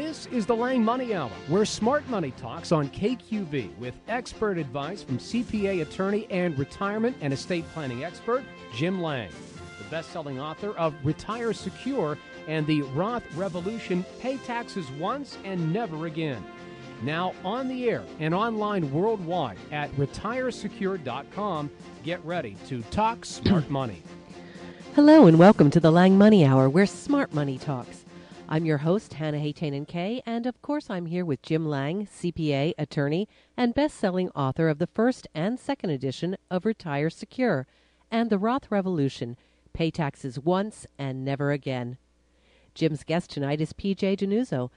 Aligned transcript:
This 0.00 0.24
is 0.28 0.46
the 0.46 0.56
Lange 0.56 0.82
Money 0.82 1.12
Hour, 1.12 1.28
where 1.48 1.66
smart 1.66 2.08
money 2.08 2.30
talks 2.30 2.72
on 2.72 2.88
KQV 2.88 3.76
with 3.76 3.92
expert 4.08 4.56
advice 4.56 5.02
from 5.02 5.18
CPA 5.18 5.82
attorney 5.82 6.26
and 6.30 6.58
retirement 6.58 7.18
and 7.20 7.34
estate 7.34 7.66
planning 7.74 8.02
expert 8.02 8.42
Jim 8.74 9.02
Lange, 9.02 9.28
the 9.76 9.84
best 9.90 10.10
selling 10.10 10.40
author 10.40 10.70
of 10.78 10.94
Retire 11.04 11.52
Secure 11.52 12.16
and 12.48 12.66
the 12.66 12.80
Roth 12.80 13.24
Revolution 13.36 14.02
Pay 14.20 14.38
Taxes 14.38 14.90
Once 14.92 15.36
and 15.44 15.70
Never 15.70 16.06
Again. 16.06 16.42
Now 17.02 17.34
on 17.44 17.68
the 17.68 17.90
air 17.90 18.02
and 18.20 18.34
online 18.34 18.90
worldwide 18.90 19.58
at 19.70 19.94
retiresecure.com. 19.96 21.70
Get 22.04 22.24
ready 22.24 22.56
to 22.68 22.80
talk 22.84 23.26
smart 23.26 23.68
money. 23.68 24.02
Hello 24.94 25.26
and 25.26 25.38
welcome 25.38 25.70
to 25.70 25.78
the 25.78 25.92
Lange 25.92 26.16
Money 26.16 26.46
Hour, 26.46 26.70
where 26.70 26.86
smart 26.86 27.34
money 27.34 27.58
talks. 27.58 27.99
I'm 28.52 28.64
your 28.64 28.78
host, 28.78 29.14
Hannah 29.14 29.38
Haytanen 29.38 29.86
Kay, 29.86 30.22
and 30.26 30.44
of 30.44 30.60
course 30.60 30.90
I'm 30.90 31.06
here 31.06 31.24
with 31.24 31.40
Jim 31.40 31.68
Lange, 31.68 32.08
CPA, 32.08 32.72
attorney, 32.76 33.28
and 33.56 33.76
best-selling 33.76 34.28
author 34.30 34.68
of 34.68 34.80
the 34.80 34.88
first 34.88 35.28
and 35.32 35.56
second 35.56 35.90
edition 35.90 36.36
of 36.50 36.66
Retire 36.66 37.10
Secure 37.10 37.68
and 38.10 38.28
the 38.28 38.40
Roth 38.40 38.68
Revolution, 38.68 39.36
Pay 39.72 39.92
Taxes 39.92 40.40
Once 40.40 40.84
and 40.98 41.24
Never 41.24 41.52
Again. 41.52 41.96
Jim's 42.74 43.04
guest 43.04 43.30
tonight 43.30 43.60
is 43.60 43.72
PJ 43.72 44.18
DiNuzzo, 44.18 44.70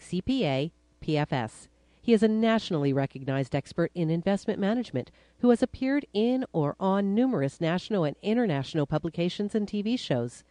CPA, 0.00 0.72
PFS. 1.00 1.68
He 2.02 2.12
is 2.12 2.24
a 2.24 2.28
nationally 2.28 2.92
recognized 2.92 3.54
expert 3.54 3.92
in 3.94 4.10
investment 4.10 4.58
management 4.58 5.12
who 5.38 5.50
has 5.50 5.62
appeared 5.62 6.06
in 6.12 6.44
or 6.52 6.74
on 6.80 7.14
numerous 7.14 7.60
national 7.60 8.02
and 8.02 8.16
international 8.20 8.84
publications 8.84 9.54
and 9.54 9.68
TV 9.68 9.96
shows. 9.96 10.42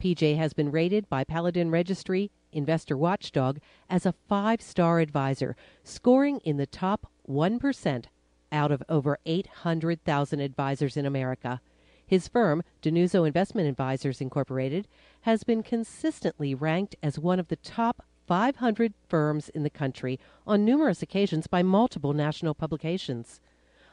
PJ 0.00 0.36
has 0.36 0.52
been 0.52 0.70
rated 0.70 1.08
by 1.08 1.24
Paladin 1.24 1.70
Registry 1.70 2.30
Investor 2.52 2.96
Watchdog 2.96 3.58
as 3.88 4.04
a 4.04 4.14
five 4.28 4.60
star 4.60 5.00
advisor, 5.00 5.56
scoring 5.82 6.40
in 6.44 6.56
the 6.56 6.66
top 6.66 7.10
1% 7.28 8.04
out 8.52 8.70
of 8.70 8.82
over 8.88 9.18
800,000 9.26 10.40
advisors 10.40 10.96
in 10.96 11.06
America. 11.06 11.60
His 12.06 12.28
firm, 12.28 12.62
DiNuzzo 12.82 13.26
Investment 13.26 13.68
Advisors 13.68 14.20
Incorporated, 14.20 14.86
has 15.22 15.42
been 15.42 15.62
consistently 15.62 16.54
ranked 16.54 16.94
as 17.02 17.18
one 17.18 17.40
of 17.40 17.48
the 17.48 17.56
top 17.56 18.04
500 18.26 18.94
firms 19.08 19.48
in 19.48 19.62
the 19.62 19.70
country 19.70 20.20
on 20.46 20.64
numerous 20.64 21.02
occasions 21.02 21.46
by 21.46 21.62
multiple 21.62 22.12
national 22.12 22.54
publications. 22.54 23.40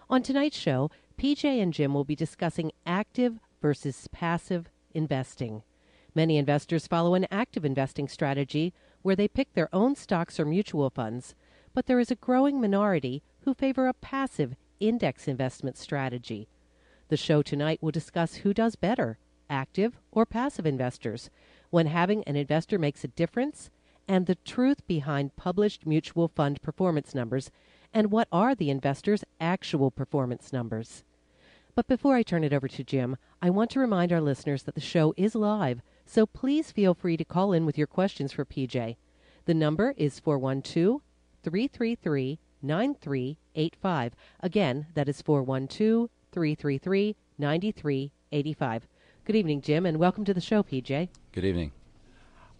On 0.09 0.21
tonight's 0.21 0.57
show, 0.57 0.91
PJ 1.17 1.61
and 1.61 1.73
Jim 1.73 1.93
will 1.93 2.03
be 2.03 2.15
discussing 2.15 2.71
active 2.85 3.39
versus 3.61 4.07
passive 4.11 4.69
investing. 4.93 5.63
Many 6.16 6.38
investors 6.38 6.88
follow 6.88 7.16
an 7.16 7.28
active 7.31 7.66
investing 7.66 8.08
strategy 8.08 8.73
where 9.02 9.16
they 9.16 9.28
pick 9.28 9.53
their 9.53 9.73
own 9.73 9.95
stocks 9.95 10.39
or 10.39 10.45
mutual 10.45 10.89
funds, 10.89 11.33
but 11.73 11.88
there 11.88 12.00
is 12.00 12.11
a 12.11 12.16
growing 12.16 12.61
minority 12.61 13.23
who 13.42 13.53
favor 13.53 13.88
a 13.88 13.94
passive 13.94 14.56
index 14.80 15.28
investment 15.28 15.78
strategy. 15.78 16.47
The 17.09 17.17
show 17.17 17.41
tonight 17.41 17.81
will 17.81 17.91
discuss 17.91 18.36
who 18.36 18.53
does 18.53 18.75
better, 18.75 19.17
active 19.50 20.00
or 20.11 20.25
passive 20.25 20.66
investors, 20.66 21.30
when 21.69 21.88
having 21.88 22.23
an 22.25 22.36
investor 22.36 22.78
makes 22.78 23.03
a 23.03 23.08
difference, 23.09 23.72
and 24.08 24.25
the 24.25 24.36
truth 24.36 24.86
behind 24.86 25.36
published 25.36 25.86
mutual 25.86 26.28
fund 26.28 26.61
performance 26.61 27.16
numbers, 27.16 27.50
and 27.94 28.11
what 28.11 28.28
are 28.31 28.53
the 28.53 28.69
investors' 28.69 29.23
actual 29.39 29.89
performance 29.89 30.53
numbers. 30.53 31.03
But 31.75 31.88
before 31.88 32.16
I 32.16 32.23
turn 32.23 32.44
it 32.44 32.53
over 32.53 32.67
to 32.67 32.84
Jim, 32.84 33.17
I 33.41 33.50
want 33.50 33.72
to 33.72 33.80
remind 33.80 34.14
our 34.14 34.22
listeners 34.22 34.64
that 34.64 34.75
the 34.75 34.81
show 34.81 35.14
is 35.17 35.34
live 35.34 35.81
so 36.05 36.25
please 36.25 36.71
feel 36.71 36.93
free 36.93 37.17
to 37.17 37.25
call 37.25 37.53
in 37.53 37.65
with 37.65 37.77
your 37.77 37.87
questions 37.87 38.31
for 38.31 38.45
PJ. 38.45 38.95
The 39.45 39.53
number 39.53 39.93
is 39.97 40.19
412 40.19 41.01
333 41.43 42.39
9385. 42.61 44.15
Again, 44.39 44.88
that 44.94 45.09
is 45.09 45.22
412 45.22 46.09
333 46.31 47.16
9385. 47.38 48.88
Good 49.25 49.35
evening, 49.35 49.61
Jim, 49.61 49.85
and 49.85 49.97
welcome 50.00 50.25
to 50.25 50.33
the 50.33 50.41
show, 50.41 50.63
PJ. 50.63 51.09
Good 51.31 51.45
evening. 51.45 51.72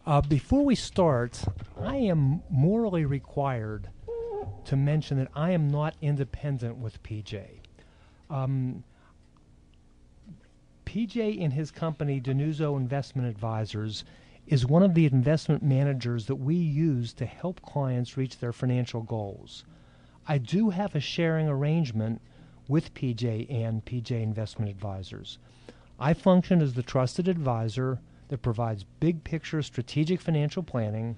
Uh, 0.06 0.22
before 0.22 0.66
we 0.66 0.76
start, 0.76 1.42
I 1.82 1.96
am 1.96 2.44
morally 2.50 3.06
required 3.06 3.90
to 4.66 4.76
mention 4.76 5.18
that 5.18 5.30
I 5.34 5.52
am 5.52 5.70
not 5.70 5.96
independent 6.02 6.78
with 6.78 7.02
PJ. 7.04 7.46
Um, 8.30 8.84
PJ 10.86 11.44
and 11.44 11.54
his 11.54 11.72
company, 11.72 12.20
DiNuzzo 12.22 12.78
Investment 12.78 13.28
Advisors, 13.28 14.04
is 14.48 14.66
one 14.66 14.84
of 14.84 14.94
the 14.94 15.06
investment 15.06 15.64
managers 15.64 16.26
that 16.26 16.36
we 16.36 16.56
use 16.56 17.14
to 17.14 17.26
help 17.26 17.62
clients 17.62 18.18
reach 18.18 18.40
their 18.40 18.54
financial 18.54 19.02
goals. 19.02 19.64
I 20.28 20.38
do 20.38 20.70
have 20.70 20.96
a 20.96 21.00
sharing 21.00 21.48
arrangement 21.48 22.22
with 22.68 22.94
PJ 22.94 23.52
and 23.52 23.84
PJ 23.86 24.12
Investment 24.12 24.72
Advisors. 24.72 25.38
I 26.00 26.14
function 26.14 26.62
as 26.62 26.74
the 26.74 26.84
trusted 26.84 27.28
advisor 27.28 28.00
that 28.30 28.42
provides 28.42 28.86
big 29.00 29.24
picture 29.24 29.62
strategic 29.62 30.20
financial 30.22 30.64
planning, 30.64 31.18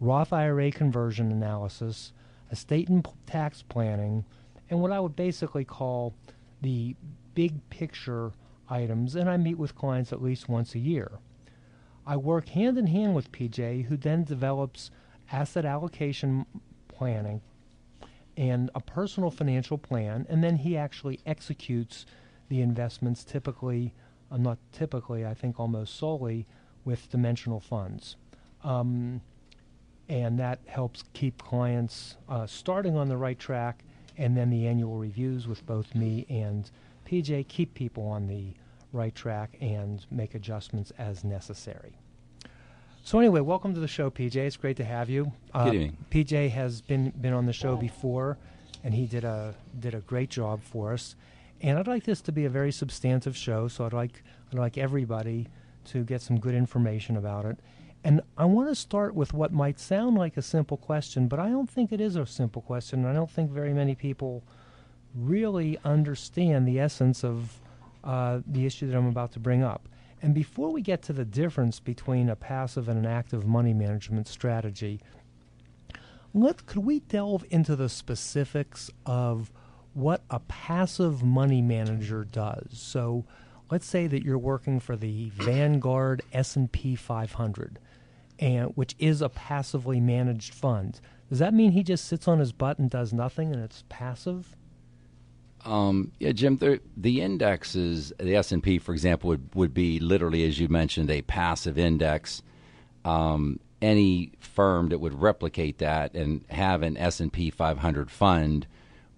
Roth 0.00 0.32
IRA 0.32 0.70
conversion 0.70 1.30
analysis, 1.30 2.12
estate 2.50 2.88
and 2.88 3.06
tax 3.26 3.62
planning, 3.62 4.24
and 4.70 4.80
what 4.80 4.92
I 4.92 5.00
would 5.00 5.16
basically 5.16 5.64
call 5.64 6.14
the 6.62 6.96
big 7.34 7.68
picture 7.70 8.32
items, 8.68 9.14
and 9.14 9.28
I 9.28 9.36
meet 9.36 9.58
with 9.58 9.74
clients 9.74 10.12
at 10.12 10.22
least 10.22 10.48
once 10.48 10.74
a 10.74 10.78
year. 10.78 11.18
I 12.06 12.16
work 12.16 12.48
hand 12.50 12.78
in 12.78 12.86
hand 12.86 13.14
with 13.14 13.32
PJ, 13.32 13.86
who 13.86 13.96
then 13.96 14.24
develops 14.24 14.90
asset 15.30 15.64
allocation 15.64 16.46
planning 16.88 17.40
and 18.36 18.70
a 18.74 18.80
personal 18.80 19.30
financial 19.30 19.78
plan, 19.78 20.26
and 20.28 20.44
then 20.44 20.56
he 20.56 20.76
actually 20.76 21.20
executes 21.24 22.04
the 22.48 22.60
investments 22.60 23.24
typically, 23.24 23.94
uh, 24.30 24.36
not 24.36 24.58
typically, 24.72 25.24
I 25.24 25.34
think 25.34 25.58
almost 25.58 25.96
solely, 25.96 26.46
with 26.84 27.10
dimensional 27.10 27.60
funds. 27.60 28.16
Um, 28.62 29.22
and 30.08 30.38
that 30.38 30.60
helps 30.66 31.02
keep 31.14 31.42
clients 31.42 32.16
uh, 32.28 32.46
starting 32.46 32.96
on 32.96 33.08
the 33.08 33.16
right 33.16 33.38
track, 33.38 33.82
and 34.16 34.36
then 34.36 34.50
the 34.50 34.66
annual 34.66 34.96
reviews 34.96 35.48
with 35.48 35.64
both 35.66 35.94
me 35.94 36.26
and 36.28 36.70
PJ 37.06 37.46
keep 37.48 37.72
people 37.74 38.04
on 38.06 38.26
the 38.26 38.52
right 38.92 39.14
track 39.14 39.56
and 39.60 40.04
make 40.10 40.34
adjustments 40.34 40.92
as 40.98 41.22
necessary. 41.24 41.98
So 43.04 43.20
anyway, 43.20 43.40
welcome 43.40 43.72
to 43.74 43.80
the 43.80 43.86
show, 43.86 44.10
PJ. 44.10 44.34
It's 44.34 44.56
great 44.56 44.76
to 44.78 44.84
have 44.84 45.08
you. 45.08 45.32
Uh, 45.54 45.66
Good 45.66 45.74
evening. 45.74 45.96
PJ 46.10 46.50
has 46.50 46.80
been 46.80 47.10
been 47.10 47.32
on 47.32 47.46
the 47.46 47.52
show 47.52 47.76
before, 47.76 48.36
and 48.82 48.92
he 48.92 49.06
did 49.06 49.22
a 49.22 49.54
did 49.78 49.94
a 49.94 50.00
great 50.00 50.30
job 50.30 50.60
for 50.62 50.92
us. 50.92 51.14
And 51.62 51.78
I'd 51.78 51.86
like 51.86 52.04
this 52.04 52.20
to 52.22 52.32
be 52.32 52.44
a 52.44 52.50
very 52.50 52.72
substantive 52.72 53.36
show, 53.36 53.68
so 53.68 53.86
I'd 53.86 53.92
like 53.92 54.24
I'd 54.52 54.58
like 54.58 54.76
everybody 54.76 55.46
to 55.86 56.02
get 56.02 56.20
some 56.20 56.40
good 56.40 56.54
information 56.54 57.16
about 57.16 57.44
it. 57.44 57.58
And 58.02 58.20
I 58.36 58.44
want 58.44 58.68
to 58.68 58.74
start 58.74 59.14
with 59.14 59.32
what 59.32 59.52
might 59.52 59.78
sound 59.78 60.16
like 60.16 60.36
a 60.36 60.42
simple 60.42 60.76
question, 60.76 61.28
but 61.28 61.38
I 61.38 61.48
don't 61.48 61.70
think 61.70 61.92
it 61.92 62.00
is 62.00 62.16
a 62.16 62.26
simple 62.26 62.62
question. 62.62 63.06
I 63.06 63.12
don't 63.12 63.30
think 63.30 63.50
very 63.52 63.72
many 63.72 63.94
people 63.94 64.42
really 65.16 65.78
understand 65.84 66.66
the 66.66 66.78
essence 66.78 67.24
of 67.24 67.60
uh, 68.04 68.40
the 68.46 68.66
issue 68.66 68.86
that 68.86 68.96
I'm 68.96 69.08
about 69.08 69.32
to 69.32 69.40
bring 69.40 69.62
up. 69.62 69.88
And 70.22 70.34
before 70.34 70.70
we 70.70 70.80
get 70.80 71.02
to 71.02 71.12
the 71.12 71.24
difference 71.24 71.80
between 71.80 72.28
a 72.28 72.36
passive 72.36 72.88
and 72.88 72.98
an 72.98 73.06
active 73.06 73.46
money 73.46 73.74
management 73.74 74.28
strategy, 74.28 75.00
let 76.32 76.66
could 76.66 76.84
we 76.84 77.00
delve 77.00 77.44
into 77.50 77.76
the 77.76 77.88
specifics 77.88 78.90
of 79.04 79.50
what 79.94 80.22
a 80.30 80.40
passive 80.40 81.22
money 81.22 81.62
manager 81.62 82.24
does? 82.24 82.68
So, 82.72 83.24
let's 83.70 83.86
say 83.86 84.06
that 84.06 84.22
you're 84.22 84.38
working 84.38 84.78
for 84.78 84.96
the 84.96 85.30
Vanguard 85.30 86.22
S&P 86.32 86.94
500, 86.94 87.78
and 88.38 88.70
which 88.76 88.94
is 88.98 89.22
a 89.22 89.28
passively 89.28 90.00
managed 90.00 90.54
fund. 90.54 91.00
Does 91.28 91.38
that 91.38 91.54
mean 91.54 91.72
he 91.72 91.82
just 91.82 92.04
sits 92.04 92.28
on 92.28 92.38
his 92.38 92.52
butt 92.52 92.78
and 92.78 92.90
does 92.90 93.12
nothing 93.12 93.52
and 93.52 93.62
it's 93.62 93.84
passive? 93.88 94.54
Um, 95.66 96.12
yeah, 96.20 96.30
Jim. 96.32 96.56
The, 96.58 97.20
indexes, 97.20 98.12
the 98.18 98.36
S 98.36 98.52
and 98.52 98.62
P, 98.62 98.78
for 98.78 98.92
example, 98.92 99.28
would 99.28 99.54
would 99.54 99.74
be 99.74 99.98
literally, 99.98 100.46
as 100.46 100.60
you 100.60 100.68
mentioned, 100.68 101.10
a 101.10 101.22
passive 101.22 101.76
index. 101.76 102.42
Um, 103.04 103.58
any 103.82 104.32
firm 104.38 104.88
that 104.88 105.00
would 105.00 105.20
replicate 105.20 105.78
that 105.78 106.14
and 106.14 106.44
have 106.48 106.82
an 106.82 106.96
S 106.96 107.20
and 107.20 107.32
P 107.32 107.50
500 107.50 108.10
fund 108.10 108.66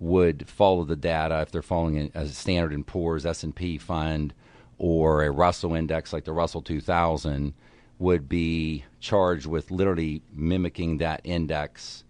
would 0.01 0.49
follow 0.49 0.85
the 0.85 0.97
data 0.97 1.41
if 1.43 1.51
they're 1.51 1.63
following 1.63 2.11
a 2.15 2.27
Standard 2.27 2.73
and 2.73 2.87
Poor's 2.87 3.27
S 3.27 3.43
and 3.43 3.55
P 3.55 3.79
fund 3.79 4.33
or 4.79 5.25
a 5.25 5.31
Russell 5.31 5.75
index 5.75 6.13
like 6.13 6.25
the 6.25 6.33
Russell 6.33 6.63
2000 6.63 7.55
would 7.99 8.29
be 8.29 8.85
charged 9.01 9.47
with 9.47 9.71
literally 9.71 10.23
mimicking 10.33 10.99
that 10.99 11.21
index 11.25 12.05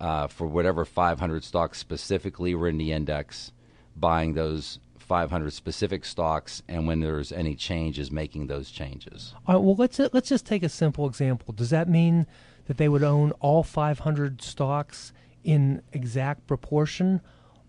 uh, 0.00 0.26
for 0.26 0.46
whatever 0.46 0.84
500 0.84 1.44
stocks 1.44 1.78
specifically 1.78 2.54
were 2.54 2.68
in 2.68 2.78
the 2.78 2.92
index 2.92 3.52
buying 3.96 4.34
those 4.34 4.78
500 5.10 5.52
specific 5.52 6.04
stocks, 6.04 6.62
and 6.68 6.86
when 6.86 7.00
there's 7.00 7.32
any 7.32 7.56
changes, 7.56 8.12
making 8.12 8.46
those 8.46 8.70
changes. 8.70 9.34
All 9.46 9.56
right. 9.56 9.60
Well, 9.60 9.74
let's 9.74 9.98
let's 10.12 10.28
just 10.28 10.46
take 10.46 10.62
a 10.62 10.68
simple 10.68 11.06
example. 11.08 11.52
Does 11.52 11.70
that 11.70 11.88
mean 11.88 12.26
that 12.66 12.76
they 12.76 12.88
would 12.88 13.02
own 13.02 13.32
all 13.40 13.64
500 13.64 14.40
stocks 14.40 15.12
in 15.42 15.82
exact 15.92 16.46
proportion, 16.46 17.20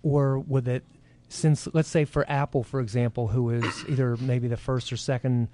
or 0.03 0.37
would 0.37 0.67
it, 0.67 0.85
since 1.29 1.67
let's 1.73 1.89
say 1.89 2.05
for 2.05 2.29
Apple, 2.29 2.61
for 2.61 2.79
example, 2.79 3.29
who 3.29 3.49
is 3.49 3.85
either 3.89 4.17
maybe 4.17 4.47
the 4.47 4.55
first 4.55 4.93
or 4.93 4.97
second 4.97 5.47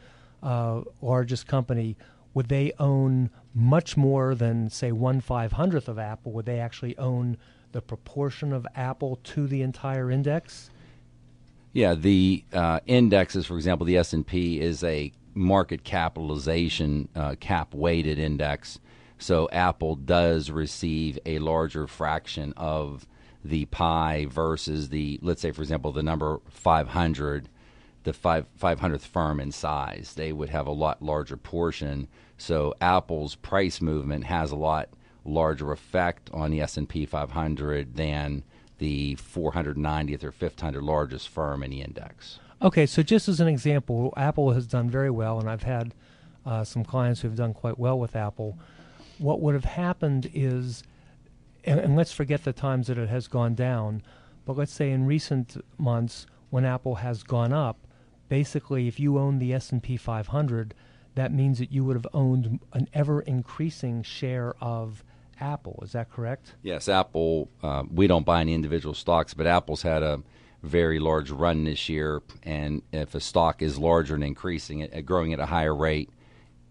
uh, 0.44 0.82
largest 1.02 1.48
company, 1.48 1.96
would 2.34 2.50
they 2.50 2.74
own 2.80 3.30
much 3.54 3.96
more 3.96 4.36
than 4.36 4.70
say 4.70 4.92
one 4.92 5.22
five 5.22 5.54
hundredth 5.54 5.88
of 5.88 5.98
Apple? 5.98 6.34
Would 6.34 6.46
they 6.46 6.60
actually 6.60 6.98
own 6.98 7.38
the 7.78 7.82
proportion 7.84 8.54
of 8.54 8.66
Apple 8.74 9.20
to 9.24 9.46
the 9.46 9.62
entire 9.62 10.10
index? 10.10 10.72
Yeah, 11.74 11.94
the 11.94 12.44
uh, 12.52 12.80
indexes, 12.88 13.46
for 13.46 13.56
example, 13.56 13.86
the 13.86 13.98
S 13.98 14.14
and 14.14 14.26
P 14.26 14.60
is 14.60 14.84
a 14.84 15.12
market 15.36 15.84
capitalization 15.84 17.08
uh, 17.16 17.36
cap 17.40 17.76
weighted 17.76 18.18
index. 18.18 18.80
So 19.20 19.48
Apple 19.52 19.96
does 19.96 20.50
receive 20.50 21.20
a 21.24 21.38
larger 21.38 21.86
fraction 21.86 22.52
of 22.58 23.06
the 23.46 23.66
pie 23.66 24.26
versus 24.28 24.90
the, 24.90 25.20
let's 25.22 25.44
say, 25.44 25.52
for 25.52 25.62
example, 25.62 25.92
the 25.92 26.02
number 26.02 26.40
500, 26.50 27.48
the 28.06 28.14
five, 28.14 28.48
500th 28.60 29.02
firm 29.02 29.40
in 29.40 29.52
size. 29.52 30.16
They 30.16 30.34
would 30.34 30.50
have 30.50 30.66
a 30.66 30.72
lot 30.72 31.04
larger 31.04 31.38
portion. 31.38 32.08
So 32.40 32.74
Apple's 32.82 33.36
price 33.36 33.82
movement 33.82 34.24
has 34.24 34.50
a 34.50 34.56
lot 34.56 34.90
larger 35.28 35.72
effect 35.72 36.30
on 36.34 36.52
the 36.52 36.62
S&P 36.62 37.06
500 37.06 37.96
than 37.96 38.44
the 38.78 39.16
490th 39.16 40.24
or 40.24 40.32
500 40.32 40.84
largest 40.84 41.30
firm 41.30 41.64
in 41.64 41.72
the 41.72 41.82
index. 41.82 42.40
Okay, 42.62 42.86
so 42.86 43.04
just 43.04 43.28
as 43.28 43.40
an 43.40 43.48
example, 43.48 44.14
Apple 44.18 44.52
has 44.54 44.66
done 44.66 44.90
very 44.90 45.10
well, 45.10 45.40
and 45.40 45.50
I've 45.50 45.64
had 45.64 45.94
uh, 46.46 46.64
some 46.64 46.84
clients 46.84 47.22
who 47.22 47.28
have 47.28 47.38
done 47.38 47.54
quite 47.54 47.78
well 47.78 48.00
with 48.00 48.16
Apple. 48.16 48.58
What 49.20 49.42
would 49.42 49.54
have 49.54 49.66
happened 49.66 50.32
is, 50.34 50.84
and, 51.64 51.80
and 51.80 51.96
let's 51.96 52.12
forget 52.12 52.44
the 52.44 52.54
times 52.54 52.88
that 52.88 52.98
it 52.98 53.10
has 53.10 53.28
gone 53.28 53.54
down, 53.54 54.02
but 54.46 54.56
let's 54.56 54.74
say 54.74 54.92
in 54.92 55.06
recent 55.06 55.64
months 55.78 56.26
when 56.50 56.66
Apple 56.66 56.96
has 56.96 57.22
gone 57.22 57.54
up, 57.54 57.78
basically 58.30 58.88
if 58.88 59.00
you 59.00 59.18
own 59.18 59.40
the 59.40 59.54
S&P 59.54 59.98
500, 59.98 60.74
that 61.16 61.34
means 61.34 61.60
that 61.60 61.72
you 61.72 61.84
would 61.84 61.96
have 61.96 62.08
owned 62.14 62.60
an 62.74 62.88
ever 62.94 63.22
increasing 63.22 64.04
share 64.04 64.54
of 64.62 65.04
Apple. 65.40 65.80
Is 65.84 65.92
that 65.92 66.12
correct? 66.12 66.56
Yes, 66.64 66.90
Apple. 66.90 67.50
Uh, 67.62 67.84
we 67.92 68.08
don't 68.08 68.26
buy 68.26 68.42
any 68.42 68.54
individual 68.54 68.94
stocks, 68.94 69.34
but 69.34 69.48
Apple's 69.48 69.82
had 69.82 70.04
a 70.04 70.22
very 70.64 71.00
large 71.00 71.30
run 71.30 71.64
this 71.64 71.88
year, 71.88 72.22
and 72.44 72.82
if 72.92 73.16
a 73.16 73.20
stock 73.20 73.62
is 73.62 73.78
larger 73.78 74.16
and 74.16 74.24
increasing, 74.24 74.80
it, 74.80 75.06
growing 75.06 75.34
at 75.34 75.40
a 75.40 75.46
higher 75.46 75.76
rate, 75.76 76.10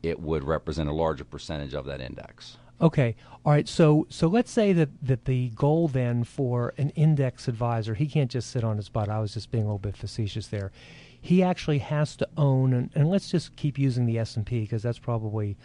it 0.03 0.21
would 0.21 0.45
represent 0.45 0.89
a 0.89 0.93
larger 0.93 1.25
percentage 1.25 1.75
of 1.75 1.85
that 1.87 2.01
index. 2.01 2.59
Okay. 2.81 3.17
All 3.45 3.53
right. 3.53 3.67
So 3.67 4.07
so 4.11 4.27
let's 4.27 4.51
say 4.51 4.73
that, 4.75 4.91
that 5.03 5.25
the 5.25 5.49
goal 5.51 5.89
then 5.89 6.25
for 6.25 6.75
an 6.77 6.91
index 6.91 7.49
advisor, 7.49 7.95
he 7.95 8.07
can't 8.07 8.31
just 8.31 8.51
sit 8.51 8.65
on 8.65 8.77
his 8.77 8.89
butt. 8.89 9.09
I 9.09 9.19
was 9.21 9.33
just 9.33 9.51
being 9.51 9.65
a 9.65 9.67
little 9.67 9.79
bit 9.79 9.97
facetious 9.97 10.49
there. 10.49 10.73
He 11.19 11.43
actually 11.43 11.79
has 11.79 12.17
to 12.17 12.29
own, 12.37 12.73
and, 12.73 12.91
and 12.95 13.09
let's 13.09 13.31
just 13.31 13.57
keep 13.57 13.79
using 13.79 14.05
the 14.05 14.19
S 14.19 14.37
and 14.37 14.45
P 14.45 14.61
because 14.61 14.83
that's 14.83 14.99
probably 14.99 15.57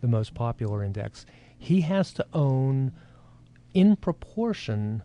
the 0.00 0.06
most 0.06 0.32
popular 0.32 0.84
index. 0.84 1.26
He 1.62 1.82
has 1.82 2.12
to 2.14 2.26
own, 2.32 2.92
in 3.74 3.96
proportion, 3.96 5.02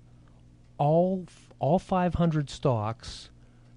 all 0.77 1.25
all 1.59 1.79
500 1.79 2.49
stocks 2.49 3.29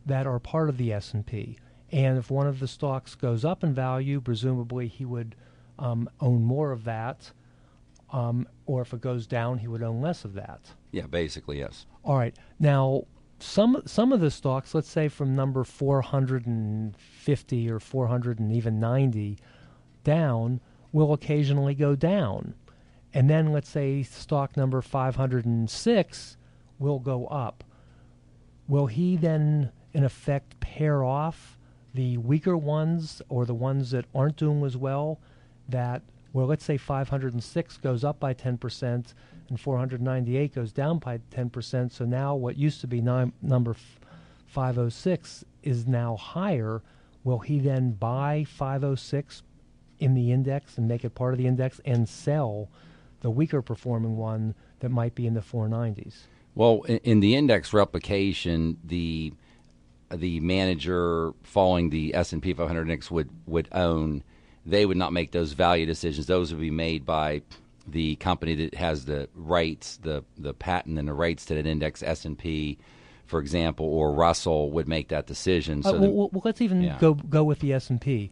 that 0.07 0.27
are 0.27 0.39
part 0.39 0.69
of 0.69 0.79
the 0.79 0.93
S&P. 0.93 1.59
And 1.91 2.19
if 2.19 2.31
one 2.31 2.47
of 2.47 2.61
the 2.61 2.69
stocks 2.69 3.15
goes 3.15 3.45
up 3.45 3.65
in 3.65 3.75
value, 3.75 4.21
presumably 4.21 4.89
he 4.89 5.05
would 5.05 5.35
um, 5.79 6.09
own 6.21 6.43
more 6.43 6.71
of 6.71 6.85
that. 6.85 7.33
Um, 8.11 8.47
or 8.65 8.83
if 8.83 8.95
it 8.95 9.01
goes 9.01 9.27
down, 9.27 9.59
he 9.59 9.67
would 9.69 9.83
own 9.83 10.01
less 10.01 10.25
of 10.25 10.35
that. 10.35 10.61
Yeah, 10.93 11.07
basically, 11.07 11.59
yes. 11.59 11.87
All 12.05 12.17
right. 12.17 12.37
Now, 12.59 13.05
some 13.41 13.83
some 13.87 14.13
of 14.13 14.21
the 14.21 14.31
stocks, 14.31 14.75
let's 14.75 14.89
say 14.89 15.09
from 15.09 15.35
number 15.35 15.65
450 15.65 17.71
or 17.71 17.81
400 17.81 18.39
and 18.39 18.53
even 18.53 18.81
90 18.81 19.39
down, 20.05 20.61
will 20.93 21.13
occasionally 21.13 21.75
go 21.75 21.97
down. 21.97 22.55
And 23.15 23.29
then 23.29 23.53
let's 23.53 23.69
say 23.69 24.03
stock 24.03 24.57
number 24.57 24.83
506 24.83 26.37
will 26.79 26.99
go 26.99 27.27
up 27.27 27.65
will 28.69 28.87
he 28.87 29.17
then, 29.17 29.73
in 29.93 30.05
effect, 30.05 30.61
pair 30.61 31.03
off 31.03 31.59
the 31.95 32.19
weaker 32.19 32.57
ones 32.57 33.21
or 33.29 33.47
the 33.47 33.55
ones 33.55 33.91
that 33.91 34.05
aren't 34.15 34.37
doing 34.37 34.63
as 34.63 34.77
well? 34.77 35.19
That, 35.69 36.03
well, 36.33 36.47
let's 36.47 36.65
say 36.65 36.77
506 36.77 37.79
goes 37.79 38.05
up 38.05 38.21
by 38.21 38.35
10% 38.35 39.15
and 39.49 39.59
498 39.59 40.55
goes 40.55 40.73
down 40.73 40.99
by 40.99 41.19
10%. 41.31 41.91
So 41.91 42.05
now 42.05 42.37
what 42.37 42.57
used 42.57 42.81
to 42.83 42.87
be 42.87 43.01
number 43.01 43.75
506 44.47 45.45
is 45.63 45.87
now 45.87 46.17
higher. 46.17 46.83
Will 47.25 47.39
he 47.39 47.59
then 47.59 47.93
buy 47.93 48.45
506 48.45 49.43
in 49.99 50.15
the 50.15 50.31
index 50.31 50.79
and 50.79 50.87
make 50.87 51.05
it 51.05 51.15
part 51.15 51.35
of 51.35 51.39
the 51.39 51.47
index 51.47 51.81
and 51.85 52.09
sell 52.09 52.69
the 53.21 53.31
weaker 53.31 53.63
performing 53.63 54.17
one 54.17 54.55
that 54.81 54.91
might 54.91 55.15
be 55.15 55.27
in 55.27 55.35
the 55.35 55.41
490s? 55.41 56.15
Well, 56.55 56.83
in, 56.83 56.99
in 56.99 57.21
the 57.21 57.37
index 57.37 57.73
replication, 57.73 58.79
the 58.85 59.33
the 60.11 60.41
manager 60.41 61.33
following 61.43 61.91
the 61.91 62.15
S 62.15 62.33
and 62.33 62.43
P 62.43 62.53
500 62.53 62.83
index 62.83 63.11
would 63.11 63.31
would 63.47 63.69
own. 63.73 64.25
They 64.67 64.85
would 64.85 64.97
not 64.97 65.13
make 65.13 65.33
those 65.33 65.53
value 65.53 65.87
decisions. 65.87 66.27
Those 66.27 66.53
would 66.53 66.61
be 66.61 66.71
made 66.71 67.07
by 67.07 67.43
the 67.87 68.17
company 68.17 68.55
that 68.55 68.75
has 68.75 69.05
the 69.05 69.29
rights, 69.35 69.99
the 69.99 70.25
the 70.37 70.55
patent 70.55 70.99
and 70.99 71.09
the 71.09 71.15
rights 71.15 71.45
to 71.47 71.55
that 71.55 71.67
index. 71.67 72.03
S 72.03 72.25
and 72.25 72.39
P, 72.39 72.79
for 73.27 73.41
example, 73.41 73.87
or 73.87 74.13
Russell 74.13 74.71
would 74.73 74.89
make 74.89 75.09
that 75.09 75.27
decision. 75.27 75.83
So 75.83 75.97
uh, 75.97 76.01
well, 76.01 76.31
well, 76.33 76.43
let's 76.45 76.61
even 76.61 76.83
yeah. 76.83 76.99
go 76.99 77.15
go 77.15 77.45
with 77.45 77.61
the 77.61 77.73
S 77.73 77.91
and 77.91 78.01
P. 78.01 78.31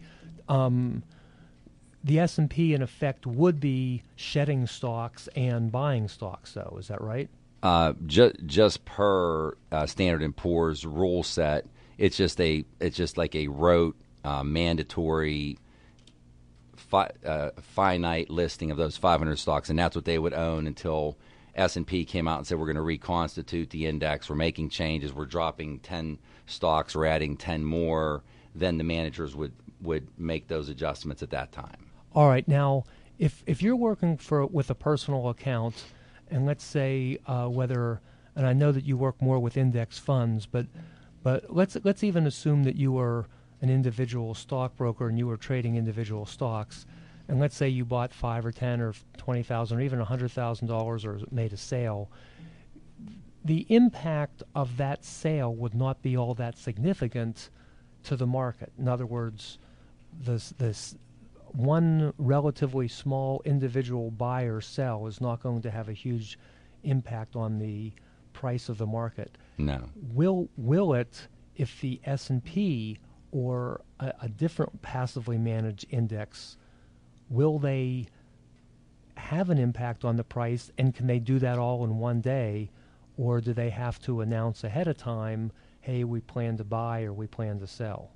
Um, 0.48 1.02
the 2.06 2.20
S 2.20 2.38
and 2.38 2.48
P, 2.48 2.72
in 2.72 2.82
effect, 2.82 3.26
would 3.26 3.60
be 3.60 4.02
shedding 4.14 4.66
stocks 4.66 5.28
and 5.36 5.70
buying 5.72 6.08
stocks. 6.08 6.52
Though, 6.52 6.76
is 6.78 6.88
that 6.88 7.00
right? 7.02 7.28
uh, 7.62 7.94
ju- 8.06 8.32
just 8.46 8.84
per 8.84 9.56
uh, 9.72 9.86
Standard 9.86 10.22
and 10.22 10.36
Poor's 10.36 10.84
rule 10.86 11.22
set, 11.22 11.66
it's 11.98 12.16
just 12.16 12.40
a 12.40 12.64
it's 12.80 12.96
just 12.96 13.16
like 13.16 13.34
a 13.34 13.48
rote 13.48 13.96
uh, 14.24 14.44
mandatory 14.44 15.58
fi- 16.76 17.10
uh, 17.24 17.50
finite 17.60 18.30
listing 18.30 18.70
of 18.70 18.76
those 18.76 18.96
500 18.96 19.36
stocks, 19.38 19.68
and 19.68 19.78
that's 19.78 19.96
what 19.96 20.04
they 20.04 20.18
would 20.18 20.34
own 20.34 20.66
until 20.66 21.16
S 21.54 21.76
and 21.76 21.86
P 21.86 22.04
came 22.04 22.28
out 22.28 22.38
and 22.38 22.46
said 22.46 22.58
we're 22.58 22.66
going 22.66 22.76
to 22.76 22.82
reconstitute 22.82 23.70
the 23.70 23.86
index. 23.86 24.28
We're 24.28 24.36
making 24.36 24.68
changes. 24.68 25.12
We're 25.12 25.24
dropping 25.24 25.80
10 25.80 26.18
stocks. 26.46 26.94
We're 26.94 27.06
adding 27.06 27.36
10 27.36 27.64
more. 27.64 28.22
Then 28.54 28.78
the 28.78 28.84
managers 28.84 29.34
would 29.34 29.52
would 29.80 30.08
make 30.18 30.48
those 30.48 30.68
adjustments 30.68 31.22
at 31.22 31.30
that 31.30 31.52
time. 31.52 31.85
All 32.16 32.28
right. 32.28 32.48
Now, 32.48 32.84
if 33.18 33.44
if 33.46 33.62
you're 33.62 33.76
working 33.76 34.16
for 34.16 34.46
with 34.46 34.70
a 34.70 34.74
personal 34.74 35.28
account 35.28 35.84
and 36.30 36.46
let's 36.46 36.64
say 36.64 37.18
uh, 37.26 37.46
whether, 37.46 38.00
and 38.34 38.46
I 38.46 38.54
know 38.54 38.72
that 38.72 38.86
you 38.86 38.96
work 38.96 39.20
more 39.20 39.38
with 39.38 39.58
index 39.58 39.98
funds, 39.98 40.46
but 40.46 40.66
but 41.22 41.54
let's 41.54 41.76
let's 41.84 42.02
even 42.02 42.26
assume 42.26 42.64
that 42.64 42.74
you 42.74 42.90
were 42.90 43.26
an 43.60 43.68
individual 43.68 44.32
stockbroker 44.32 45.08
and 45.10 45.18
you 45.18 45.26
were 45.26 45.36
trading 45.36 45.76
individual 45.76 46.24
stocks, 46.24 46.86
and 47.28 47.38
let's 47.38 47.54
say 47.54 47.68
you 47.68 47.84
bought 47.84 48.14
five 48.14 48.46
or 48.46 48.52
ten 48.52 48.80
or 48.80 48.94
twenty 49.18 49.42
thousand 49.42 49.76
or 49.76 49.82
even 49.82 50.00
a 50.00 50.04
hundred 50.06 50.30
thousand 50.30 50.68
dollars 50.68 51.04
or 51.04 51.20
made 51.30 51.52
a 51.52 51.58
sale. 51.58 52.10
The 53.44 53.66
impact 53.68 54.42
of 54.54 54.78
that 54.78 55.04
sale 55.04 55.54
would 55.54 55.74
not 55.74 56.00
be 56.00 56.16
all 56.16 56.32
that 56.36 56.56
significant 56.56 57.50
to 58.04 58.16
the 58.16 58.26
market. 58.26 58.72
In 58.78 58.88
other 58.88 59.04
words, 59.04 59.58
this 60.18 60.54
this 60.56 60.96
one 61.52 62.12
relatively 62.18 62.88
small 62.88 63.42
individual 63.44 64.10
buy 64.10 64.42
or 64.42 64.60
sell 64.60 65.06
is 65.06 65.20
not 65.20 65.42
going 65.42 65.62
to 65.62 65.70
have 65.70 65.88
a 65.88 65.92
huge 65.92 66.38
impact 66.84 67.36
on 67.36 67.58
the 67.58 67.92
price 68.32 68.68
of 68.68 68.78
the 68.78 68.86
market. 68.86 69.38
No. 69.58 69.88
Will 70.12 70.48
will 70.56 70.94
it 70.94 71.28
if 71.56 71.80
the 71.80 72.00
S 72.04 72.30
and 72.30 72.44
P 72.44 72.98
or 73.32 73.80
a, 74.00 74.12
a, 74.22 74.28
different 74.28 74.82
passively 74.82 75.38
managed 75.38 75.86
index 75.90 76.56
will 77.28 77.58
they 77.58 78.06
have 79.16 79.50
an 79.50 79.58
impact 79.58 80.04
on 80.04 80.16
the 80.16 80.24
price 80.24 80.70
and 80.78 80.94
can 80.94 81.06
they 81.06 81.18
do 81.18 81.38
that 81.38 81.58
all 81.58 81.84
in 81.84 81.98
one 81.98 82.20
day 82.20 82.70
or 83.16 83.40
do 83.40 83.52
they 83.52 83.70
have 83.70 84.00
to 84.00 84.20
announce 84.20 84.62
ahead 84.62 84.86
of 84.86 84.96
time 84.96 85.50
hey 85.80 86.04
we 86.04 86.20
plan 86.20 86.56
to 86.56 86.64
buy 86.64 87.02
or 87.02 87.12
we 87.12 87.26
plan 87.26 87.58
to 87.58 87.66
sell 87.66 88.10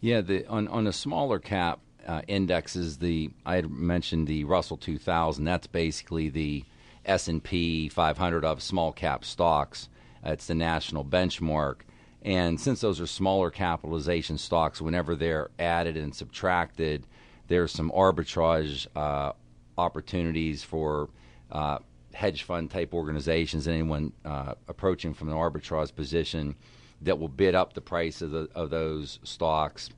yeah 0.00 0.20
the 0.20 0.44
on 0.46 0.66
on 0.68 0.86
a 0.86 0.92
smaller 0.92 1.38
cap 1.38 1.78
uh, 2.06 2.22
indexes 2.28 2.98
the 2.98 3.30
I 3.44 3.56
had 3.56 3.70
mentioned 3.70 4.26
the 4.26 4.44
Russell 4.44 4.76
2000. 4.76 5.44
That's 5.44 5.66
basically 5.66 6.28
the 6.28 6.64
S&P 7.04 7.88
500 7.88 8.44
of 8.44 8.62
small 8.62 8.92
cap 8.92 9.24
stocks. 9.24 9.88
It's 10.24 10.46
the 10.46 10.54
national 10.54 11.04
benchmark. 11.04 11.76
And 12.22 12.60
since 12.60 12.82
those 12.82 13.00
are 13.00 13.06
smaller 13.06 13.50
capitalization 13.50 14.36
stocks, 14.36 14.80
whenever 14.80 15.16
they're 15.16 15.50
added 15.58 15.96
and 15.96 16.14
subtracted, 16.14 17.06
there's 17.48 17.72
some 17.72 17.90
arbitrage 17.92 18.86
uh, 18.94 19.32
opportunities 19.78 20.62
for 20.62 21.08
uh, 21.50 21.78
hedge 22.12 22.42
fund 22.42 22.70
type 22.70 22.92
organizations, 22.92 23.66
anyone 23.66 24.12
uh, 24.24 24.54
approaching 24.68 25.14
from 25.14 25.28
an 25.30 25.34
arbitrage 25.34 25.94
position 25.94 26.54
that 27.00 27.18
will 27.18 27.28
bid 27.28 27.54
up 27.54 27.72
the 27.72 27.80
price 27.80 28.20
of, 28.20 28.30
the, 28.30 28.48
of 28.54 28.68
those 28.68 29.18
stocks, 29.22 29.88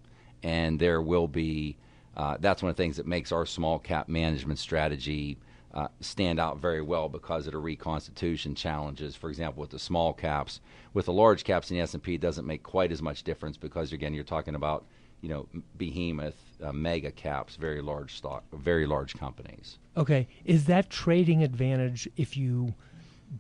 and 0.43 0.79
there 0.79 1.03
will 1.03 1.29
be. 1.29 1.77
Uh, 2.17 2.37
that's 2.41 2.63
one 2.63 2.71
of 2.71 2.77
the 2.77 2.83
things 2.83 2.97
that 2.97 3.07
makes 3.07 3.33
our 3.33 3.47
small 3.47 3.79
cap 3.79 4.09
management 4.09 4.59
strategy 4.59 5.39
uh, 5.75 5.89
stand 6.01 6.39
out 6.39 6.59
very 6.59 6.83
well 6.83 7.09
because 7.09 7.47
of 7.47 7.53
the 7.53 7.59
reconstitution 7.59 8.55
challenges. 8.55 9.17
For 9.17 9.31
example, 9.31 9.63
with 9.63 9.71
the 9.71 9.79
small 9.79 10.13
caps, 10.13 10.61
with 10.93 11.07
the 11.07 11.13
large 11.13 11.45
caps 11.45 11.71
in 11.71 11.77
the 11.77 11.83
S 11.83 11.95
and 11.95 12.03
P, 12.03 12.19
doesn't 12.19 12.47
make 12.47 12.63
quite 12.63 12.93
as 12.93 13.01
much 13.01 13.23
difference 13.23 13.57
because 13.57 13.93
again, 13.93 14.13
you're 14.13 14.25
talking 14.25 14.55
about 14.55 14.85
you 15.23 15.29
know 15.29 15.49
behemoth 15.79 16.37
uh, 16.63 16.73
mega 16.73 17.11
caps, 17.11 17.57
very 17.57 17.81
large 17.81 18.17
stock, 18.17 18.45
very 18.53 18.87
large 18.87 19.15
companies. 19.15 19.79
Okay, 19.97 20.29
is 20.45 20.67
that 20.67 20.91
trading 20.91 21.43
advantage 21.43 22.09
if 22.17 22.37
you 22.37 22.75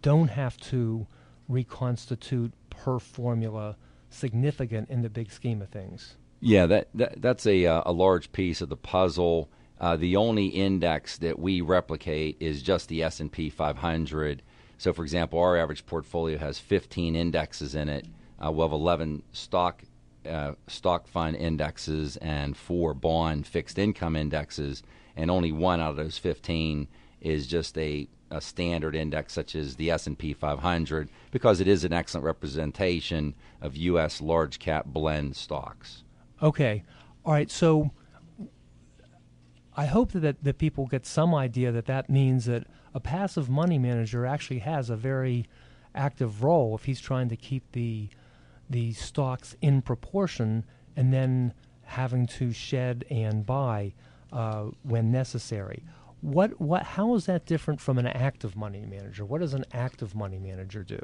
don't 0.00 0.28
have 0.28 0.56
to 0.56 1.06
reconstitute 1.48 2.52
per 2.70 2.98
formula 2.98 3.76
significant 4.08 4.88
in 4.88 5.02
the 5.02 5.10
big 5.10 5.30
scheme 5.30 5.60
of 5.60 5.68
things? 5.68 6.16
Yeah, 6.44 6.66
that, 6.66 6.88
that 6.94 7.22
that's 7.22 7.46
a 7.46 7.66
uh, 7.66 7.82
a 7.86 7.92
large 7.92 8.32
piece 8.32 8.60
of 8.60 8.68
the 8.68 8.76
puzzle. 8.76 9.48
Uh, 9.80 9.96
the 9.96 10.16
only 10.16 10.46
index 10.46 11.16
that 11.18 11.38
we 11.38 11.60
replicate 11.60 12.36
is 12.40 12.62
just 12.62 12.88
the 12.88 13.04
S 13.04 13.20
and 13.20 13.30
P 13.30 13.48
500. 13.48 14.42
So, 14.76 14.92
for 14.92 15.04
example, 15.04 15.38
our 15.38 15.56
average 15.56 15.86
portfolio 15.86 16.38
has 16.38 16.58
15 16.58 17.14
indexes 17.14 17.76
in 17.76 17.88
it. 17.88 18.06
Uh, 18.44 18.50
we'll 18.50 18.66
have 18.66 18.72
11 18.72 19.22
stock 19.30 19.84
uh, 20.28 20.54
stock 20.66 21.06
fund 21.06 21.36
indexes 21.36 22.16
and 22.16 22.56
four 22.56 22.92
bond 22.92 23.46
fixed 23.46 23.78
income 23.78 24.16
indexes, 24.16 24.82
and 25.14 25.30
only 25.30 25.52
one 25.52 25.80
out 25.80 25.90
of 25.90 25.96
those 25.96 26.18
15 26.18 26.88
is 27.20 27.46
just 27.46 27.78
a, 27.78 28.08
a 28.32 28.40
standard 28.40 28.96
index 28.96 29.32
such 29.32 29.54
as 29.54 29.76
the 29.76 29.92
S&P 29.92 30.32
500 30.32 31.08
because 31.30 31.60
it 31.60 31.68
is 31.68 31.84
an 31.84 31.92
excellent 31.92 32.24
representation 32.24 33.34
of 33.60 33.76
U.S. 33.76 34.20
large 34.20 34.58
cap 34.58 34.86
blend 34.86 35.36
stocks. 35.36 36.02
Okay, 36.42 36.82
all 37.24 37.32
right. 37.32 37.50
So 37.50 37.92
I 39.76 39.86
hope 39.86 40.12
that, 40.12 40.42
that 40.42 40.58
people 40.58 40.86
get 40.86 41.06
some 41.06 41.34
idea 41.34 41.72
that 41.72 41.86
that 41.86 42.10
means 42.10 42.46
that 42.46 42.66
a 42.94 43.00
passive 43.00 43.48
money 43.48 43.78
manager 43.78 44.26
actually 44.26 44.58
has 44.60 44.90
a 44.90 44.96
very 44.96 45.46
active 45.94 46.42
role 46.42 46.74
if 46.74 46.84
he's 46.84 47.00
trying 47.00 47.28
to 47.28 47.36
keep 47.36 47.70
the 47.72 48.08
the 48.70 48.92
stocks 48.92 49.54
in 49.60 49.82
proportion 49.82 50.64
and 50.96 51.12
then 51.12 51.52
having 51.84 52.26
to 52.26 52.52
shed 52.52 53.04
and 53.10 53.44
buy 53.44 53.92
uh, 54.32 54.64
when 54.82 55.10
necessary. 55.10 55.84
What 56.20 56.60
what 56.60 56.82
how 56.82 57.14
is 57.14 57.26
that 57.26 57.44
different 57.46 57.80
from 57.80 57.98
an 57.98 58.06
active 58.06 58.56
money 58.56 58.84
manager? 58.86 59.24
What 59.24 59.40
does 59.40 59.54
an 59.54 59.64
active 59.72 60.14
money 60.14 60.38
manager 60.38 60.82
do? 60.82 61.00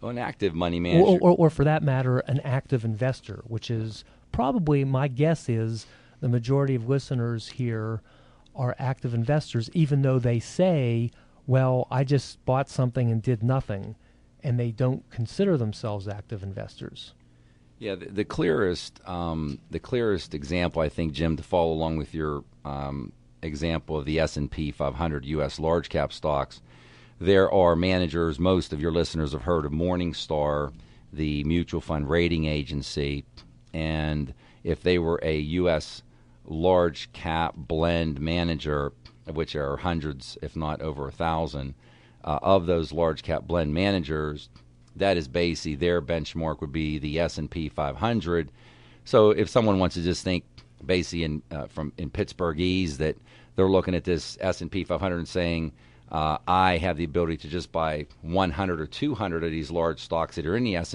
Well, 0.00 0.10
an 0.10 0.18
active 0.18 0.54
money 0.54 0.80
manager, 0.80 1.04
or, 1.04 1.18
or, 1.20 1.36
or 1.36 1.50
for 1.50 1.64
that 1.64 1.82
matter, 1.82 2.18
an 2.20 2.40
active 2.40 2.84
investor, 2.84 3.42
which 3.46 3.70
is 3.70 4.04
probably 4.32 4.84
my 4.84 5.08
guess 5.08 5.48
is 5.48 5.86
the 6.20 6.28
majority 6.28 6.74
of 6.74 6.88
listeners 6.88 7.48
here 7.48 8.00
are 8.54 8.74
active 8.78 9.14
investors, 9.14 9.70
even 9.72 10.02
though 10.02 10.18
they 10.18 10.38
say, 10.38 11.10
well, 11.46 11.86
I 11.90 12.04
just 12.04 12.44
bought 12.44 12.68
something 12.68 13.10
and 13.10 13.22
did 13.22 13.42
nothing, 13.42 13.96
and 14.42 14.58
they 14.58 14.70
don't 14.70 15.08
consider 15.10 15.56
themselves 15.56 16.08
active 16.08 16.42
investors. 16.42 17.14
Yeah, 17.78 17.96
the, 17.96 18.06
the 18.06 18.24
clearest 18.24 19.00
um, 19.08 19.58
the 19.70 19.80
clearest 19.80 20.34
example 20.34 20.82
I 20.82 20.88
think, 20.88 21.12
Jim, 21.12 21.36
to 21.36 21.42
follow 21.42 21.72
along 21.72 21.96
with 21.96 22.14
your 22.14 22.44
um, 22.64 23.12
example 23.42 23.96
of 23.96 24.04
the 24.04 24.20
S 24.20 24.36
and 24.36 24.50
P 24.50 24.70
500 24.70 25.24
U.S. 25.24 25.58
large 25.58 25.88
cap 25.88 26.12
stocks, 26.12 26.62
there 27.20 27.50
are 27.50 27.74
managers. 27.74 28.38
Most 28.38 28.72
of 28.72 28.80
your 28.80 28.92
listeners 28.92 29.32
have 29.32 29.42
heard 29.42 29.64
of 29.64 29.72
Morningstar, 29.72 30.72
the 31.12 31.42
mutual 31.44 31.80
fund 31.80 32.08
rating 32.08 32.44
agency, 32.44 33.24
and 33.72 34.34
if 34.64 34.82
they 34.82 34.98
were 34.98 35.20
a 35.22 35.38
U.S. 35.38 36.02
large 36.44 37.12
cap 37.12 37.54
blend 37.56 38.20
manager, 38.20 38.92
which 39.32 39.56
are 39.56 39.76
hundreds, 39.76 40.38
if 40.42 40.56
not 40.56 40.80
over 40.80 41.08
a 41.08 41.12
thousand, 41.12 41.74
uh, 42.24 42.38
of 42.42 42.66
those 42.66 42.92
large 42.92 43.22
cap 43.22 43.42
blend 43.46 43.74
managers, 43.74 44.48
that 44.96 45.16
is 45.16 45.28
basically 45.28 45.74
their 45.74 46.02
benchmark 46.02 46.60
would 46.60 46.72
be 46.72 46.98
the 46.98 47.18
S 47.18 47.38
and 47.38 47.50
P 47.50 47.68
500. 47.68 48.50
So 49.04 49.30
if 49.30 49.48
someone 49.48 49.78
wants 49.78 49.94
to 49.94 50.02
just 50.02 50.22
think 50.22 50.44
basically 50.84 51.24
in 51.24 51.42
uh, 51.50 51.66
from 51.66 51.92
in 51.96 52.10
Pittsburghese 52.10 52.98
that 52.98 53.16
they're 53.56 53.68
looking 53.68 53.94
at 53.94 54.04
this 54.04 54.36
S 54.40 54.60
and 54.60 54.70
P 54.70 54.84
500 54.84 55.16
and 55.16 55.28
saying 55.28 55.72
uh, 56.10 56.38
I 56.46 56.76
have 56.76 56.96
the 56.96 57.04
ability 57.04 57.38
to 57.38 57.48
just 57.48 57.72
buy 57.72 58.06
100 58.20 58.80
or 58.80 58.86
200 58.86 59.44
of 59.44 59.50
these 59.50 59.70
large 59.70 60.00
stocks 60.00 60.36
that 60.36 60.46
are 60.46 60.56
in 60.56 60.64
the 60.64 60.76
S 60.76 60.94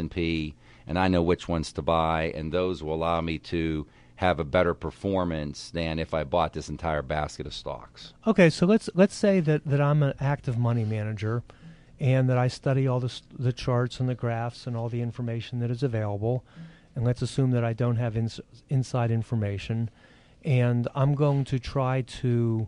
and 0.88 0.98
I 0.98 1.08
know 1.08 1.22
which 1.22 1.48
ones 1.48 1.74
to 1.74 1.82
buy, 1.82 2.32
and 2.34 2.52
those 2.52 2.82
will 2.82 2.96
allow 2.96 3.22
me 3.22 3.38
to 3.40 3.86
have 4.16 4.40
a 4.40 4.44
better 4.44 4.74
performance 4.74 5.70
than 5.70 6.00
if 6.00 6.14
I 6.14 6.24
bought 6.24 6.54
this 6.54 6.70
entire 6.70 7.04
basket 7.04 7.46
of 7.46 7.54
stocks. 7.54 8.14
Okay, 8.26 8.50
so 8.50 8.66
let's 8.66 8.90
let's 8.96 9.14
say 9.14 9.40
that, 9.42 9.66
that 9.66 9.80
I'm 9.80 10.02
an 10.02 10.14
active 10.20 10.58
money 10.58 10.86
manager, 10.86 11.44
and 12.00 12.28
that 12.30 12.38
I 12.38 12.48
study 12.48 12.88
all 12.88 13.00
the 13.00 13.14
the 13.38 13.54
charts 13.54 14.00
and 14.00 14.10
the 14.10 14.16
graphs 14.16 14.66
and 14.66 14.76
all 14.76 14.90
the 14.90 15.02
information 15.02 15.60
that 15.60 15.70
is 15.70 15.84
available, 15.84 16.44
and 16.96 17.06
let's 17.06 17.22
assume 17.22 17.52
that 17.52 17.64
I 17.64 17.74
don't 17.74 17.98
have 17.98 18.18
ins- 18.18 18.42
inside 18.70 19.12
information, 19.12 19.90
and 20.44 20.88
I'm 20.96 21.14
going 21.14 21.44
to 21.46 21.60
try 21.60 22.02
to 22.02 22.68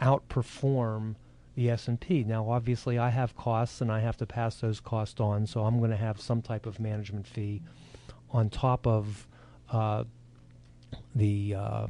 outperform 0.00 1.16
the 1.56 1.70
S&P. 1.70 2.22
Now, 2.22 2.50
obviously, 2.50 2.98
I 2.98 3.08
have 3.08 3.34
costs 3.34 3.80
and 3.80 3.90
I 3.90 4.00
have 4.00 4.16
to 4.18 4.26
pass 4.26 4.60
those 4.60 4.78
costs 4.78 5.20
on, 5.20 5.46
so 5.46 5.64
I'm 5.64 5.78
going 5.78 5.90
to 5.90 5.96
have 5.96 6.20
some 6.20 6.42
type 6.42 6.66
of 6.66 6.78
management 6.78 7.26
fee 7.26 7.62
on 8.30 8.50
top 8.50 8.86
of 8.86 9.26
uh, 9.70 10.04
the 11.14 11.54
uh, 11.54 11.86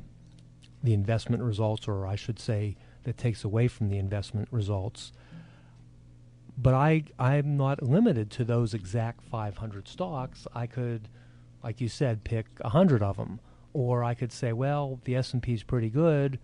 the 0.83 0.95
investment 0.95 1.43
results, 1.43 1.89
or 1.89 2.07
I 2.07 2.15
should 2.15 2.39
say, 2.39 2.77
that 3.03 3.19
takes 3.19 3.43
away 3.43 3.67
from 3.67 3.89
the 3.89 3.99
investment 3.99 4.49
results. 4.53 5.13
But 6.57 6.75
I 6.75 7.05
I'm 7.19 7.57
not 7.57 7.83
limited 7.83 8.31
to 8.33 8.45
those 8.45 8.73
exact 8.73 9.29
500 9.29 9.89
stocks. 9.89 10.47
I 10.55 10.67
could, 10.67 11.09
like 11.65 11.81
you 11.81 11.89
said, 11.89 12.23
pick 12.23 12.47
hundred 12.63 13.03
of 13.03 13.17
them, 13.17 13.41
or 13.73 14.05
I 14.05 14.15
could 14.15 14.33
say, 14.33 14.53
well, 14.53 15.01
the 15.05 15.17
S&P 15.17 15.55
is 15.55 15.65
pretty 15.65 15.91
good. 15.91 16.39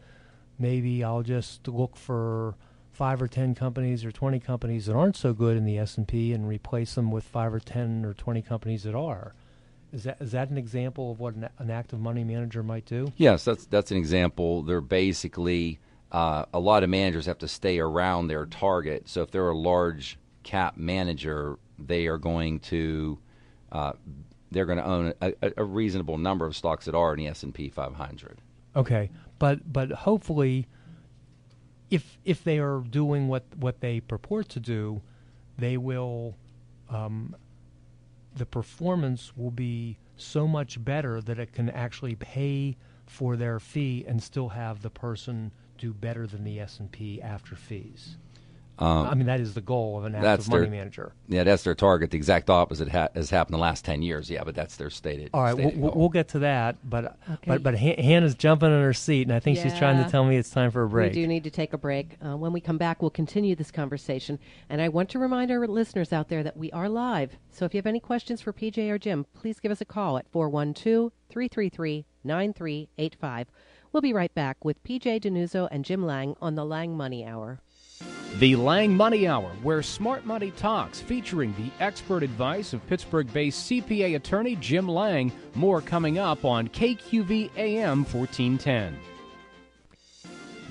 Maybe 0.59 1.05
I'll 1.05 1.23
just 1.23 1.69
look 1.69 1.97
for 1.97 2.57
five 2.93 3.21
or 3.21 3.29
ten 3.29 3.55
companies 3.55 4.05
or 4.05 4.13
twenty 4.13 4.39
companies 4.39 4.87
that 4.87 4.95
aren't 4.95 5.17
so 5.17 5.33
good 5.33 5.57
in 5.57 5.65
the 5.65 5.79
S 5.79 5.97
and 5.97 6.07
P 6.07 6.33
and 6.33 6.47
replace 6.47 6.95
them 6.95 7.11
with 7.11 7.25
five 7.25 7.53
or 7.53 7.61
ten 7.61 8.05
or 8.05 8.15
twenty 8.15 8.43
companies 8.43 8.85
that 8.85 8.95
are. 8.95 9.35
Is 9.93 10.05
that 10.05 10.19
is 10.21 10.33
that 10.33 10.51
an 10.51 10.59
example 10.59 11.11
of 11.13 11.21
what 11.21 11.35
an, 11.35 11.49
an 11.59 11.71
active 11.71 12.01
money 12.01 12.25
manager 12.25 12.63
might 12.63 12.87
do? 12.87 13.13
Yes, 13.17 13.45
that's 13.45 13.67
that's 13.67 13.91
an 13.91 13.97
example. 13.97 14.63
They're 14.63 14.81
basically 14.81 15.81
uh, 16.11 16.45
a 16.53 16.61
lot 16.61 16.83
of 16.83 16.91
managers 16.91 17.27
have 17.27 17.39
to 17.39 17.49
stay 17.49 17.79
around 17.79 18.29
their 18.29 18.47
target. 18.47 19.09
So 19.09 19.23
if 19.23 19.31
they're 19.31 19.49
a 19.49 19.57
large 19.57 20.19
cap 20.43 20.77
manager, 20.77 21.59
they 21.79 22.07
are 22.07 22.19
going 22.19 22.61
to 22.61 23.19
uh, 23.71 23.93
they're 24.51 24.67
going 24.67 24.79
to 24.79 24.85
own 24.85 25.15
a, 25.21 25.35
a, 25.57 25.65
reasonable 25.65 26.19
number 26.19 26.45
of 26.45 26.55
stocks 26.55 26.85
that 26.85 26.95
are 26.95 27.15
in 27.15 27.19
the 27.19 27.27
S 27.29 27.43
and 27.43 27.55
P 27.55 27.71
500. 27.71 28.41
Okay, 28.77 29.11
but 29.39 29.73
but 29.73 29.91
hopefully 29.91 30.67
if 31.93 32.17
if 32.25 32.43
they 32.43 32.59
are 32.59 32.81
doing 32.81 33.29
what 33.29 33.45
what 33.57 33.81
they 33.81 34.01
purport 34.01 34.49
to 34.49 34.59
do, 34.61 35.03
they 35.59 35.77
will 35.77 36.35
um, 36.89 37.37
the 38.35 38.47
performance 38.47 39.37
will 39.37 39.51
be 39.51 39.99
so 40.17 40.49
much 40.49 40.83
better 40.83 41.21
that 41.21 41.39
it 41.39 41.53
can 41.53 41.69
actually 41.69 42.15
pay 42.15 42.77
for 43.05 43.37
their 43.37 43.61
fee 43.61 44.07
and 44.09 44.23
still 44.23 44.49
have 44.49 44.81
the 44.81 44.89
person 44.89 45.53
do 45.77 45.93
better 45.93 46.27
than 46.27 46.45
the 46.45 46.59
S 46.59 46.81
and 46.81 46.91
P 46.91 47.21
after 47.21 47.55
fees. 47.55 48.17
Um, 48.79 49.07
I 49.07 49.15
mean, 49.15 49.27
that 49.27 49.41
is 49.41 49.55
the 49.55 49.61
goal 49.61 49.99
of 49.99 50.05
an 50.05 50.15
active 50.15 50.49
money 50.49 50.63
their, 50.63 50.71
manager. 50.71 51.13
Yeah, 51.29 51.45
that's 51.45 51.63
their 51.63 51.75
target. 51.75 52.11
The 52.11 52.17
exact 52.17 52.51
opposite 52.51 52.89
ha- 52.89 53.09
has 53.15 53.31
happened 53.31 53.55
the 53.55 53.61
last 53.61 53.85
ten 53.85 54.03
years. 54.03 54.31
Yeah, 54.31 54.45
but 54.45 54.55
that's 54.55 54.77
their 54.77 54.91
stated. 54.91 55.31
All 55.35 55.43
right, 55.43 55.55
stated 55.55 55.79
we'll, 55.79 55.93
we'll, 55.93 56.09
get 56.09 56.29
to 56.29 56.41
that. 56.41 56.77
But 56.89 57.17
okay. 57.31 57.39
but 57.47 57.63
but 57.63 57.75
Hannah's 57.75 58.35
jumping 58.35 58.71
on 58.71 58.83
her 58.83 58.93
seat, 58.93 59.23
and 59.23 59.33
I 59.33 59.41
think 59.41 59.59
yeah. 59.59 59.65
she's 59.65 59.79
trying 59.79 60.03
to 60.03 60.11
tell 60.11 60.25
me 60.25 60.37
it's 60.37 60.51
time 60.51 60.71
for 60.71 60.83
a 60.83 60.89
break. 60.89 61.13
We 61.13 61.23
do 61.23 61.27
need 61.27 61.45
to 61.45 61.51
take 61.51 61.73
a 61.73 61.79
break. 61.79 62.17
Uh, 62.25 62.37
when 62.37 62.53
we 62.53 62.61
come 62.61 62.79
back, 62.79 63.03
we'll 63.03 63.11
continue 63.11 63.55
this 63.55 63.71
conversation. 63.71 64.39
And 64.69 64.81
I 64.81 64.89
want 64.89 65.11
to 65.11 65.19
remind 65.19 65.51
our 65.51 65.67
listeners 65.67 66.13
out 66.13 66.29
there 66.29 66.43
that 66.43 66.57
we 66.57 66.71
are 66.73 66.89
live. 66.89 67.37
So 67.51 67.65
if 67.65 67.75
you 67.75 67.79
have 67.79 67.87
any 67.87 68.01
questions 68.01 68.41
for 68.41 68.53
PJ 68.53 68.91
or 68.91 68.99
Jim, 68.99 69.27
please 69.35 69.61
give 69.61 69.71
us 69.73 69.81
a 69.81 69.85
call 69.85 70.19
at 70.19 70.29
412 70.31 71.13
333 71.29 72.07
9385. 72.25 73.49
We'll 73.93 74.01
be 74.01 74.13
right 74.13 74.35
back 74.35 74.65
with 74.65 74.83
PJ 74.85 75.21
DiNuzzo 75.21 75.69
and 75.71 75.85
Jim 75.85 76.07
Lange 76.07 76.35
on 76.41 76.55
the 76.55 76.65
Lange 76.65 76.97
Money 76.97 77.27
Hour. 77.27 77.61
The 78.39 78.57
Lange 78.57 78.97
Money 78.97 79.29
Hour, 79.29 79.51
where 79.63 79.83
smart 79.83 80.25
money 80.25 80.53
talks, 80.53 81.01
featuring 81.01 81.55
the 81.59 81.71
expert 81.85 82.23
advice 82.23 82.73
of 82.73 82.85
Pittsburgh 82.87 83.31
based 83.33 83.71
CPA 83.71 84.17
attorney 84.17 84.57
Jim 84.57 84.89
Lange. 84.89 85.31
More 85.55 85.83
coming 85.83 86.19
up 86.19 86.45
on 86.45 86.69
KQV 86.69 87.51
AM 87.57 88.05
1410. 88.05 88.99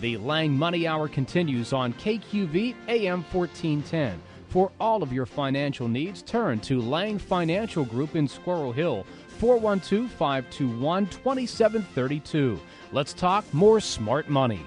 The 0.01 0.17
Lange 0.17 0.57
Money 0.57 0.87
Hour 0.87 1.07
continues 1.07 1.71
on 1.71 1.93
KQV 1.93 2.73
AM 2.87 3.23
1410. 3.31 4.19
For 4.49 4.71
all 4.79 5.03
of 5.03 5.13
your 5.13 5.27
financial 5.27 5.87
needs, 5.87 6.23
turn 6.23 6.59
to 6.61 6.81
Lange 6.81 7.19
Financial 7.19 7.85
Group 7.85 8.15
in 8.15 8.27
Squirrel 8.27 8.73
Hill, 8.73 9.05
412 9.37 10.11
521 10.11 11.07
2732. 11.07 12.59
Let's 12.91 13.13
talk 13.13 13.45
more 13.53 13.79
smart 13.79 14.29
money. 14.29 14.65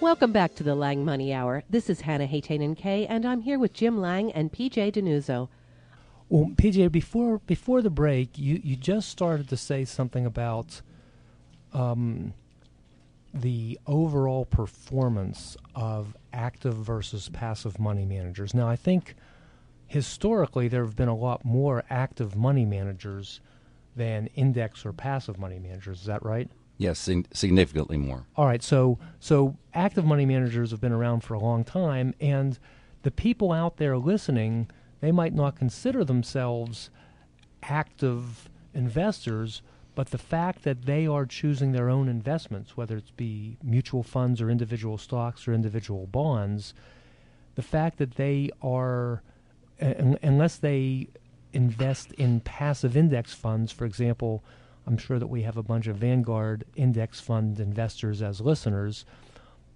Welcome 0.00 0.30
back 0.30 0.54
to 0.54 0.62
the 0.62 0.76
Lange 0.76 1.04
Money 1.04 1.34
Hour. 1.34 1.64
This 1.68 1.90
is 1.90 2.02
Hannah 2.02 2.28
Haytanen 2.28 2.76
Kay, 2.76 3.04
and 3.06 3.26
I'm 3.26 3.40
here 3.40 3.58
with 3.58 3.72
Jim 3.72 4.00
Lange 4.00 4.30
and 4.30 4.52
PJ 4.52 4.92
DiNuzzo. 4.92 5.48
Well, 6.28 6.52
PJ, 6.54 6.92
before 6.92 7.40
before 7.40 7.82
the 7.82 7.90
break, 7.90 8.38
you, 8.38 8.60
you 8.62 8.76
just 8.76 9.08
started 9.08 9.48
to 9.48 9.56
say 9.56 9.84
something 9.84 10.24
about 10.24 10.82
um, 11.72 12.32
the 13.34 13.76
overall 13.88 14.44
performance 14.44 15.56
of 15.74 16.16
active 16.32 16.76
versus 16.76 17.28
passive 17.30 17.80
money 17.80 18.04
managers. 18.04 18.54
Now, 18.54 18.68
I 18.68 18.76
think 18.76 19.16
historically 19.88 20.68
there 20.68 20.84
have 20.84 20.94
been 20.94 21.08
a 21.08 21.16
lot 21.16 21.44
more 21.44 21.82
active 21.90 22.36
money 22.36 22.64
managers 22.64 23.40
than 23.96 24.28
index 24.36 24.86
or 24.86 24.92
passive 24.92 25.40
money 25.40 25.58
managers. 25.58 26.02
Is 26.02 26.06
that 26.06 26.22
right? 26.22 26.48
Yes, 26.78 27.10
significantly 27.32 27.96
more. 27.96 28.24
All 28.36 28.46
right, 28.46 28.62
so 28.62 28.98
so 29.18 29.56
active 29.74 30.04
money 30.04 30.24
managers 30.24 30.70
have 30.70 30.80
been 30.80 30.92
around 30.92 31.24
for 31.24 31.34
a 31.34 31.40
long 31.40 31.64
time, 31.64 32.14
and 32.20 32.56
the 33.02 33.10
people 33.10 33.50
out 33.50 33.78
there 33.78 33.98
listening, 33.98 34.70
they 35.00 35.10
might 35.10 35.34
not 35.34 35.56
consider 35.56 36.04
themselves 36.04 36.90
active 37.64 38.48
investors, 38.72 39.60
but 39.96 40.10
the 40.10 40.18
fact 40.18 40.62
that 40.62 40.82
they 40.86 41.04
are 41.04 41.26
choosing 41.26 41.72
their 41.72 41.90
own 41.90 42.08
investments, 42.08 42.76
whether 42.76 42.98
it 42.98 43.16
be 43.16 43.56
mutual 43.60 44.04
funds 44.04 44.40
or 44.40 44.48
individual 44.48 44.98
stocks 44.98 45.48
or 45.48 45.52
individual 45.52 46.06
bonds, 46.06 46.74
the 47.56 47.62
fact 47.62 47.98
that 47.98 48.14
they 48.14 48.50
are, 48.62 49.22
uh, 49.82 50.14
unless 50.22 50.56
they 50.56 51.08
invest 51.52 52.12
in 52.12 52.38
passive 52.38 52.96
index 52.96 53.34
funds, 53.34 53.72
for 53.72 53.84
example, 53.84 54.44
I'm 54.86 54.96
sure 54.96 55.18
that 55.18 55.26
we 55.26 55.42
have 55.42 55.56
a 55.56 55.62
bunch 55.62 55.86
of 55.86 55.96
Vanguard 55.96 56.64
index 56.76 57.20
fund 57.20 57.60
investors 57.60 58.22
as 58.22 58.40
listeners. 58.40 59.04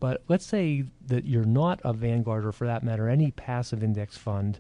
But 0.01 0.23
let's 0.27 0.47
say 0.47 0.85
that 1.07 1.27
you're 1.27 1.45
not 1.45 1.81
a 1.85 1.93
Vanguard 1.93 2.45
or, 2.45 2.53
for 2.53 2.67
that 2.67 2.83
matter, 2.83 3.09
any 3.09 3.31
passive 3.31 3.85
index 3.85 4.17
fund. 4.17 4.59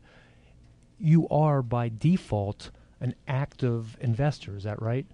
You 0.99 1.29
are 1.31 1.63
by 1.63 1.91
default 1.97 2.71
an 3.01 3.15
active 3.27 3.97
investor. 4.01 4.57
Is 4.57 4.63
that 4.63 4.81
right? 4.81 5.07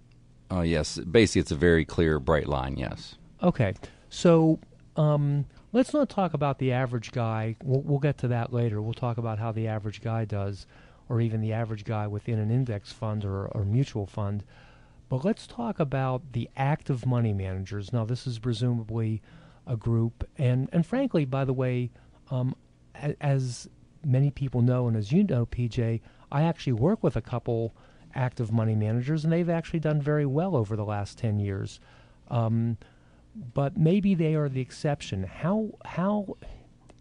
Oh, 0.51 0.61
yes. 0.61 0.99
Basically, 0.99 1.41
it's 1.41 1.51
a 1.51 1.57
very 1.57 1.85
clear, 1.85 2.19
bright 2.19 2.47
line, 2.47 2.77
yes. 2.77 3.15
Okay. 3.43 3.75
So 4.11 4.59
um, 4.97 5.47
let's 5.73 5.95
not 5.95 6.09
talk 6.09 6.35
about 6.35 6.59
the 6.59 6.73
average 6.73 7.13
guy. 7.13 7.57
We'll, 7.63 7.81
we'll 7.81 7.99
get 7.99 8.19
to 8.19 8.29
that 8.29 8.53
later. 8.53 8.83
We'll 8.83 8.95
talk 8.95 9.19
about 9.19 9.39
how 9.39 9.53
the 9.53 9.69
average 9.69 10.03
guy 10.03 10.25
does, 10.25 10.67
or 11.09 11.21
even 11.21 11.41
the 11.41 11.53
average 11.55 11.85
guy 11.85 12.07
within 12.07 12.39
an 12.39 12.51
index 12.51 12.93
fund 12.93 13.25
or, 13.25 13.47
or 13.47 13.65
mutual 13.65 14.07
fund. 14.07 14.45
But 15.09 15.25
let's 15.25 15.47
talk 15.47 15.81
about 15.81 16.33
the 16.33 16.51
active 16.57 17.07
money 17.07 17.33
managers. 17.33 17.93
Now, 17.93 18.05
this 18.05 18.27
is 18.27 18.39
presumably 18.39 19.23
a 19.67 19.77
group, 19.77 20.29
and, 20.37 20.69
and 20.73 20.85
frankly, 20.85 21.25
by 21.25 21.45
the 21.45 21.53
way, 21.53 21.91
um, 22.31 22.55
as 23.21 23.69
many 24.05 24.31
people 24.31 24.63
know, 24.63 24.87
and 24.87 24.97
as 24.97 25.13
you 25.13 25.25
know, 25.25 25.47
PJ, 25.47 26.01
I 26.31 26.43
actually 26.43 26.75
work 26.75 27.03
with 27.03 27.17
a 27.17 27.23
couple 27.23 27.75
active 28.15 28.53
money 28.53 28.75
managers, 28.75 29.25
and 29.25 29.33
they've 29.33 29.49
actually 29.49 29.81
done 29.81 30.01
very 30.01 30.27
well 30.27 30.57
over 30.57 30.77
the 30.77 30.85
last 30.85 31.19
10 31.19 31.39
years. 31.39 31.81
Um, 32.29 32.77
but 33.55 33.77
maybe 33.77 34.15
they 34.15 34.35
are 34.35 34.49
the 34.49 34.61
exception. 34.61 35.23
How, 35.23 35.71
how, 35.85 36.37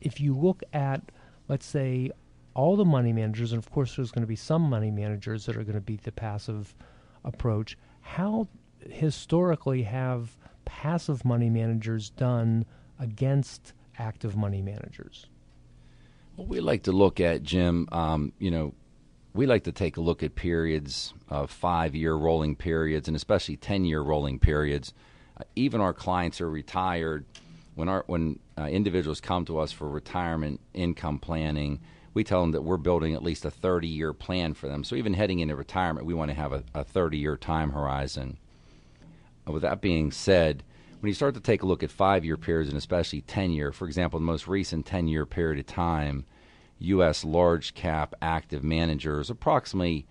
if 0.02 0.20
you 0.20 0.34
look 0.34 0.64
at, 0.74 1.02
let's 1.48 1.66
say, 1.66 2.12
all 2.54 2.76
the 2.76 2.86
money 2.86 3.14
managers, 3.14 3.52
and 3.52 3.62
of 3.62 3.72
course 3.72 3.96
there's 3.96 4.12
going 4.12 4.24
to 4.24 4.28
be 4.28 4.36
some 4.36 4.64
money 4.64 4.92
managers 4.92 5.46
that 5.46 5.56
are 5.56 5.64
going 5.64 5.76
to 5.76 5.82
be 5.82 5.98
the 5.98 6.12
passive 6.12 6.76
approach, 7.24 7.78
how 8.08 8.48
historically 8.90 9.84
have 9.84 10.38
passive 10.64 11.26
money 11.26 11.50
managers 11.50 12.10
done 12.12 12.66
against 13.00 13.74
active 14.00 14.36
money 14.36 14.62
managers? 14.62 15.28
Well, 16.38 16.48
we 16.48 16.62
like 16.62 16.84
to 16.84 16.94
look 16.94 17.20
at, 17.20 17.44
Jim, 17.44 17.88
um, 17.92 18.32
you 18.40 18.50
know, 18.50 18.74
we 19.34 19.46
like 19.46 19.66
to 19.66 19.72
take 19.72 19.98
a 19.98 20.02
look 20.02 20.24
at 20.24 20.36
periods 20.36 21.14
of 21.28 21.52
five 21.52 21.96
year 21.96 22.16
rolling 22.16 22.56
periods 22.56 23.08
and 23.08 23.16
especially 23.16 23.58
10 23.58 23.84
year 23.84 24.02
rolling 24.02 24.40
periods. 24.40 24.94
Uh, 25.40 25.44
even 25.56 25.82
our 25.82 25.94
clients 25.94 26.40
are 26.40 26.50
retired. 26.50 27.26
When, 27.76 27.90
our, 27.90 28.04
when 28.08 28.40
uh, 28.58 28.64
individuals 28.64 29.22
come 29.22 29.46
to 29.46 29.60
us 29.60 29.72
for 29.72 29.88
retirement 29.88 30.62
income 30.74 31.20
planning, 31.20 31.82
we 32.18 32.24
tell 32.24 32.42
them 32.42 32.52
that 32.52 32.64
we're 32.64 32.78
building 32.78 33.14
at 33.14 33.22
least 33.22 33.46
a 33.46 33.52
30 33.52 33.88
year 33.88 34.12
plan 34.12 34.56
for 34.56 34.68
them. 34.68 34.84
So 34.84 34.96
even 34.96 35.14
heading 35.14 35.40
into 35.40 35.56
retirement, 35.56 36.08
we 36.08 36.16
want 36.16 36.32
to 36.32 36.36
have 36.36 36.52
a 36.74 36.84
30 36.84 37.18
year 37.20 37.38
time 37.38 37.72
horizon. 37.72 38.38
Uh, 39.48 39.52
with 39.52 39.62
that 39.62 39.82
being 39.82 40.12
said, 40.12 40.64
when 41.00 41.10
you 41.10 41.14
start 41.14 41.36
to 41.36 41.40
take 41.40 41.62
a 41.62 41.68
look 41.68 41.84
at 41.84 41.92
five 41.92 42.26
year 42.26 42.36
periods 42.36 42.70
and 42.70 42.78
especially 42.78 43.22
10 43.22 43.52
year, 43.52 43.72
for 43.72 43.86
example, 43.86 44.20
the 44.20 44.26
most 44.26 44.48
recent 44.48 44.88
10 44.88 45.08
year 45.08 45.28
period 45.28 45.60
of 45.60 45.68
time, 45.68 46.26
U.S. 46.80 47.24
large 47.24 47.76
cap 47.76 48.16
active 48.20 48.64
managers, 48.64 49.30
approximately 49.30 50.08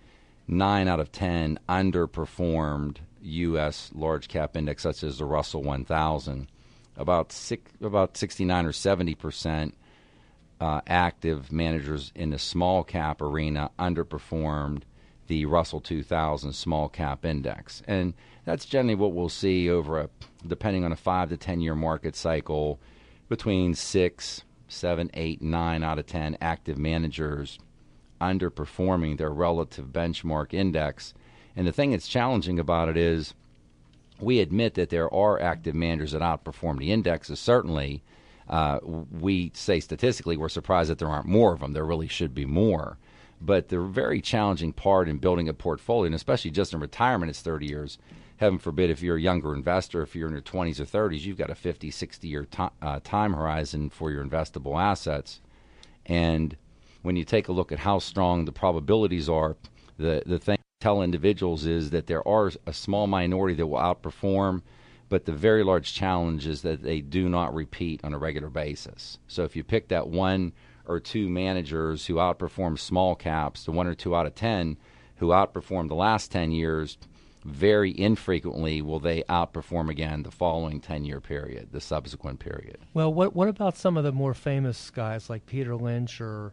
9 0.47 0.87
out 0.87 1.01
of 1.01 1.11
10 1.11 1.59
underperformed 1.67 2.97
U.S. 3.21 3.91
large 3.93 4.29
cap 4.29 4.55
index, 4.55 4.83
such 4.83 5.03
as 5.03 5.17
the 5.17 5.25
Russell 5.25 5.61
1000. 5.61 6.47
About, 6.95 7.31
six, 7.33 7.69
about 7.81 8.15
69 8.15 8.65
or 8.65 8.71
70 8.71 9.13
percent 9.15 9.75
uh, 10.59 10.81
active 10.87 11.51
managers 11.51 12.11
in 12.15 12.31
the 12.31 12.39
small 12.39 12.83
cap 12.83 13.21
arena 13.21 13.69
underperformed 13.77 14.81
the 15.27 15.45
Russell 15.45 15.81
2000 15.81 16.53
small 16.53 16.89
cap 16.89 17.25
index. 17.25 17.83
And 17.87 18.13
that's 18.45 18.65
generally 18.65 18.95
what 18.95 19.13
we'll 19.13 19.29
see 19.29 19.69
over 19.69 19.99
a, 19.99 20.09
depending 20.45 20.85
on 20.85 20.91
a 20.91 20.95
five 20.95 21.29
to 21.29 21.37
10 21.37 21.59
year 21.59 21.75
market 21.75 22.15
cycle, 22.15 22.79
between 23.29 23.75
six 23.75 24.43
seven, 24.67 25.09
eight, 25.13 25.41
nine 25.41 25.83
out 25.83 25.99
of 25.99 26.05
10 26.05 26.37
active 26.41 26.77
managers 26.77 27.59
underperforming 28.19 29.17
their 29.17 29.31
relative 29.31 29.87
benchmark 29.87 30.53
index. 30.53 31.13
And 31.55 31.67
the 31.67 31.71
thing 31.71 31.91
that's 31.91 32.07
challenging 32.07 32.59
about 32.59 32.89
it 32.89 32.97
is 32.97 33.33
we 34.19 34.39
admit 34.39 34.73
that 34.75 34.89
there 34.89 35.13
are 35.13 35.39
active 35.39 35.75
managers 35.75 36.11
that 36.11 36.21
outperform 36.21 36.79
the 36.79 36.91
indexes, 36.91 37.39
certainly. 37.39 38.03
Uh, 38.49 38.79
we 38.83 39.51
say 39.53 39.79
statistically 39.79 40.37
we're 40.37 40.49
surprised 40.49 40.89
that 40.89 40.99
there 40.99 41.09
aren't 41.09 41.27
more 41.27 41.53
of 41.53 41.59
them. 41.59 41.73
There 41.73 41.85
really 41.85 42.07
should 42.07 42.33
be 42.33 42.45
more. 42.45 42.97
But 43.39 43.69
the 43.69 43.79
very 43.81 44.21
challenging 44.21 44.73
part 44.73 45.07
in 45.07 45.17
building 45.17 45.47
a 45.47 45.53
portfolio, 45.53 46.07
and 46.07 46.15
especially 46.15 46.51
just 46.51 46.73
in 46.73 46.79
retirement, 46.79 47.29
it's 47.29 47.41
30 47.41 47.67
years, 47.67 47.97
heaven 48.37 48.57
forbid, 48.57 48.89
if 48.89 49.01
you're 49.01 49.17
a 49.17 49.21
younger 49.21 49.53
investor, 49.53 50.01
if 50.01 50.15
you're 50.15 50.27
in 50.27 50.33
your 50.33 50.41
20s 50.41 50.79
or 50.79 50.85
30s, 50.85 51.21
you've 51.21 51.37
got 51.37 51.49
a 51.49 51.55
50, 51.55 51.91
60 51.91 52.27
year 52.27 52.45
to, 52.45 52.71
uh, 52.81 52.99
time 53.03 53.33
horizon 53.33 53.89
for 53.89 54.11
your 54.11 54.23
investable 54.23 54.81
assets. 54.81 55.41
And 56.05 56.55
when 57.01 57.15
you 57.15 57.23
take 57.23 57.47
a 57.47 57.51
look 57.51 57.71
at 57.71 57.79
how 57.79 57.99
strong 57.99 58.45
the 58.45 58.51
probabilities 58.51 59.29
are, 59.29 59.55
the, 59.97 60.23
the 60.25 60.39
thing 60.39 60.57
I 60.57 60.83
tell 60.83 61.01
individuals 61.01 61.65
is 61.65 61.89
that 61.91 62.07
there 62.07 62.27
are 62.27 62.51
a 62.65 62.73
small 62.73 63.07
minority 63.07 63.55
that 63.55 63.67
will 63.67 63.79
outperform, 63.79 64.61
but 65.09 65.25
the 65.25 65.31
very 65.31 65.63
large 65.63 65.93
challenge 65.93 66.47
is 66.47 66.61
that 66.63 66.83
they 66.83 67.01
do 67.01 67.29
not 67.29 67.53
repeat 67.53 68.01
on 68.03 68.13
a 68.13 68.17
regular 68.17 68.49
basis. 68.49 69.19
So 69.27 69.43
if 69.43 69.55
you 69.55 69.63
pick 69.63 69.87
that 69.87 70.07
one 70.07 70.53
or 70.85 70.99
two 70.99 71.29
managers 71.29 72.05
who 72.05 72.15
outperform 72.15 72.79
small 72.79 73.15
caps, 73.15 73.63
the 73.63 73.71
one 73.71 73.87
or 73.87 73.95
two 73.95 74.15
out 74.15 74.25
of 74.25 74.35
10 74.35 74.77
who 75.17 75.27
outperformed 75.27 75.87
the 75.87 75.95
last 75.95 76.31
10 76.31 76.51
years, 76.51 76.97
very 77.43 77.97
infrequently 77.97 78.81
will 78.81 78.99
they 78.99 79.23
outperform 79.23 79.89
again 79.89 80.23
the 80.23 80.31
following 80.31 80.81
10 80.81 81.05
year 81.05 81.21
period, 81.21 81.69
the 81.71 81.81
subsequent 81.81 82.39
period. 82.39 82.77
Well, 82.93 83.13
what, 83.13 83.35
what 83.35 83.47
about 83.47 83.77
some 83.77 83.97
of 83.97 84.03
the 84.03 84.11
more 84.11 84.33
famous 84.33 84.89
guys 84.89 85.29
like 85.29 85.45
Peter 85.45 85.75
Lynch 85.75 86.19
or, 86.19 86.51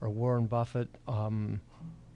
or 0.00 0.10
Warren 0.10 0.46
Buffett? 0.46 0.88
Um, 1.06 1.60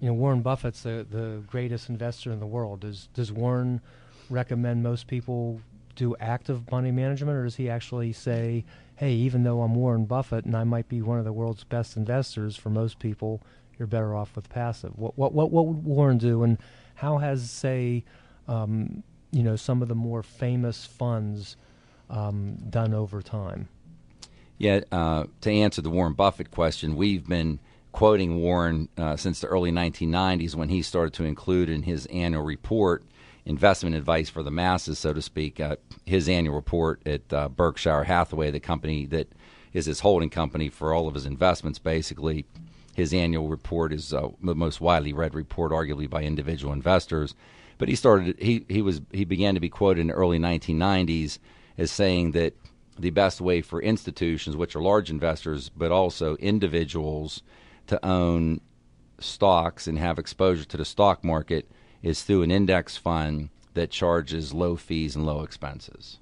you 0.01 0.09
know, 0.09 0.15
Warren 0.15 0.43
Buffett's 0.43 0.83
the, 0.83 1.07
the 1.09 1.43
greatest 1.47 1.89
investor 1.89 2.33
in 2.33 2.41
the 2.41 2.47
world. 2.47 2.81
Does, 2.81 3.09
does 3.15 3.31
Warren 3.31 3.81
recommend 4.29 4.83
most 4.83 5.07
people 5.07 5.61
do 5.97 6.15
active 6.21 6.71
money 6.71 6.93
management, 6.93 7.37
or 7.37 7.45
does 7.45 7.57
he 7.57 7.69
actually 7.69 8.13
say, 8.13 8.65
hey, 8.97 9.13
even 9.13 9.43
though 9.43 9.63
I'm 9.63 9.75
Warren 9.75 10.05
Buffett 10.05 10.45
and 10.45 10.57
I 10.57 10.65
might 10.65 10.89
be 10.89 11.03
one 11.03 11.19
of 11.19 11.25
the 11.25 11.33
world's 11.33 11.65
best 11.65 11.97
investors, 11.97 12.57
for 12.57 12.71
most 12.71 12.99
people, 12.99 13.43
you're 13.79 13.89
better 13.89 14.15
off 14.15 14.37
with 14.37 14.49
passive? 14.49 14.93
What, 14.97 15.19
what, 15.19 15.33
what, 15.33 15.51
what 15.51 15.67
would 15.67 15.85
Warren 15.85 16.19
do? 16.19 16.43
And 16.43 16.59
how 16.95 17.19
has, 17.19 17.51
say, 17.51 18.05
um, 18.47 19.03
you 19.33 19.43
know, 19.43 19.57
some 19.57 19.83
of 19.83 19.89
the 19.89 19.95
more 19.95 20.23
famous 20.23 20.87
funds 20.87 21.57
um, 22.09 22.57
done 22.71 22.95
over 22.95 23.21
time? 23.21 23.69
Yeah, 24.59 24.81
uh, 24.91 25.25
to 25.43 25.51
answer 25.51 25.83
the 25.83 25.91
Warren 25.91 26.15
Buffett 26.15 26.51
question, 26.51 26.97
we've 26.97 27.27
been 27.27 27.59
quoting 27.93 28.37
Warren 28.37 28.89
uh, 28.97 29.17
since 29.17 29.41
the 29.41 29.47
early 29.47 29.71
1990s 29.71 30.55
when 30.55 30.69
he 30.69 30.83
started 30.83 31.13
to 31.15 31.25
include 31.25 31.69
in 31.69 31.83
his 31.83 32.07
annual 32.07 32.43
report 32.43 33.03
investment 33.47 33.95
advice 33.95 34.29
for 34.29 34.43
the 34.43 34.51
masses, 34.51 34.99
so 34.99 35.13
to 35.13 35.23
speak. 35.23 35.61
Uh, 35.61 35.77
his 36.05 36.29
annual 36.29 36.55
report 36.55 37.01
at 37.07 37.33
uh, 37.33 37.49
Berkshire 37.49 38.05
Hathaway, 38.05 38.51
the 38.51 38.61
company 38.61 39.07
that 39.07 39.33
is 39.73 39.87
his 39.87 40.01
holding 40.01 40.31
company 40.31 40.69
for 40.69 40.93
all 40.93 41.09
of 41.09 41.15
his 41.15 41.27
investments, 41.27 41.79
basically. 41.79 42.45
His 42.95 43.15
annual 43.15 43.49
report 43.49 43.93
is 43.93 44.13
uh, 44.13 44.29
the 44.43 44.55
most 44.55 44.81
widely 44.81 45.13
read 45.13 45.35
report, 45.35 45.71
arguably 45.71 46.11
by 46.11 46.25
individual 46.25 46.73
investors. 46.73 47.35
But 47.79 47.89
he 47.89 47.95
started. 47.95 48.37
He 48.39 48.65
he 48.69 48.83
was 48.83 49.01
he 49.13 49.25
began 49.25 49.55
to 49.55 49.61
be 49.61 49.69
quoted 49.69 50.01
in 50.01 50.07
the 50.09 50.15
early 50.15 50.39
1990s 50.39 51.39
as 51.79 51.91
saying 51.91 52.33
that 52.33 52.55
the 52.99 53.11
best 53.11 53.41
way 53.41 53.61
for 53.61 53.83
institutions, 53.83 54.57
which 54.57 54.75
are 54.75 54.81
large 54.81 55.11
investors, 55.11 55.69
but 55.69 55.93
also 55.93 56.37
individuals, 56.37 57.43
to 57.87 58.05
own 58.05 58.63
stocks 59.19 59.87
and 59.87 59.99
have 59.99 60.19
exposure 60.19 60.65
to 60.65 60.79
the 60.79 60.85
stock 60.85 61.23
market 61.23 61.71
is 62.03 62.23
through 62.23 62.43
an 62.43 62.51
index 62.51 62.97
fund 62.97 63.49
that 63.75 63.91
charges 63.91 64.53
low 64.53 64.77
fees 64.77 65.15
and 65.15 65.25
low 65.27 65.43
expenses. 65.43 66.19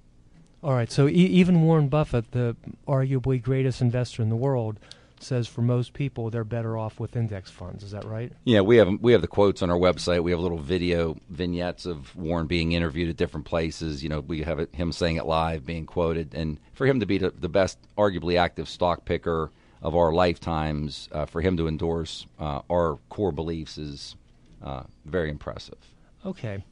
All 0.62 0.72
right. 0.72 0.90
So 0.90 1.06
e- 1.06 1.12
even 1.12 1.62
Warren 1.62 1.88
Buffett, 1.88 2.32
the 2.32 2.56
arguably 2.88 3.40
greatest 3.40 3.80
investor 3.80 4.22
in 4.22 4.30
the 4.30 4.37
world, 4.37 4.78
says 5.20 5.46
for 5.46 5.62
most 5.62 5.92
people 5.92 6.30
they're 6.30 6.44
better 6.44 6.76
off 6.76 7.00
with 7.00 7.16
index 7.16 7.50
funds. 7.50 7.82
Is 7.82 7.92
that 7.92 8.04
right? 8.04 8.32
Yeah, 8.44 8.60
we 8.60 8.76
have 8.76 8.88
we 9.00 9.12
have 9.12 9.20
the 9.20 9.28
quotes 9.28 9.62
on 9.62 9.70
our 9.70 9.78
website. 9.78 10.22
We 10.22 10.30
have 10.30 10.40
little 10.40 10.58
video 10.58 11.16
vignettes 11.30 11.87
of 11.87 12.14
Warren 12.16 12.46
being 12.46 12.72
interviewed 12.72 13.08
at 13.10 13.16
different 13.16 13.46
places. 13.46 14.02
You 14.02 14.08
know, 14.08 14.20
we 14.20 14.42
have 14.42 14.58
it, 14.58 14.74
him 14.74 14.92
saying 14.92 15.16
it 15.16 15.26
live, 15.26 15.66
being 15.66 15.87
quoted, 15.87 16.34
and 16.34 16.58
for 16.72 16.87
him 16.87 17.00
to 17.00 17.06
be 17.06 17.18
the, 17.18 17.30
the 17.30 17.48
best, 17.48 17.78
arguably 17.96 18.38
active 18.38 18.68
stock 18.68 19.04
picker 19.04 19.50
of 19.82 19.94
our 19.94 20.12
lifetimes, 20.12 21.10
uh, 21.12 21.26
for 21.26 21.42
him 21.42 21.58
to 21.58 21.68
endorse 21.68 22.26
uh, 22.38 22.62
our 22.70 22.98
core 23.10 23.32
beliefs 23.32 23.76
is 23.76 24.16
uh, 24.64 24.83
very 25.05 25.31
impressive. 25.31 25.79
Okay, 26.24 26.64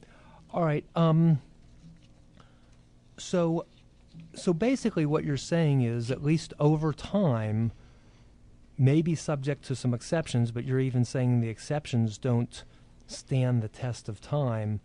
all 0.51 0.63
right. 0.63 0.83
Um, 0.95 1.39
so, 3.17 3.65
so 4.33 4.53
basically, 4.53 5.05
what 5.05 5.23
you're 5.23 5.37
saying 5.37 5.83
is, 5.83 6.11
at 6.11 6.23
least 6.23 6.53
over 6.59 6.91
time, 6.91 7.71
may 8.77 9.01
be 9.01 9.15
subject 9.15 9.63
to 9.65 9.75
some 9.75 9.93
exceptions, 9.93 10.51
but 10.51 10.65
you're 10.65 10.79
even 10.79 11.05
saying 11.05 11.39
the 11.39 11.49
exceptions 11.49 12.17
don't 12.17 12.63
stand 13.05 13.61
the 13.61 13.67
test 13.67 14.09
of 14.09 14.19
time. 14.19 14.79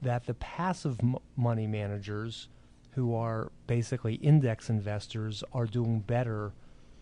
That 0.00 0.26
the 0.26 0.34
passive 0.34 0.98
m- 1.00 1.16
money 1.36 1.66
managers, 1.66 2.48
who 2.92 3.14
are 3.14 3.52
basically 3.66 4.14
index 4.14 4.68
investors, 4.68 5.44
are 5.52 5.66
doing 5.66 6.00
better 6.00 6.52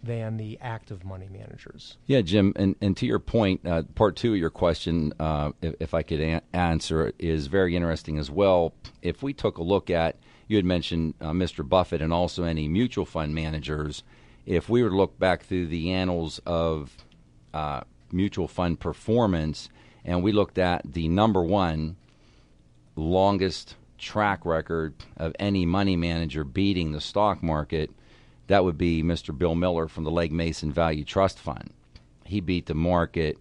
than 0.03 0.37
the 0.37 0.59
active 0.61 1.05
money 1.05 1.29
managers. 1.31 1.99
Yeah, 2.07 2.23
Jim, 2.23 2.53
and, 2.57 2.75
and 2.81 2.97
to 2.97 3.07
your 3.07 3.19
point, 3.19 3.67
uh, 3.67 3.83
part 3.95 4.17
two 4.17 4.33
of 4.33 4.39
your 4.39 4.51
question, 4.51 5.13
uh, 5.21 5.53
if, 5.61 5.75
if, 5.81 5.95
I 5.95 6.03
could 6.03 6.21
a- 6.21 6.43
answer 6.55 7.13
is 7.19 7.49
very 7.49 7.77
interesting 7.77 8.19
as 8.19 8.31
well. 8.31 8.73
If 9.03 9.23
we 9.23 9.33
took 9.33 9.59
a 9.59 9.63
look 9.63 9.91
at, 9.91 10.17
you 10.49 10.57
had 10.57 10.65
mentioned 10.65 11.15
uh, 11.21 11.33
Mr. 11.33 11.69
Buffett 11.69 12.01
and 12.01 12.13
also 12.13 12.45
any 12.45 12.67
mutual 12.67 13.05
fund 13.05 13.35
managers, 13.35 14.03
if 14.47 14.69
we 14.69 14.83
were 14.83 14.91
to 14.91 14.97
look 14.97 15.19
back 15.19 15.43
through 15.43 15.67
the 15.67 15.93
annals 15.93 16.41
of 16.47 16.97
uh, 17.53 17.83
mutual 18.11 18.49
fund 18.49 18.81
performance 18.81 19.69
and 20.05 20.23
we 20.23 20.33
looked 20.33 20.59
at 20.59 20.83
the 20.93 21.09
number 21.09 21.43
one 21.43 21.97
longest 22.97 23.77
track 23.99 24.45
record 24.45 24.95
of 25.17 25.35
any 25.39 25.67
money 25.67 25.97
manager 25.97 26.43
beating 26.43 26.93
the 26.93 27.01
stock 27.01 27.43
market, 27.43 27.91
that 28.51 28.65
would 28.65 28.77
be 28.77 29.01
Mr. 29.01 29.37
Bill 29.37 29.55
Miller 29.55 29.87
from 29.87 30.03
the 30.03 30.11
Legg 30.11 30.33
Mason 30.33 30.73
Value 30.73 31.05
Trust 31.05 31.39
Fund. 31.39 31.71
He 32.25 32.41
beat 32.41 32.67
the 32.67 32.75
market 32.75 33.39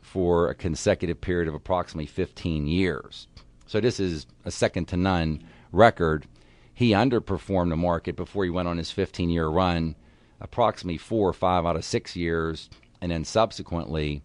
for 0.00 0.48
a 0.48 0.54
consecutive 0.54 1.20
period 1.20 1.48
of 1.48 1.54
approximately 1.54 2.06
15 2.06 2.66
years. 2.66 3.28
So 3.66 3.78
this 3.78 4.00
is 4.00 4.26
a 4.46 4.50
second 4.50 4.86
to 4.88 4.96
none 4.96 5.44
record. 5.70 6.26
He 6.72 6.92
underperformed 6.92 7.68
the 7.68 7.76
market 7.76 8.16
before 8.16 8.44
he 8.44 8.50
went 8.50 8.68
on 8.68 8.78
his 8.78 8.90
15 8.90 9.28
year 9.28 9.48
run, 9.48 9.96
approximately 10.40 10.96
four 10.96 11.28
or 11.28 11.34
five 11.34 11.66
out 11.66 11.76
of 11.76 11.84
six 11.84 12.16
years. 12.16 12.70
And 13.02 13.12
then 13.12 13.26
subsequently, 13.26 14.22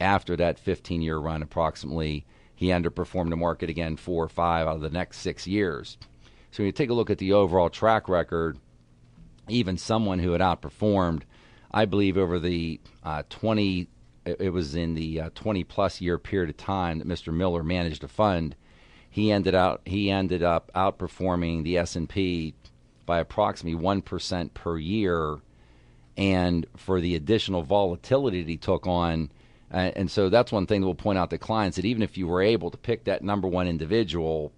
after 0.00 0.34
that 0.34 0.58
15 0.58 1.00
year 1.00 1.18
run, 1.18 1.42
approximately, 1.42 2.26
he 2.56 2.70
underperformed 2.70 3.30
the 3.30 3.36
market 3.36 3.70
again 3.70 3.98
four 3.98 4.24
or 4.24 4.28
five 4.28 4.66
out 4.66 4.74
of 4.74 4.82
the 4.82 4.90
next 4.90 5.18
six 5.18 5.46
years. 5.46 5.96
So 6.50 6.64
when 6.64 6.66
you 6.66 6.72
take 6.72 6.90
a 6.90 6.94
look 6.94 7.10
at 7.10 7.18
the 7.18 7.32
overall 7.32 7.70
track 7.70 8.08
record, 8.08 8.58
even 9.48 9.76
someone 9.76 10.18
who 10.18 10.32
had 10.32 10.40
outperformed, 10.40 11.22
I 11.70 11.84
believe 11.84 12.16
over 12.16 12.38
the 12.38 12.80
uh, 13.02 13.22
20, 13.28 13.88
it 14.24 14.52
was 14.52 14.74
in 14.74 14.94
the 14.94 15.20
uh, 15.20 15.30
20 15.34 15.64
plus 15.64 16.00
year 16.00 16.18
period 16.18 16.50
of 16.50 16.56
time 16.56 16.98
that 16.98 17.08
Mr. 17.08 17.32
Miller 17.32 17.62
managed 17.62 18.04
a 18.04 18.08
fund, 18.08 18.56
he 19.10 19.30
ended 19.30 19.54
out 19.54 19.80
he 19.84 20.10
ended 20.10 20.42
up 20.42 20.72
outperforming 20.74 21.62
the 21.62 21.78
S&P 21.78 22.52
by 23.06 23.20
approximately 23.20 23.80
1% 23.80 24.54
per 24.54 24.76
year 24.76 25.38
and 26.16 26.66
for 26.76 27.00
the 27.00 27.14
additional 27.14 27.62
volatility 27.62 28.42
that 28.42 28.48
he 28.48 28.56
took 28.56 28.88
on 28.88 29.30
uh, 29.74 29.90
and 29.96 30.08
so 30.08 30.28
that's 30.28 30.52
one 30.52 30.66
thing 30.66 30.80
that 30.80 30.86
we'll 30.86 30.94
point 30.94 31.18
out 31.18 31.30
to 31.30 31.38
clients 31.38 31.76
that 31.76 31.84
even 31.84 32.02
if 32.02 32.16
you 32.16 32.28
were 32.28 32.40
able 32.40 32.70
to 32.70 32.76
pick 32.76 33.04
that 33.04 33.24
number 33.24 33.48
one 33.48 33.66
individual, 33.66 34.52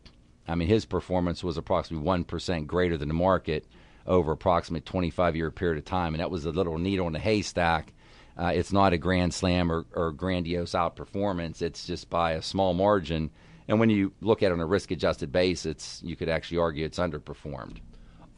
I 0.47 0.55
mean, 0.55 0.69
his 0.69 0.85
performance 0.85 1.43
was 1.43 1.57
approximately 1.57 2.07
1% 2.07 2.67
greater 2.67 2.99
than 2.99 3.09
the 3.09 3.15
market 3.15 3.65
over 4.07 4.33
approximately 4.33 4.83
25 4.83 5.37
year 5.37 5.51
period 5.51 5.79
of 5.79 5.85
time. 5.85 6.15
And 6.15 6.21
that 6.21 6.31
was 6.31 6.45
a 6.45 6.51
little 6.51 6.79
needle 6.79 7.07
in 7.07 7.13
the 7.13 7.19
haystack. 7.19 7.93
Uh, 8.39 8.53
it's 8.55 8.73
not 8.73 8.93
a 8.93 8.99
grand 8.99 9.33
slam 9.33 9.73
or, 9.73 9.87
or 9.95 10.13
grandiose 10.13 10.73
outperformance. 10.73 11.63
It's 11.63 11.87
just 11.87 12.11
by 12.11 12.33
a 12.33 12.43
small 12.43 12.75
margin. 12.75 13.31
And 13.69 13.81
when 13.81 13.91
you 13.91 14.13
look 14.21 14.43
at 14.43 14.47
it 14.47 14.53
on 14.53 14.61
a 14.61 14.67
risk 14.67 14.91
adjusted 14.91 15.33
basis, 15.33 16.01
you 16.05 16.17
could 16.17 16.29
actually 16.29 16.59
argue 16.59 16.85
it's 16.85 16.99
underperformed. 16.99 17.79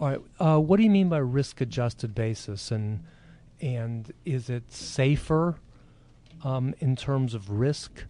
All 0.00 0.09
right. 0.09 0.20
Uh, 0.38 0.59
what 0.59 0.76
do 0.76 0.85
you 0.85 0.90
mean 0.90 1.09
by 1.09 1.18
risk 1.18 1.61
adjusted 1.61 2.14
basis? 2.14 2.70
And, 2.70 3.04
and 3.61 4.12
is 4.24 4.48
it 4.48 4.72
safer 4.72 5.57
um, 6.44 6.74
in 6.78 6.94
terms 6.94 7.35
of 7.35 7.50
risk 7.50 8.04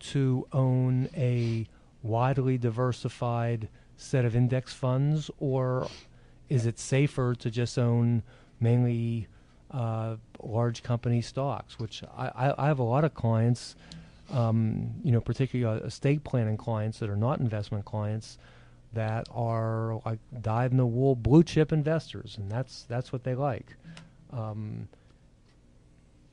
to 0.00 0.46
own 0.52 1.08
a 1.16 1.66
widely 2.02 2.58
diversified 2.58 3.68
set 3.96 4.24
of 4.24 4.36
index 4.36 4.72
funds, 4.72 5.30
or 5.38 5.88
is 6.48 6.66
it 6.66 6.78
safer 6.78 7.34
to 7.34 7.50
just 7.50 7.78
own 7.78 8.22
mainly 8.60 9.28
uh, 9.70 10.16
large 10.42 10.82
company 10.82 11.20
stocks? 11.20 11.78
Which 11.78 12.02
I, 12.16 12.28
I, 12.28 12.64
I, 12.64 12.66
have 12.66 12.78
a 12.78 12.84
lot 12.84 13.04
of 13.04 13.14
clients, 13.14 13.76
um, 14.32 14.94
you 15.04 15.12
know, 15.12 15.20
particularly 15.20 15.82
uh, 15.82 15.84
estate 15.84 16.24
planning 16.24 16.56
clients 16.56 16.98
that 16.98 17.10
are 17.10 17.16
not 17.16 17.40
investment 17.40 17.84
clients 17.84 18.38
that 18.92 19.26
are 19.30 20.00
like 20.06 20.18
dyed 20.40 20.70
in 20.70 20.78
the 20.78 20.86
wool 20.86 21.14
blue 21.14 21.42
chip 21.42 21.72
investors, 21.72 22.36
and 22.38 22.50
that's 22.50 22.84
that's 22.84 23.12
what 23.12 23.24
they 23.24 23.34
like. 23.34 23.74
Um, 24.32 24.88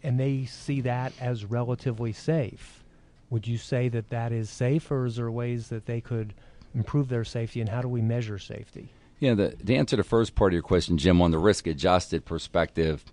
and 0.03 0.19
they 0.19 0.45
see 0.45 0.81
that 0.81 1.13
as 1.19 1.45
relatively 1.45 2.13
safe. 2.13 2.83
Would 3.31 3.47
you 3.47 3.57
say 3.57 3.89
that 3.89 4.09
that 4.09 4.31
is 4.31 4.49
safe, 4.49 4.91
or 4.91 5.05
is 5.07 5.15
there 5.15 5.31
ways 5.31 5.69
that 5.69 5.87
they 5.87 5.99
could 5.99 6.33
improve 6.75 7.09
their 7.09 7.23
safety, 7.23 7.59
and 7.59 7.69
how 7.69 7.81
do 7.81 7.87
we 7.87 8.01
measure 8.01 8.37
safety? 8.37 8.89
Yeah, 9.19 9.33
the, 9.33 9.49
to 9.51 9.75
answer 9.75 9.95
the 9.95 10.03
first 10.03 10.35
part 10.35 10.51
of 10.51 10.53
your 10.53 10.63
question, 10.63 10.97
Jim, 10.97 11.21
on 11.21 11.31
the 11.31 11.39
risk 11.39 11.67
adjusted 11.67 12.25
perspective, 12.25 13.03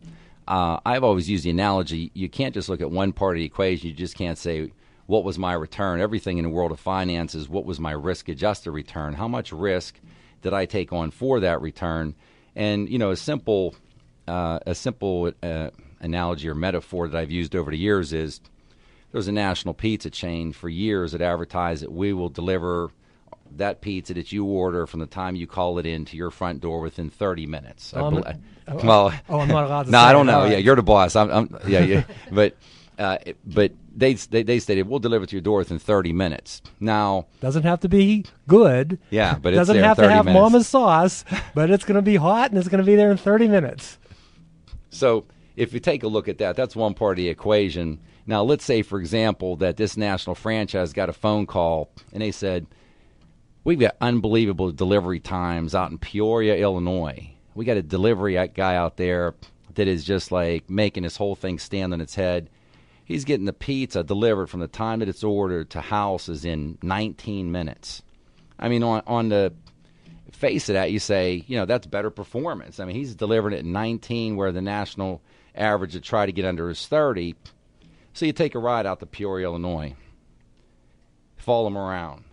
uh, 0.48 0.80
I've 0.84 1.04
always 1.04 1.30
used 1.30 1.44
the 1.44 1.50
analogy 1.50 2.10
you 2.14 2.28
can't 2.28 2.54
just 2.54 2.68
look 2.68 2.80
at 2.80 2.90
one 2.90 3.12
part 3.12 3.36
of 3.36 3.40
the 3.40 3.44
equation. 3.44 3.88
You 3.88 3.94
just 3.94 4.16
can't 4.16 4.36
say, 4.36 4.72
what 5.06 5.24
was 5.24 5.38
my 5.38 5.52
return? 5.52 6.00
Everything 6.00 6.38
in 6.38 6.44
the 6.44 6.50
world 6.50 6.72
of 6.72 6.80
finance 6.80 7.34
is 7.34 7.48
what 7.48 7.64
was 7.64 7.78
my 7.78 7.92
risk 7.92 8.28
adjusted 8.28 8.72
return? 8.72 9.14
How 9.14 9.28
much 9.28 9.52
risk 9.52 10.00
did 10.42 10.52
I 10.52 10.66
take 10.66 10.92
on 10.92 11.10
for 11.10 11.40
that 11.40 11.60
return? 11.60 12.14
And, 12.56 12.88
you 12.88 12.98
know, 12.98 13.10
a 13.10 13.16
simple, 13.16 13.74
uh, 14.26 14.58
a 14.66 14.74
simple 14.74 15.32
uh, 15.42 15.70
analogy 16.00 16.48
or 16.48 16.54
metaphor 16.54 17.08
that 17.08 17.18
I've 17.18 17.30
used 17.30 17.54
over 17.54 17.70
the 17.70 17.78
years 17.78 18.12
is 18.12 18.40
there's 19.12 19.28
a 19.28 19.32
national 19.32 19.74
pizza 19.74 20.10
chain 20.10 20.52
for 20.52 20.68
years 20.68 21.12
that 21.12 21.22
advertised 21.22 21.82
that 21.82 21.92
we 21.92 22.12
will 22.12 22.28
deliver 22.28 22.90
that 23.58 23.80
pizza 23.80 24.14
that 24.14 24.32
you 24.32 24.44
order 24.44 24.86
from 24.86 25.00
the 25.00 25.06
time 25.06 25.34
you 25.36 25.46
call 25.46 25.78
it 25.78 25.86
in 25.86 26.04
to 26.06 26.16
your 26.16 26.30
front 26.30 26.60
door 26.60 26.80
within 26.80 27.10
30 27.10 27.46
minutes. 27.46 27.92
Oh, 27.96 28.10
bel- 28.10 28.24
oh, 28.68 28.76
well, 28.84 29.12
oh, 29.28 29.40
I'm 29.40 29.48
not 29.48 29.64
allowed 29.64 29.84
to 29.84 29.90
no, 29.92 29.98
I 29.98 30.12
don't 30.12 30.28
it. 30.28 30.32
know. 30.32 30.40
All 30.40 30.50
Yeah, 30.50 30.58
you're 30.58 30.76
the 30.76 30.82
boss. 30.82 31.16
I'm, 31.16 31.30
I'm 31.30 31.58
yeah, 31.66 31.80
yeah. 31.80 32.04
but 32.32 32.56
uh, 32.98 33.18
but 33.46 33.72
they, 33.96 34.14
they 34.14 34.42
they 34.42 34.58
stated 34.58 34.86
we'll 34.88 34.98
deliver 34.98 35.26
to 35.26 35.32
your 35.36 35.40
door 35.42 35.58
within 35.58 35.78
30 35.78 36.12
minutes. 36.12 36.62
Now, 36.78 37.26
Doesn't 37.40 37.62
have 37.64 37.80
to 37.80 37.88
be 37.88 38.26
good. 38.46 38.98
yeah, 39.10 39.36
but 39.38 39.52
it's 39.54 39.60
Doesn't 39.60 39.82
have 39.82 39.96
to 39.96 40.08
have 40.10 40.26
minutes. 40.26 40.40
mama's 40.42 40.68
sauce, 40.68 41.24
but 41.54 41.70
it's 41.70 41.84
going 41.84 41.96
to 41.96 42.02
be 42.02 42.16
hot 42.16 42.50
and 42.50 42.58
it's 42.58 42.68
going 42.68 42.82
to 42.82 42.86
be 42.86 42.94
there 42.96 43.10
in 43.10 43.16
30 43.16 43.48
minutes. 43.48 43.98
So 44.90 45.24
if 45.56 45.72
you 45.72 45.80
take 45.80 46.02
a 46.02 46.08
look 46.08 46.28
at 46.28 46.38
that, 46.38 46.56
that's 46.56 46.76
one 46.76 46.94
part 46.94 47.12
of 47.12 47.16
the 47.16 47.28
equation. 47.28 47.98
Now, 48.26 48.42
let's 48.42 48.64
say, 48.64 48.82
for 48.82 49.00
example, 49.00 49.56
that 49.56 49.76
this 49.76 49.96
national 49.96 50.36
franchise 50.36 50.92
got 50.92 51.08
a 51.08 51.12
phone 51.12 51.46
call 51.46 51.90
and 52.12 52.22
they 52.22 52.30
said, 52.30 52.66
We've 53.64 53.78
got 53.78 53.96
unbelievable 54.00 54.72
delivery 54.72 55.20
times 55.20 55.74
out 55.74 55.92
in 55.92 55.98
Peoria, 55.98 56.56
Illinois. 56.56 57.30
We 57.54 57.64
got 57.64 57.76
a 57.76 57.82
delivery 57.82 58.34
guy 58.48 58.74
out 58.74 58.96
there 58.96 59.34
that 59.74 59.86
is 59.86 60.04
just 60.04 60.32
like 60.32 60.68
making 60.68 61.04
this 61.04 61.16
whole 61.16 61.36
thing 61.36 61.58
stand 61.58 61.92
on 61.92 62.00
its 62.00 62.14
head. 62.16 62.50
he's 63.04 63.24
getting 63.24 63.46
the 63.46 63.52
pizza 63.52 64.02
delivered 64.02 64.48
from 64.48 64.60
the 64.60 64.68
time 64.68 64.98
that 64.98 65.08
it's 65.08 65.22
ordered 65.22 65.70
to 65.70 65.80
house 65.80 66.28
is 66.28 66.44
in 66.44 66.78
19 66.82 67.52
minutes. 67.52 68.02
I 68.58 68.68
mean, 68.68 68.82
on 68.82 69.02
on 69.06 69.28
the 69.28 69.52
face 70.32 70.68
of 70.68 70.74
that, 70.74 70.90
you 70.90 70.98
say, 70.98 71.44
you 71.46 71.56
know, 71.56 71.64
that's 71.66 71.86
better 71.86 72.10
performance. 72.10 72.80
I 72.80 72.84
mean, 72.84 72.96
he's 72.96 73.14
delivering 73.14 73.54
it 73.54 73.64
in 73.64 73.72
19, 73.72 74.36
where 74.36 74.50
the 74.50 74.62
national 74.62 75.20
average 75.54 75.92
to 75.92 76.00
try 76.00 76.26
to 76.26 76.32
get 76.32 76.44
under 76.44 76.70
is 76.70 76.86
30. 76.86 77.34
So 78.14 78.26
you 78.26 78.32
take 78.32 78.54
a 78.54 78.58
ride 78.58 78.86
out 78.86 79.00
to 79.00 79.06
Peoria, 79.06 79.46
Illinois, 79.46 79.94
follow 81.36 81.66
him 81.68 81.78
around, 81.78 82.24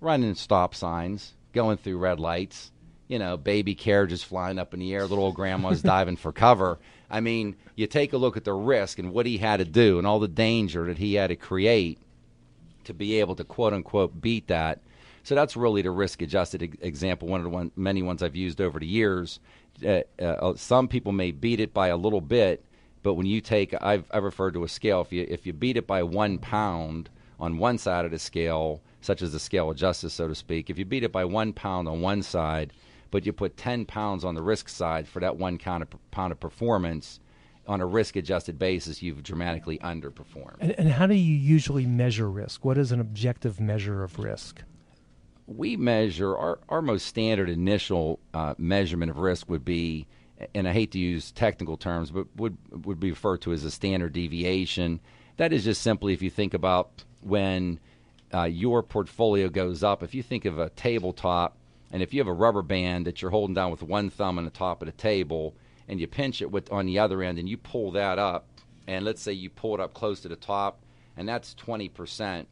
running 0.00 0.34
stop 0.34 0.74
signs, 0.74 1.34
going 1.52 1.76
through 1.76 1.98
red 1.98 2.20
lights, 2.20 2.70
you 3.08 3.18
know, 3.18 3.36
baby 3.36 3.74
carriages 3.74 4.22
flying 4.22 4.58
up 4.58 4.72
in 4.72 4.80
the 4.80 4.94
air, 4.94 5.06
little 5.06 5.24
old 5.24 5.34
grandmas 5.34 5.82
diving 5.82 6.16
for 6.16 6.32
cover. 6.32 6.78
I 7.10 7.20
mean, 7.20 7.56
you 7.74 7.86
take 7.86 8.12
a 8.12 8.16
look 8.16 8.36
at 8.36 8.44
the 8.44 8.52
risk 8.52 8.98
and 8.98 9.12
what 9.12 9.26
he 9.26 9.38
had 9.38 9.58
to 9.58 9.64
do 9.64 9.98
and 9.98 10.06
all 10.06 10.20
the 10.20 10.28
danger 10.28 10.86
that 10.86 10.98
he 10.98 11.14
had 11.14 11.28
to 11.28 11.36
create 11.36 11.98
to 12.84 12.94
be 12.94 13.20
able 13.20 13.34
to 13.36 13.44
quote 13.44 13.72
unquote 13.72 14.20
beat 14.20 14.46
that. 14.48 14.80
So 15.22 15.34
that's 15.34 15.56
really 15.56 15.82
the 15.82 15.90
risk 15.90 16.22
adjusted 16.22 16.78
example, 16.80 17.28
one 17.28 17.40
of 17.40 17.44
the 17.44 17.50
one, 17.50 17.72
many 17.76 18.02
ones 18.02 18.22
I've 18.22 18.36
used 18.36 18.60
over 18.60 18.78
the 18.78 18.86
years. 18.86 19.40
Uh, 19.84 20.02
uh, 20.20 20.54
some 20.56 20.88
people 20.88 21.12
may 21.12 21.30
beat 21.30 21.60
it 21.60 21.74
by 21.74 21.88
a 21.88 21.96
little 21.96 22.20
bit, 22.20 22.64
but 23.02 23.14
when 23.14 23.26
you 23.26 23.40
take, 23.40 23.74
I've, 23.80 24.04
I've 24.10 24.24
referred 24.24 24.54
to 24.54 24.64
a 24.64 24.68
scale. 24.68 25.00
If 25.00 25.12
you 25.12 25.26
if 25.28 25.46
you 25.46 25.52
beat 25.52 25.76
it 25.76 25.86
by 25.86 26.02
one 26.02 26.38
pound 26.38 27.10
on 27.38 27.58
one 27.58 27.78
side 27.78 28.04
of 28.04 28.10
the 28.10 28.18
scale, 28.18 28.82
such 29.00 29.22
as 29.22 29.32
the 29.32 29.38
scale 29.38 29.70
of 29.70 29.76
justice, 29.76 30.14
so 30.14 30.28
to 30.28 30.34
speak, 30.34 30.70
if 30.70 30.78
you 30.78 30.84
beat 30.84 31.04
it 31.04 31.12
by 31.12 31.24
one 31.24 31.52
pound 31.52 31.88
on 31.88 32.00
one 32.00 32.22
side, 32.22 32.72
but 33.10 33.26
you 33.26 33.32
put 33.32 33.56
10 33.56 33.86
pounds 33.86 34.24
on 34.24 34.34
the 34.34 34.42
risk 34.42 34.68
side 34.68 35.08
for 35.08 35.20
that 35.20 35.36
one 35.36 35.58
pound 35.58 35.82
of, 35.82 36.10
pound 36.10 36.32
of 36.32 36.40
performance, 36.40 37.20
on 37.66 37.80
a 37.80 37.86
risk 37.86 38.16
adjusted 38.16 38.58
basis, 38.58 39.02
you've 39.02 39.22
dramatically 39.22 39.78
underperformed. 39.78 40.56
And, 40.60 40.72
and, 40.72 40.88
how 40.88 41.06
do 41.06 41.14
you 41.14 41.34
usually 41.34 41.86
measure 41.86 42.28
risk? 42.28 42.64
What 42.64 42.76
is 42.76 42.90
an 42.90 43.00
objective 43.00 43.60
measure 43.60 44.02
of 44.02 44.18
risk? 44.18 44.62
We 45.46 45.76
measure 45.76 46.36
our, 46.36 46.58
our 46.68 46.82
most 46.82 47.06
standard 47.06 47.48
initial 47.48 48.18
uh, 48.34 48.54
measurement 48.58 49.10
of 49.10 49.18
risk 49.18 49.48
would 49.48 49.64
be, 49.64 50.08
and 50.54 50.66
I 50.66 50.72
hate 50.72 50.90
to 50.92 50.98
use 50.98 51.30
technical 51.30 51.76
terms, 51.76 52.10
but 52.10 52.26
would 52.36 52.56
would 52.84 52.98
be 52.98 53.10
referred 53.10 53.42
to 53.42 53.52
as 53.52 53.64
a 53.64 53.70
standard 53.70 54.12
deviation. 54.14 55.00
That 55.36 55.52
is 55.52 55.64
just 55.64 55.82
simply 55.82 56.12
if 56.12 56.22
you 56.22 56.30
think 56.30 56.54
about 56.54 57.04
when 57.20 57.78
uh, 58.32 58.44
your 58.44 58.82
portfolio 58.82 59.48
goes 59.48 59.82
up. 59.82 60.02
If 60.02 60.14
you 60.14 60.22
think 60.22 60.44
of 60.44 60.58
a 60.58 60.70
tabletop 60.70 61.56
and 61.92 62.02
if 62.02 62.14
you 62.14 62.20
have 62.20 62.28
a 62.28 62.32
rubber 62.32 62.62
band 62.62 63.06
that 63.06 63.20
you're 63.20 63.30
holding 63.30 63.54
down 63.54 63.70
with 63.70 63.82
one 63.82 64.10
thumb 64.10 64.38
on 64.38 64.44
the 64.44 64.50
top 64.50 64.82
of 64.82 64.86
the 64.86 64.92
table, 64.92 65.54
and 65.88 66.00
you 66.00 66.06
pinch 66.06 66.40
it 66.40 66.50
with 66.50 66.70
on 66.70 66.86
the 66.86 67.00
other 67.00 67.22
end, 67.22 67.38
and 67.38 67.48
you 67.48 67.56
pull 67.56 67.90
that 67.92 68.18
up, 68.18 68.46
and 68.86 69.04
let's 69.04 69.20
say 69.20 69.32
you 69.32 69.50
pull 69.50 69.74
it 69.74 69.80
up 69.80 69.92
close 69.92 70.20
to 70.20 70.28
the 70.28 70.36
top, 70.36 70.84
and 71.16 71.28
that's 71.28 71.54
20%. 71.56 72.46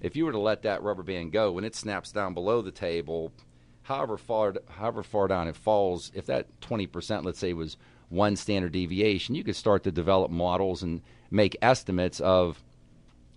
If 0.00 0.16
you 0.16 0.24
were 0.24 0.32
to 0.32 0.38
let 0.38 0.62
that 0.62 0.82
rubber 0.82 1.02
band 1.02 1.32
go, 1.32 1.52
when 1.52 1.64
it 1.64 1.74
snaps 1.74 2.12
down 2.12 2.32
below 2.32 2.62
the 2.62 2.70
table, 2.70 3.32
however 3.82 4.16
far 4.16 4.54
however 4.68 5.02
far 5.02 5.28
down 5.28 5.48
it 5.48 5.56
falls, 5.56 6.10
if 6.14 6.26
that 6.26 6.60
20%, 6.60 7.24
let's 7.24 7.38
say, 7.38 7.52
was 7.52 7.76
one 8.08 8.36
standard 8.36 8.72
deviation, 8.72 9.34
you 9.34 9.44
could 9.44 9.56
start 9.56 9.84
to 9.84 9.92
develop 9.92 10.30
models 10.30 10.82
and 10.82 11.02
make 11.30 11.56
estimates 11.60 12.20
of 12.20 12.62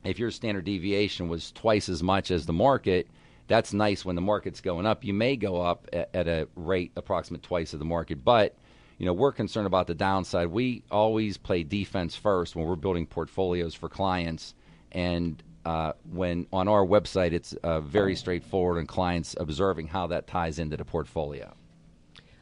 if 0.03 0.19
your 0.19 0.31
standard 0.31 0.65
deviation 0.65 1.29
was 1.29 1.51
twice 1.51 1.89
as 1.89 2.01
much 2.01 2.31
as 2.31 2.45
the 2.45 2.53
market– 2.53 3.07
that's 3.51 3.73
nice 3.73 4.05
when 4.05 4.15
the 4.15 4.21
market's 4.21 4.61
going 4.61 4.85
up. 4.85 5.03
You 5.03 5.13
may 5.13 5.35
go 5.35 5.61
up 5.61 5.85
at, 5.91 6.09
at 6.13 6.27
a 6.29 6.47
rate 6.55 6.93
approximate 6.95 7.43
twice 7.43 7.73
of 7.73 7.79
the 7.79 7.85
market, 7.85 8.23
but 8.23 8.55
you 8.97 9.05
know 9.05 9.11
we're 9.11 9.33
concerned 9.33 9.67
about 9.67 9.87
the 9.87 9.93
downside. 9.93 10.47
We 10.47 10.83
always 10.89 11.37
play 11.37 11.63
defense 11.63 12.15
first 12.15 12.55
when 12.55 12.65
we're 12.65 12.77
building 12.77 13.05
portfolios 13.05 13.75
for 13.75 13.89
clients, 13.89 14.55
and 14.93 15.43
uh, 15.65 15.91
when 16.09 16.47
on 16.53 16.69
our 16.69 16.85
website 16.85 17.33
it's 17.33 17.51
uh, 17.63 17.81
very 17.81 18.15
straightforward, 18.15 18.77
and 18.77 18.87
clients 18.87 19.35
observing 19.37 19.87
how 19.87 20.07
that 20.07 20.27
ties 20.27 20.57
into 20.57 20.77
the 20.77 20.85
portfolio. 20.85 21.53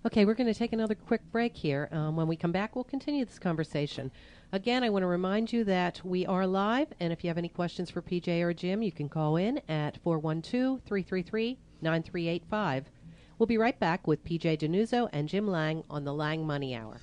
Okay, 0.05 0.25
we're 0.25 0.35
going 0.35 0.47
to 0.47 0.57
take 0.57 0.73
another 0.73 0.95
quick 0.95 1.21
break 1.31 1.57
here. 1.57 1.89
Um, 1.91 2.15
when 2.15 2.27
we 2.27 2.35
come 2.35 2.51
back, 2.51 2.75
we'll 2.75 2.85
continue 2.85 3.25
this 3.25 3.39
conversation. 3.39 4.11
Again, 4.51 4.83
I 4.83 4.89
want 4.89 5.03
to 5.03 5.07
remind 5.07 5.53
you 5.53 5.63
that 5.65 6.03
we 6.03 6.25
are 6.25 6.47
live, 6.47 6.87
and 6.99 7.13
if 7.13 7.23
you 7.23 7.29
have 7.29 7.37
any 7.37 7.49
questions 7.49 7.91
for 7.91 8.01
PJ 8.01 8.41
or 8.41 8.51
Jim, 8.51 8.81
you 8.81 8.91
can 8.91 9.07
call 9.07 9.35
in 9.35 9.61
at 9.69 10.01
412 10.01 10.81
333 10.87 11.59
9385. 11.83 12.85
We'll 13.37 13.45
be 13.45 13.59
right 13.59 13.79
back 13.79 14.07
with 14.07 14.25
PJ 14.25 14.57
DiNuzzo 14.57 15.07
and 15.13 15.29
Jim 15.29 15.47
Lange 15.47 15.83
on 15.87 16.03
the 16.03 16.13
Lange 16.13 16.47
Money 16.47 16.75
Hour. 16.75 16.99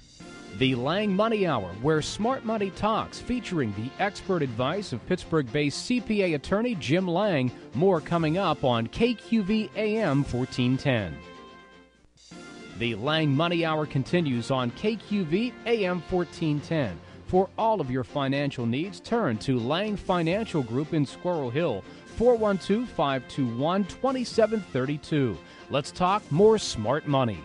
The 0.59 0.75
Lange 0.75 1.15
Money 1.15 1.47
Hour, 1.47 1.69
where 1.83 2.03
smart 2.03 2.45
money 2.45 2.71
talks, 2.71 3.21
featuring 3.21 3.73
the 3.75 3.91
expert 4.03 4.43
advice 4.43 4.93
of 4.93 5.07
Pittsburgh 5.07 5.51
based 5.53 5.89
CPA 5.89 6.35
attorney 6.35 6.75
Jim 6.75 7.07
Lange. 7.07 7.53
More 7.75 8.01
coming 8.01 8.39
up 8.39 8.65
on 8.65 8.89
KQV 8.89 9.71
AM 9.77 10.25
1410. 10.25 11.17
The 12.79 12.97
Lange 12.97 13.31
Money 13.31 13.65
Hour 13.65 13.87
continues 13.87 14.51
on 14.51 14.73
KQV 14.73 15.53
AM 15.65 16.03
1410. 16.11 16.99
For 17.27 17.49
all 17.59 17.81
of 17.81 17.91
your 17.91 18.05
financial 18.05 18.67
needs, 18.67 19.01
turn 19.01 19.37
to 19.39 19.59
Lange 19.59 19.97
Financial 19.97 20.63
Group 20.63 20.95
in 20.95 21.05
Squirrel 21.05 21.51
Hill, 21.51 21.83
412 22.15 22.89
521 22.89 23.85
2732. 23.85 25.37
Let's 25.69 25.91
talk 25.91 26.23
more 26.31 26.57
smart 26.57 27.09
money. 27.09 27.41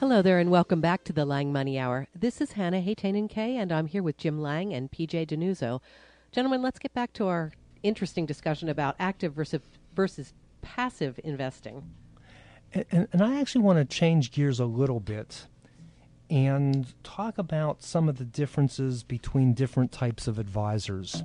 Hello 0.00 0.20
there, 0.20 0.38
and 0.38 0.50
welcome 0.50 0.82
back 0.82 1.02
to 1.04 1.14
the 1.14 1.24
Lange 1.24 1.50
Money 1.50 1.78
Hour. 1.78 2.08
This 2.14 2.42
is 2.42 2.52
Hannah 2.52 2.82
Haytanen 2.82 3.30
Kay, 3.30 3.56
and 3.56 3.72
I'm 3.72 3.86
here 3.86 4.02
with 4.02 4.18
Jim 4.18 4.38
Lange 4.38 4.74
and 4.74 4.90
PJ 4.90 5.28
DiNuzzo. 5.28 5.80
Gentlemen, 6.30 6.60
let's 6.60 6.78
get 6.78 6.92
back 6.92 7.14
to 7.14 7.26
our 7.26 7.52
interesting 7.82 8.26
discussion 8.26 8.68
about 8.68 8.96
active 8.98 9.32
versus, 9.32 9.62
versus 9.96 10.34
passive 10.60 11.18
investing. 11.24 11.90
And, 12.74 12.84
and, 12.90 13.08
and 13.14 13.22
I 13.22 13.40
actually 13.40 13.62
want 13.62 13.78
to 13.78 13.96
change 13.96 14.30
gears 14.30 14.60
a 14.60 14.66
little 14.66 15.00
bit 15.00 15.46
and 16.30 16.94
talk 17.02 17.36
about 17.38 17.82
some 17.82 18.08
of 18.08 18.16
the 18.16 18.24
differences 18.24 19.02
between 19.02 19.52
different 19.52 19.90
types 19.90 20.28
of 20.28 20.38
advisors. 20.38 21.24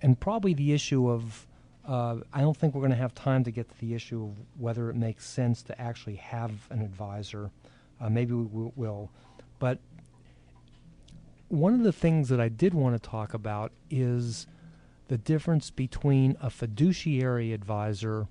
And 0.00 0.18
probably 0.18 0.54
the 0.54 0.72
issue 0.72 1.10
of, 1.10 1.46
uh, 1.86 2.16
I 2.32 2.40
don't 2.40 2.56
think 2.56 2.74
we're 2.74 2.80
going 2.80 2.92
to 2.92 2.96
have 2.96 3.14
time 3.14 3.44
to 3.44 3.50
get 3.50 3.68
to 3.68 3.78
the 3.78 3.94
issue 3.94 4.24
of 4.24 4.30
whether 4.58 4.88
it 4.88 4.96
makes 4.96 5.26
sense 5.26 5.62
to 5.64 5.78
actually 5.80 6.16
have 6.16 6.50
an 6.70 6.80
advisor. 6.80 7.50
Uh, 8.00 8.08
maybe 8.08 8.32
we 8.32 8.70
will. 8.74 9.10
But 9.58 9.78
one 11.48 11.74
of 11.74 11.82
the 11.82 11.92
things 11.92 12.30
that 12.30 12.40
I 12.40 12.48
did 12.48 12.72
want 12.72 13.00
to 13.00 13.08
talk 13.10 13.34
about 13.34 13.70
is 13.90 14.46
the 15.08 15.18
difference 15.18 15.70
between 15.70 16.38
a 16.40 16.48
fiduciary 16.48 17.52
advisor 17.52 18.28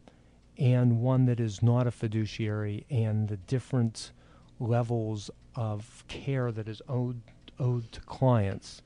and 0.57 0.99
one 0.99 1.25
that 1.25 1.39
is 1.39 1.61
not 1.61 1.85
a 1.85 1.91
fiduciary 1.91 2.87
and 2.89 3.27
the 3.27 3.37
different 3.37 4.11
levels 4.59 5.29
of 5.55 6.03
care 6.07 6.51
that 6.51 6.67
is 6.67 6.81
owed 6.87 7.21
owed 7.59 7.91
to 7.91 8.01
clients. 8.01 8.81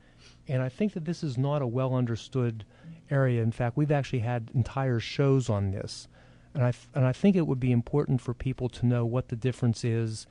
And 0.47 0.61
I 0.61 0.69
think 0.69 0.93
that 0.93 1.05
this 1.05 1.23
is 1.23 1.37
not 1.37 1.61
a 1.61 1.67
well 1.67 1.95
understood 1.95 2.65
area. 3.09 3.41
In 3.41 3.51
fact, 3.51 3.77
we've 3.77 3.91
actually 3.91 4.19
had 4.19 4.51
entire 4.53 4.99
shows 4.99 5.49
on 5.49 5.71
this. 5.71 6.07
And 6.53 6.63
I, 6.63 6.71
th- 6.71 6.87
and 6.93 7.05
I 7.05 7.11
think 7.11 7.35
it 7.35 7.47
would 7.47 7.59
be 7.59 7.71
important 7.71 8.21
for 8.21 8.33
people 8.33 8.69
to 8.69 8.85
know 8.85 9.05
what 9.05 9.27
the 9.27 9.35
difference 9.35 9.83
is 9.83 10.25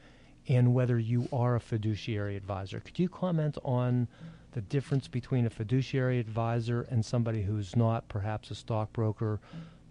and 0.49 0.75
whether 0.75 0.99
you 0.99 1.29
are 1.33 1.55
a 1.55 1.61
fiduciary 1.61 2.37
advisor. 2.37 2.81
Could 2.81 2.99
you 2.99 3.09
comment 3.09 3.59
on 3.65 4.09
the 4.53 4.61
difference 4.63 5.09
between 5.09 5.47
a 5.47 5.51
fiduciary 5.51 6.19
advisor 6.19 6.83
and 6.91 7.05
somebody 7.05 7.43
who's 7.43 7.75
not 7.77 8.09
perhaps 8.09 8.51
a 8.51 8.55
stockbroker 8.55 9.41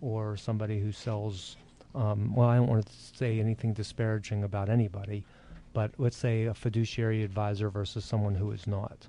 or 0.01 0.37
somebody 0.37 0.79
who 0.79 0.91
sells, 0.91 1.57
um, 1.95 2.33
well, 2.33 2.47
I 2.47 2.55
don't 2.55 2.67
want 2.67 2.85
to 2.85 2.93
say 3.17 3.39
anything 3.39 3.73
disparaging 3.73 4.43
about 4.43 4.69
anybody, 4.69 5.25
but 5.73 5.91
let's 5.97 6.17
say 6.17 6.45
a 6.45 6.53
fiduciary 6.53 7.23
advisor 7.23 7.69
versus 7.69 8.05
someone 8.05 8.35
who 8.35 8.51
is 8.51 8.67
not. 8.67 9.07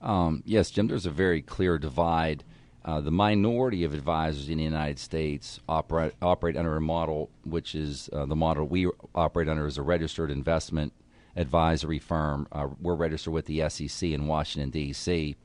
Um, 0.00 0.42
yes, 0.44 0.70
Jim, 0.70 0.88
there's 0.88 1.06
a 1.06 1.10
very 1.10 1.40
clear 1.40 1.78
divide. 1.78 2.44
Uh, 2.84 3.00
the 3.00 3.12
minority 3.12 3.84
of 3.84 3.94
advisors 3.94 4.48
in 4.48 4.58
the 4.58 4.64
United 4.64 4.98
States 4.98 5.60
operate, 5.68 6.14
operate 6.20 6.56
under 6.56 6.76
a 6.76 6.80
model 6.80 7.30
which 7.44 7.76
is 7.76 8.10
uh, 8.12 8.26
the 8.26 8.34
model 8.34 8.66
we 8.66 8.88
operate 9.14 9.48
under 9.48 9.66
as 9.66 9.78
a 9.78 9.82
registered 9.82 10.30
investment 10.30 10.92
advisory 11.36 12.00
firm. 12.00 12.48
Uh, 12.50 12.66
we're 12.80 12.96
registered 12.96 13.32
with 13.32 13.46
the 13.46 13.68
SEC 13.68 14.10
in 14.10 14.26
Washington, 14.26 14.70
D.C. 14.70 15.36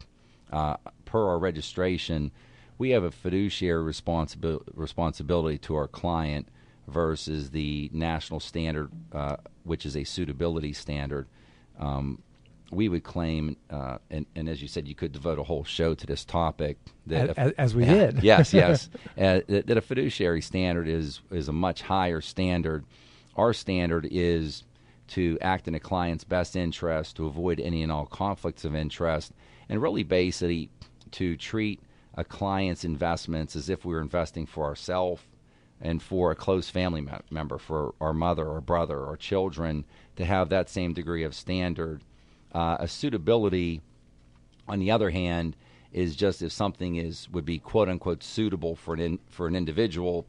Uh, 0.52 0.78
per 1.06 1.30
our 1.30 1.38
registration, 1.38 2.32
we 2.80 2.90
have 2.90 3.04
a 3.04 3.12
fiduciary 3.12 3.94
responsibi- 3.94 4.62
responsibility 4.74 5.60
to 5.60 5.76
our 5.76 5.88
client 5.88 6.48
versus 6.88 7.52
the 7.52 7.90
national 7.94 8.40
standard, 8.40 8.90
uh, 9.12 9.38
which 9.64 9.86
is 9.86 9.96
a 9.96 10.04
suitability 10.04 10.74
standard. 10.74 11.28
Um, 11.80 12.22
we 12.72 12.90
would 12.90 13.04
claim, 13.04 13.56
uh, 13.70 13.98
and, 14.10 14.26
and, 14.36 14.50
as 14.50 14.62
you 14.62 14.68
said, 14.68 14.88
you 14.88 14.96
could 14.96 15.14
devote 15.14 15.40
a 15.40 15.44
whole 15.44 15.64
show 15.64 15.94
to 15.94 16.06
this 16.06 16.26
topic. 16.26 16.78
That 17.06 17.30
as, 17.38 17.52
a, 17.52 17.62
as 17.62 17.76
we 17.76 17.86
did. 17.86 18.24
yes, 18.24 18.54
yes. 18.54 18.90
uh, 19.18 19.42
that, 19.48 19.68
that, 19.68 19.78
a 19.78 19.82
fiduciary 19.82 20.42
standard 20.42 20.88
is 20.88 21.22
is 21.32 21.48
a 21.48 21.54
much 21.54 21.82
higher 21.82 22.20
standard. 22.20 22.84
Our 23.36 23.54
standard 23.54 24.08
is 24.10 24.64
to 25.10 25.38
act 25.42 25.68
in 25.68 25.76
a 25.76 25.80
client's 25.80 26.26
best 26.26 26.58
interest, 26.58 27.16
to 27.18 27.28
avoid 27.28 27.62
any 27.62 27.84
and 27.84 27.92
all 27.92 28.06
conflicts 28.06 28.66
of 28.66 28.76
interest, 28.76 29.32
and 29.70 29.82
really 29.82 30.04
basically 30.04 30.70
to 31.12 31.38
treat 31.38 31.80
a 32.16 32.26
client's 32.26 32.84
investments 32.84 33.56
as 33.56 33.70
if 33.70 33.86
we 33.86 33.94
were 33.94 34.02
investing 34.02 34.46
for 34.46 34.66
ourselves 34.66 35.22
and 35.82 36.02
for 36.02 36.32
a 36.32 36.36
close 36.36 36.70
family 36.70 37.02
me- 37.02 37.12
member, 37.30 37.58
for 37.58 37.94
our 38.02 38.14
mother 38.14 38.48
or 38.48 38.62
brother 38.62 39.00
or 39.00 39.18
children, 39.18 39.86
to 40.16 40.26
have 40.26 40.50
that 40.50 40.70
same 40.70 40.94
degree 40.94 41.24
of 41.24 41.36
standard. 41.36 42.04
Uh, 42.54 42.78
a 42.80 42.88
suitability, 42.88 43.82
on 44.68 44.80
the 44.80 44.92
other 44.92 45.10
hand, 45.10 45.56
is 45.92 46.16
just 46.16 46.42
if 46.42 46.52
something 46.52 46.96
is 46.96 47.30
would 47.30 47.46
be 47.46 47.60
quote 47.60 47.90
unquote 47.90 48.24
suitable 48.24 48.76
for 48.76 48.94
an 48.94 49.00
in, 49.00 49.20
for 49.30 49.48
an 49.48 49.56
individual. 49.56 50.26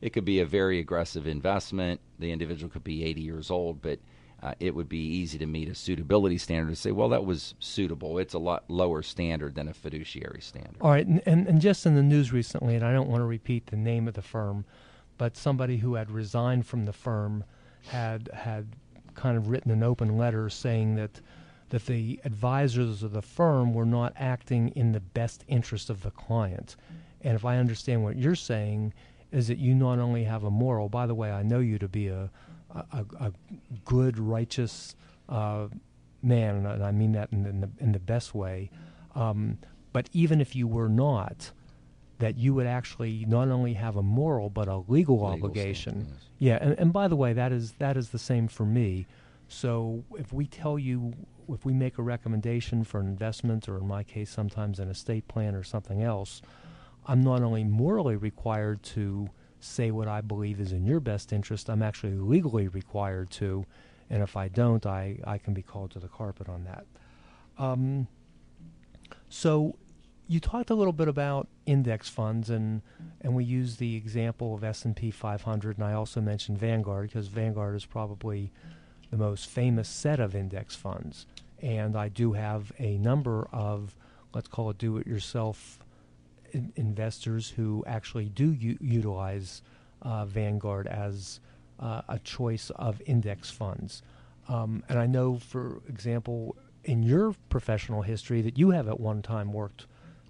It 0.00 0.12
could 0.12 0.24
be 0.24 0.40
a 0.40 0.46
very 0.46 0.80
aggressive 0.80 1.26
investment. 1.26 2.00
The 2.18 2.32
individual 2.32 2.70
could 2.70 2.82
be 2.82 3.04
80 3.04 3.20
years 3.20 3.50
old, 3.50 3.80
but 3.80 4.00
uh, 4.42 4.54
it 4.58 4.74
would 4.74 4.88
be 4.88 4.98
easy 4.98 5.38
to 5.38 5.46
meet 5.46 5.68
a 5.68 5.74
suitability 5.74 6.36
standard 6.36 6.70
to 6.70 6.76
say, 6.76 6.90
well, 6.90 7.08
that 7.10 7.24
was 7.24 7.54
suitable. 7.60 8.18
It's 8.18 8.34
a 8.34 8.40
lot 8.40 8.64
lower 8.68 9.02
standard 9.02 9.54
than 9.54 9.68
a 9.68 9.74
fiduciary 9.74 10.40
standard. 10.40 10.76
All 10.80 10.90
right, 10.90 11.06
and, 11.06 11.22
and, 11.26 11.46
and 11.46 11.60
just 11.60 11.86
in 11.86 11.94
the 11.94 12.02
news 12.02 12.32
recently, 12.32 12.74
and 12.74 12.84
I 12.84 12.92
don't 12.92 13.08
want 13.08 13.20
to 13.20 13.26
repeat 13.26 13.66
the 13.66 13.76
name 13.76 14.08
of 14.08 14.14
the 14.14 14.22
firm, 14.22 14.64
but 15.22 15.36
somebody 15.36 15.76
who 15.76 15.94
had 15.94 16.10
resigned 16.10 16.66
from 16.66 16.84
the 16.84 16.92
firm 16.92 17.44
had 17.86 18.28
had 18.34 18.66
kind 19.14 19.36
of 19.36 19.50
written 19.50 19.70
an 19.70 19.80
open 19.80 20.18
letter 20.18 20.50
saying 20.50 20.96
that 20.96 21.20
that 21.68 21.86
the 21.86 22.18
advisors 22.24 23.04
of 23.04 23.12
the 23.12 23.22
firm 23.22 23.72
were 23.72 23.86
not 23.86 24.12
acting 24.16 24.70
in 24.70 24.90
the 24.90 24.98
best 24.98 25.44
interest 25.46 25.88
of 25.88 26.02
the 26.02 26.10
client. 26.10 26.74
And 27.20 27.36
if 27.36 27.44
I 27.44 27.58
understand 27.58 28.02
what 28.02 28.16
you're 28.16 28.34
saying, 28.34 28.94
is 29.30 29.46
that 29.46 29.58
you 29.58 29.76
not 29.76 30.00
only 30.00 30.24
have 30.24 30.42
a 30.42 30.50
moral. 30.50 30.88
By 30.88 31.06
the 31.06 31.14
way, 31.14 31.30
I 31.30 31.44
know 31.44 31.60
you 31.60 31.78
to 31.78 31.86
be 31.86 32.08
a 32.08 32.28
a, 32.74 33.06
a 33.20 33.32
good, 33.84 34.18
righteous 34.18 34.96
uh, 35.28 35.68
man, 36.20 36.66
and 36.66 36.82
I 36.82 36.90
mean 36.90 37.12
that 37.12 37.28
in, 37.30 37.60
the 37.60 37.70
in 37.78 37.92
the 37.92 38.00
best 38.00 38.34
way. 38.34 38.70
Um, 39.14 39.58
but 39.92 40.08
even 40.12 40.40
if 40.40 40.56
you 40.56 40.66
were 40.66 40.88
not, 40.88 41.52
that 42.22 42.38
you 42.38 42.54
would 42.54 42.66
actually 42.68 43.24
not 43.26 43.48
only 43.48 43.74
have 43.74 43.96
a 43.96 44.02
moral 44.02 44.48
but 44.48 44.68
a 44.68 44.76
legal, 44.76 45.16
legal 45.16 45.26
obligation. 45.26 46.06
yes. 46.08 46.28
Yeah, 46.38 46.58
and, 46.60 46.78
and 46.78 46.92
by 46.92 47.08
the 47.08 47.16
way, 47.16 47.32
that 47.32 47.50
is 47.52 47.72
that 47.78 47.96
is 47.96 48.10
the 48.10 48.18
same 48.18 48.46
for 48.48 48.64
me. 48.64 49.06
So 49.48 50.04
if 50.16 50.32
we 50.32 50.46
tell 50.46 50.78
you, 50.78 51.12
if 51.48 51.64
we 51.64 51.72
make 51.72 51.98
a 51.98 52.02
recommendation 52.02 52.84
for 52.84 53.00
an 53.00 53.06
investment, 53.06 53.68
or 53.68 53.76
in 53.78 53.86
my 53.86 54.04
case, 54.04 54.30
sometimes 54.30 54.78
an 54.78 54.88
estate 54.88 55.26
plan 55.26 55.56
or 55.56 55.64
something 55.64 56.02
else, 56.02 56.42
I'm 57.06 57.20
not 57.22 57.42
only 57.42 57.64
morally 57.64 58.16
required 58.16 58.82
to 58.94 59.28
say 59.58 59.90
what 59.90 60.06
I 60.06 60.20
believe 60.20 60.60
is 60.60 60.70
in 60.72 60.84
your 60.84 61.00
best 61.00 61.32
interest, 61.32 61.68
I'm 61.68 61.82
actually 61.82 62.14
legally 62.14 62.68
required 62.68 63.30
to. 63.32 63.64
And 64.10 64.22
if 64.22 64.36
I 64.36 64.48
don't, 64.48 64.84
I, 64.86 65.18
I 65.24 65.38
can 65.38 65.54
be 65.54 65.62
called 65.62 65.90
to 65.92 65.98
the 65.98 66.08
carpet 66.08 66.48
on 66.48 66.64
that. 66.64 66.86
Um, 67.58 68.06
so 69.28 69.76
you 70.28 70.40
talked 70.40 70.70
a 70.70 70.74
little 70.74 70.92
bit 70.92 71.08
about 71.08 71.48
index 71.66 72.08
funds, 72.08 72.50
and 72.50 72.82
and 73.20 73.34
we 73.34 73.44
used 73.44 73.78
the 73.78 73.96
example 73.96 74.54
of 74.54 74.64
S 74.64 74.84
and 74.84 74.96
P 74.96 75.10
500, 75.10 75.78
and 75.78 75.86
I 75.86 75.92
also 75.92 76.20
mentioned 76.20 76.58
Vanguard 76.58 77.08
because 77.08 77.28
Vanguard 77.28 77.76
is 77.76 77.84
probably 77.84 78.52
the 79.10 79.16
most 79.18 79.48
famous 79.48 79.88
set 79.88 80.18
of 80.20 80.34
index 80.34 80.74
funds. 80.74 81.26
And 81.60 81.96
I 81.96 82.08
do 82.08 82.32
have 82.32 82.72
a 82.78 82.98
number 82.98 83.46
of, 83.52 83.94
let's 84.34 84.48
call 84.48 84.70
it 84.70 84.78
do-it-yourself 84.78 85.78
in- 86.52 86.72
investors 86.76 87.50
who 87.50 87.84
actually 87.86 88.30
do 88.30 88.50
u- 88.52 88.78
utilize 88.80 89.62
uh, 90.00 90.24
Vanguard 90.24 90.86
as 90.88 91.40
uh, 91.78 92.02
a 92.08 92.18
choice 92.18 92.70
of 92.70 93.00
index 93.06 93.50
funds. 93.50 94.02
Um, 94.48 94.82
and 94.88 94.98
I 94.98 95.06
know, 95.06 95.38
for 95.38 95.82
example, 95.88 96.56
in 96.84 97.02
your 97.02 97.34
professional 97.48 98.02
history, 98.02 98.40
that 98.42 98.58
you 98.58 98.70
have 98.70 98.88
at 98.88 98.98
one 98.98 99.22
time 99.22 99.52
worked 99.52 99.86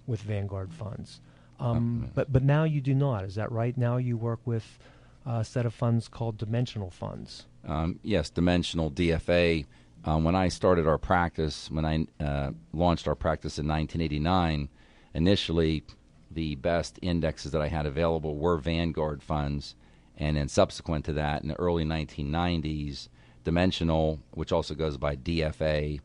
with 0.07 0.21
Vanguard 0.21 0.73
funds. 0.73 1.21
Um, 1.59 2.01
Okay. 2.03 2.11
but 2.15 2.33
but 2.33 2.43
now 2.43 2.63
you 2.63 2.81
do 2.81 2.93
not. 2.93 3.23
Is 3.23 3.35
that 3.35 3.51
right? 3.51 3.77
Now 3.77 3.97
you 3.97 4.17
work 4.17 4.39
with 4.45 4.79
a 5.25 5.43
set 5.43 5.65
of 5.65 5.73
funds 5.73 6.07
called 6.07 6.37
dimensional 6.37 6.89
funds. 6.89 7.45
Um, 7.65 7.99
yes, 8.03 8.29
dimensional 8.29 8.91
DFA. 8.91 9.65
Um, 10.05 10.25
when 10.25 10.35
I 10.35 10.49
started 10.49 10.85
our 10.85 10.97
practice, 10.97 11.71
when 11.71 11.85
I 11.85 12.05
uh, 12.21 12.51
launched 12.73 13.07
our 13.07 13.15
practice 13.15 13.57
in 13.57 13.65
1989, 13.67 14.67
initially 15.13 15.83
the 16.29 16.55
best 16.55 16.99
indexes 17.01 17.51
that 17.53 17.61
I 17.61 17.67
had 17.69 17.85
available 17.85 18.35
were 18.35 18.57
Vanguard 18.57 19.23
funds, 19.23 19.75
and 20.17 20.35
then 20.35 20.49
subsequent 20.49 21.05
to 21.05 21.13
that, 21.13 21.41
in 21.43 21.47
the 21.47 21.55
early 21.59 21.85
1990s, 21.85 23.07
dimensional, 23.45 24.19
which 24.31 24.51
also 24.51 24.73
goes 24.73 24.97
by 24.97 25.15
DFA, 25.15 26.01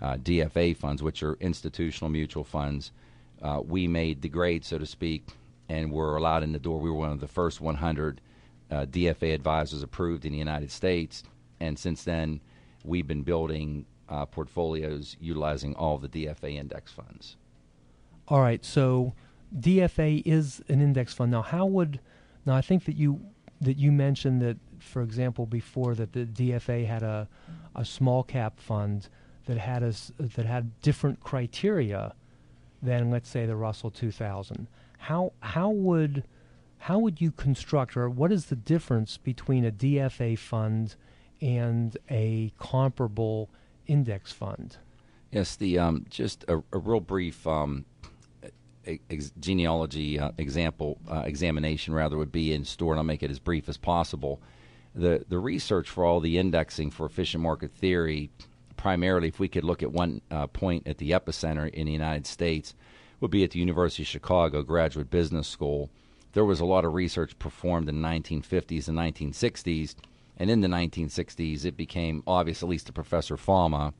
uh, 0.00 0.16
DFA 0.16 0.74
funds, 0.76 1.02
which 1.02 1.22
are 1.22 1.34
institutional 1.34 2.08
mutual 2.10 2.44
funds, 2.44 2.92
uh, 3.44 3.60
we 3.60 3.86
made 3.86 4.22
the 4.22 4.28
grade, 4.28 4.64
so 4.64 4.78
to 4.78 4.86
speak, 4.86 5.28
and 5.68 5.92
were 5.92 6.16
allowed 6.16 6.42
in 6.42 6.52
the 6.52 6.58
door. 6.58 6.80
We 6.80 6.90
were 6.90 6.96
one 6.96 7.12
of 7.12 7.20
the 7.20 7.28
first 7.28 7.60
100 7.60 8.20
uh, 8.70 8.86
DFA 8.86 9.34
advisors 9.34 9.82
approved 9.82 10.24
in 10.24 10.32
the 10.32 10.38
United 10.38 10.70
States, 10.70 11.22
and 11.60 11.78
since 11.78 12.02
then, 12.04 12.40
we've 12.84 13.06
been 13.06 13.22
building 13.22 13.84
uh, 14.08 14.24
portfolios 14.24 15.16
utilizing 15.20 15.74
all 15.74 15.98
the 15.98 16.08
DFA 16.08 16.56
index 16.56 16.90
funds. 16.90 17.36
All 18.28 18.40
right, 18.40 18.64
so 18.64 19.12
DFA 19.54 20.22
is 20.24 20.62
an 20.68 20.80
index 20.80 21.12
fund. 21.12 21.30
Now, 21.30 21.42
how 21.42 21.66
would 21.66 22.00
now 22.46 22.56
I 22.56 22.62
think 22.62 22.86
that 22.86 22.96
you 22.96 23.20
that 23.60 23.76
you 23.76 23.92
mentioned 23.92 24.40
that, 24.42 24.56
for 24.78 25.02
example, 25.02 25.46
before 25.46 25.94
that 25.94 26.12
the 26.12 26.24
DFA 26.24 26.86
had 26.86 27.02
a 27.02 27.28
a 27.74 27.84
small 27.84 28.22
cap 28.22 28.58
fund 28.58 29.08
that 29.44 29.58
had 29.58 29.82
a 29.82 29.92
that 30.18 30.46
had 30.46 30.80
different 30.80 31.20
criteria 31.20 32.14
than 32.84 33.10
let's 33.10 33.28
say 33.28 33.46
the 33.46 33.56
Russell 33.56 33.90
2000. 33.90 34.68
How 34.98 35.32
how 35.40 35.70
would 35.70 36.24
how 36.78 36.98
would 36.98 37.20
you 37.20 37.30
construct 37.32 37.96
or 37.96 38.08
what 38.08 38.30
is 38.30 38.46
the 38.46 38.56
difference 38.56 39.16
between 39.16 39.64
a 39.64 39.72
DFA 39.72 40.38
fund 40.38 40.96
and 41.40 41.96
a 42.10 42.52
comparable 42.58 43.50
index 43.86 44.32
fund? 44.32 44.76
Yes, 45.30 45.56
the 45.56 45.78
um, 45.78 46.06
just 46.08 46.44
a, 46.46 46.62
a 46.72 46.78
real 46.78 47.00
brief 47.00 47.46
um, 47.46 47.86
ex- 48.86 49.32
genealogy 49.40 50.18
uh, 50.18 50.30
example 50.38 50.98
uh, 51.10 51.22
examination 51.24 51.94
rather 51.94 52.16
would 52.16 52.32
be 52.32 52.52
in 52.52 52.64
store, 52.64 52.92
and 52.92 52.98
I'll 52.98 53.04
make 53.04 53.22
it 53.22 53.30
as 53.30 53.38
brief 53.38 53.68
as 53.68 53.76
possible. 53.76 54.40
The 54.94 55.24
the 55.28 55.38
research 55.38 55.88
for 55.90 56.04
all 56.04 56.20
the 56.20 56.38
indexing 56.38 56.90
for 56.90 57.04
efficient 57.06 57.42
market 57.42 57.72
theory, 57.72 58.30
primarily, 58.84 59.28
if 59.28 59.40
we 59.40 59.48
could 59.48 59.64
look 59.64 59.82
at 59.82 59.92
one 59.92 60.20
uh, 60.30 60.46
point 60.46 60.86
at 60.86 60.98
the 60.98 61.12
epicenter 61.12 61.72
in 61.72 61.86
the 61.86 61.92
United 61.92 62.26
States, 62.26 62.74
would 63.18 63.30
be 63.30 63.42
at 63.42 63.52
the 63.52 63.58
University 63.58 64.02
of 64.02 64.06
Chicago 64.06 64.62
Graduate 64.62 65.08
Business 65.08 65.48
School. 65.48 65.88
There 66.34 66.44
was 66.44 66.60
a 66.60 66.66
lot 66.66 66.84
of 66.84 66.92
research 66.92 67.38
performed 67.38 67.88
in 67.88 68.02
the 68.02 68.06
1950s 68.06 68.86
and 68.86 68.98
1960s, 68.98 69.94
and 70.36 70.50
in 70.50 70.60
the 70.60 70.68
1960s, 70.68 71.64
it 71.64 71.78
became 71.78 72.22
obvious, 72.26 72.62
at 72.62 72.68
least 72.68 72.88
to 72.88 72.92
Professor 72.92 73.38
Fama, 73.38 73.94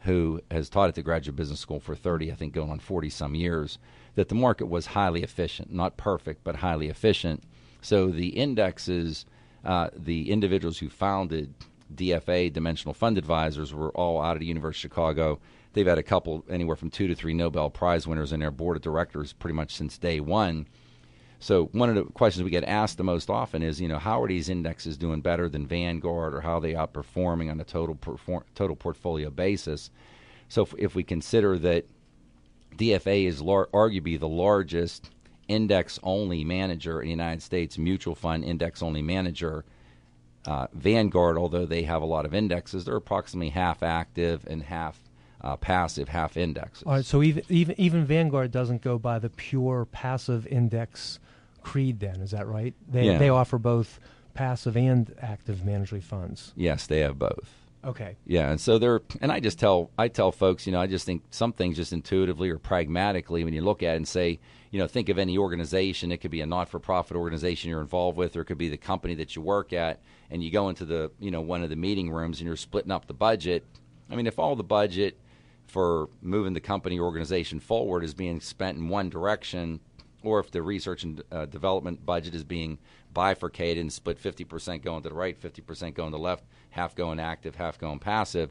who 0.00 0.40
has 0.50 0.68
taught 0.68 0.88
at 0.88 0.96
the 0.96 1.02
Graduate 1.04 1.36
Business 1.36 1.60
School 1.60 1.78
for 1.78 1.94
30, 1.94 2.32
I 2.32 2.34
think 2.34 2.54
going 2.54 2.72
on 2.72 2.80
40 2.80 3.10
some 3.10 3.36
years, 3.36 3.78
that 4.16 4.30
the 4.30 4.34
market 4.34 4.66
was 4.66 4.86
highly 4.86 5.22
efficient, 5.22 5.72
not 5.72 5.96
perfect, 5.96 6.42
but 6.42 6.56
highly 6.56 6.88
efficient. 6.88 7.44
So 7.82 8.08
the 8.08 8.30
indexes, 8.30 9.26
uh, 9.64 9.90
the 9.96 10.32
individuals 10.32 10.78
who 10.78 10.88
founded 10.88 11.54
DFA, 11.94 12.52
Dimensional 12.52 12.94
Fund 12.94 13.18
Advisors, 13.18 13.74
were 13.74 13.90
all 13.90 14.20
out 14.22 14.36
of 14.36 14.40
the 14.40 14.46
University 14.46 14.86
of 14.86 14.92
Chicago. 14.92 15.40
They've 15.72 15.86
had 15.86 15.98
a 15.98 16.02
couple, 16.02 16.44
anywhere 16.48 16.76
from 16.76 16.90
two 16.90 17.08
to 17.08 17.14
three 17.14 17.34
Nobel 17.34 17.70
Prize 17.70 18.06
winners 18.06 18.32
in 18.32 18.40
their 18.40 18.50
board 18.50 18.76
of 18.76 18.82
directors 18.82 19.32
pretty 19.32 19.54
much 19.54 19.74
since 19.74 19.98
day 19.98 20.20
one. 20.20 20.66
So 21.40 21.66
one 21.72 21.90
of 21.90 21.94
the 21.94 22.04
questions 22.04 22.42
we 22.42 22.50
get 22.50 22.64
asked 22.64 22.96
the 22.96 23.04
most 23.04 23.28
often 23.28 23.62
is, 23.62 23.80
you 23.80 23.88
know, 23.88 23.98
how 23.98 24.22
are 24.22 24.28
these 24.28 24.48
indexes 24.48 24.96
doing 24.96 25.20
better 25.20 25.48
than 25.48 25.66
Vanguard, 25.66 26.34
or 26.34 26.40
how 26.40 26.56
are 26.58 26.60
they 26.60 26.72
outperforming 26.72 27.50
on 27.50 27.60
a 27.60 27.64
total 27.64 27.96
perform- 27.96 28.44
total 28.54 28.76
portfolio 28.76 29.30
basis? 29.30 29.90
So 30.48 30.62
if, 30.62 30.74
if 30.78 30.94
we 30.94 31.02
consider 31.02 31.58
that 31.58 31.86
DFA 32.76 33.26
is 33.26 33.42
lar- 33.42 33.68
arguably 33.74 34.18
the 34.18 34.28
largest 34.28 35.10
index-only 35.48 36.44
manager 36.44 37.00
in 37.00 37.08
the 37.08 37.10
United 37.10 37.42
States, 37.42 37.76
mutual 37.76 38.14
fund 38.14 38.44
index-only 38.44 39.02
manager, 39.02 39.64
uh, 40.46 40.66
Vanguard, 40.72 41.38
although 41.38 41.66
they 41.66 41.82
have 41.82 42.02
a 42.02 42.06
lot 42.06 42.24
of 42.24 42.34
indexes, 42.34 42.84
they're 42.84 42.96
approximately 42.96 43.50
half 43.50 43.82
active 43.82 44.46
and 44.46 44.62
half 44.62 45.00
uh, 45.40 45.56
passive, 45.56 46.08
half 46.08 46.36
indexes. 46.36 46.84
All 46.84 46.94
right, 46.94 47.04
so 47.04 47.22
even 47.22 47.44
even 47.48 47.74
even 47.78 48.04
Vanguard 48.04 48.50
doesn't 48.50 48.82
go 48.82 48.98
by 48.98 49.18
the 49.18 49.30
pure 49.30 49.84
passive 49.84 50.46
index 50.46 51.18
creed. 51.62 52.00
Then 52.00 52.20
is 52.20 52.30
that 52.30 52.46
right? 52.46 52.74
They 52.88 53.06
Yeah. 53.06 53.18
they 53.18 53.28
offer 53.28 53.58
both 53.58 54.00
passive 54.34 54.76
and 54.76 55.14
active 55.20 55.64
management 55.64 56.04
funds. 56.04 56.52
Yes, 56.56 56.86
they 56.86 57.00
have 57.00 57.18
both. 57.18 57.54
Okay. 57.84 58.16
Yeah, 58.26 58.50
and 58.50 58.60
so 58.60 58.78
they're 58.78 59.02
and 59.20 59.30
I 59.30 59.40
just 59.40 59.58
tell 59.58 59.90
I 59.98 60.08
tell 60.08 60.32
folks, 60.32 60.66
you 60.66 60.72
know, 60.72 60.80
I 60.80 60.86
just 60.86 61.04
think 61.04 61.22
some 61.30 61.52
things 61.52 61.76
just 61.76 61.92
intuitively 61.92 62.48
or 62.48 62.58
pragmatically 62.58 63.44
when 63.44 63.52
you 63.52 63.60
look 63.60 63.82
at 63.82 63.94
it 63.94 63.96
and 63.96 64.08
say, 64.08 64.40
you 64.70 64.78
know, 64.78 64.86
think 64.86 65.10
of 65.10 65.18
any 65.18 65.36
organization. 65.36 66.10
It 66.10 66.18
could 66.18 66.30
be 66.30 66.40
a 66.40 66.46
not-for-profit 66.46 67.16
organization 67.16 67.68
you're 67.70 67.82
involved 67.82 68.16
with, 68.16 68.34
or 68.36 68.40
it 68.40 68.46
could 68.46 68.58
be 68.58 68.70
the 68.70 68.78
company 68.78 69.14
that 69.16 69.36
you 69.36 69.42
work 69.42 69.72
at, 69.74 70.00
and 70.30 70.42
you 70.42 70.50
go 70.50 70.68
into 70.68 70.84
the 70.84 71.10
you 71.18 71.30
know 71.30 71.40
one 71.40 71.62
of 71.62 71.70
the 71.70 71.76
meeting 71.76 72.10
rooms 72.10 72.40
and 72.40 72.46
you're 72.46 72.56
splitting 72.56 72.92
up 72.92 73.06
the 73.06 73.14
budget. 73.14 73.64
I 74.10 74.16
mean, 74.16 74.26
if 74.26 74.38
all 74.38 74.56
the 74.56 74.62
budget 74.62 75.18
for 75.66 76.08
moving 76.20 76.52
the 76.52 76.60
company 76.60 77.00
organization 77.00 77.60
forward 77.60 78.04
is 78.04 78.14
being 78.14 78.40
spent 78.40 78.76
in 78.76 78.88
one 78.88 79.08
direction, 79.08 79.80
or 80.22 80.40
if 80.40 80.50
the 80.50 80.62
research 80.62 81.04
and 81.04 81.22
uh, 81.32 81.46
development 81.46 82.04
budget 82.04 82.34
is 82.34 82.44
being 82.44 82.78
bifurcated 83.12 83.80
and 83.80 83.92
split 83.92 84.20
50% 84.20 84.82
going 84.82 85.02
to 85.02 85.08
the 85.08 85.14
right, 85.14 85.40
50% 85.40 85.94
going 85.94 86.10
to 86.10 86.16
the 86.16 86.22
left, 86.22 86.44
half 86.70 86.94
going 86.94 87.20
active, 87.20 87.54
half 87.54 87.78
going 87.78 87.98
passive. 87.98 88.50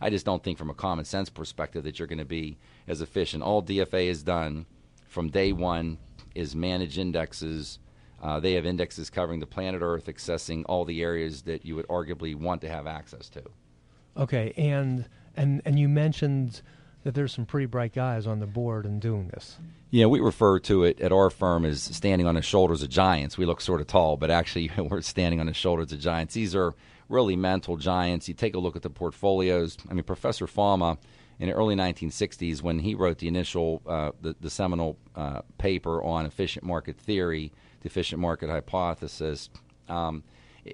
I 0.00 0.10
just 0.10 0.26
don't 0.26 0.42
think, 0.42 0.58
from 0.58 0.70
a 0.70 0.74
common 0.74 1.04
sense 1.04 1.30
perspective, 1.30 1.84
that 1.84 1.98
you're 1.98 2.08
going 2.08 2.18
to 2.18 2.24
be 2.24 2.58
as 2.86 3.00
efficient. 3.00 3.42
All 3.42 3.62
DFA 3.62 4.08
has 4.08 4.22
done 4.22 4.66
from 5.06 5.30
day 5.30 5.52
one 5.52 5.98
is 6.34 6.54
manage 6.54 6.98
indexes. 6.98 7.78
Uh, 8.26 8.40
they 8.40 8.54
have 8.54 8.66
indexes 8.66 9.08
covering 9.08 9.38
the 9.38 9.46
planet 9.46 9.82
Earth, 9.82 10.06
accessing 10.06 10.64
all 10.66 10.84
the 10.84 11.00
areas 11.00 11.42
that 11.42 11.64
you 11.64 11.76
would 11.76 11.86
arguably 11.86 12.34
want 12.34 12.60
to 12.60 12.68
have 12.68 12.84
access 12.84 13.28
to. 13.28 13.42
Okay, 14.16 14.52
and 14.56 15.08
and 15.36 15.62
and 15.64 15.78
you 15.78 15.88
mentioned 15.88 16.60
that 17.04 17.14
there's 17.14 17.32
some 17.32 17.46
pretty 17.46 17.66
bright 17.66 17.92
guys 17.92 18.26
on 18.26 18.40
the 18.40 18.46
board 18.46 18.84
and 18.84 19.00
doing 19.00 19.28
this. 19.28 19.58
Yeah, 19.90 20.06
we 20.06 20.18
refer 20.18 20.58
to 20.60 20.82
it 20.82 21.00
at 21.00 21.12
our 21.12 21.30
firm 21.30 21.64
as 21.64 21.80
standing 21.80 22.26
on 22.26 22.34
the 22.34 22.42
shoulders 22.42 22.82
of 22.82 22.88
giants. 22.88 23.38
We 23.38 23.46
look 23.46 23.60
sort 23.60 23.80
of 23.80 23.86
tall, 23.86 24.16
but 24.16 24.28
actually 24.28 24.72
we're 24.76 25.02
standing 25.02 25.38
on 25.38 25.46
the 25.46 25.54
shoulders 25.54 25.92
of 25.92 26.00
giants. 26.00 26.34
These 26.34 26.56
are 26.56 26.74
really 27.08 27.36
mental 27.36 27.76
giants. 27.76 28.26
You 28.26 28.34
take 28.34 28.56
a 28.56 28.58
look 28.58 28.74
at 28.74 28.82
the 28.82 28.90
portfolios. 28.90 29.76
I 29.88 29.94
mean, 29.94 30.02
Professor 30.02 30.48
Fama 30.48 30.98
in 31.38 31.48
the 31.48 31.54
early 31.54 31.76
1960s, 31.76 32.60
when 32.60 32.80
he 32.80 32.96
wrote 32.96 33.18
the 33.18 33.28
initial, 33.28 33.82
uh, 33.86 34.10
the, 34.20 34.34
the 34.40 34.50
seminal 34.50 34.98
uh, 35.14 35.42
paper 35.58 36.02
on 36.02 36.26
efficient 36.26 36.64
market 36.64 36.98
theory, 36.98 37.52
the 37.86 37.90
efficient 37.90 38.20
market 38.20 38.50
hypothesis, 38.50 39.48
um, 39.88 40.24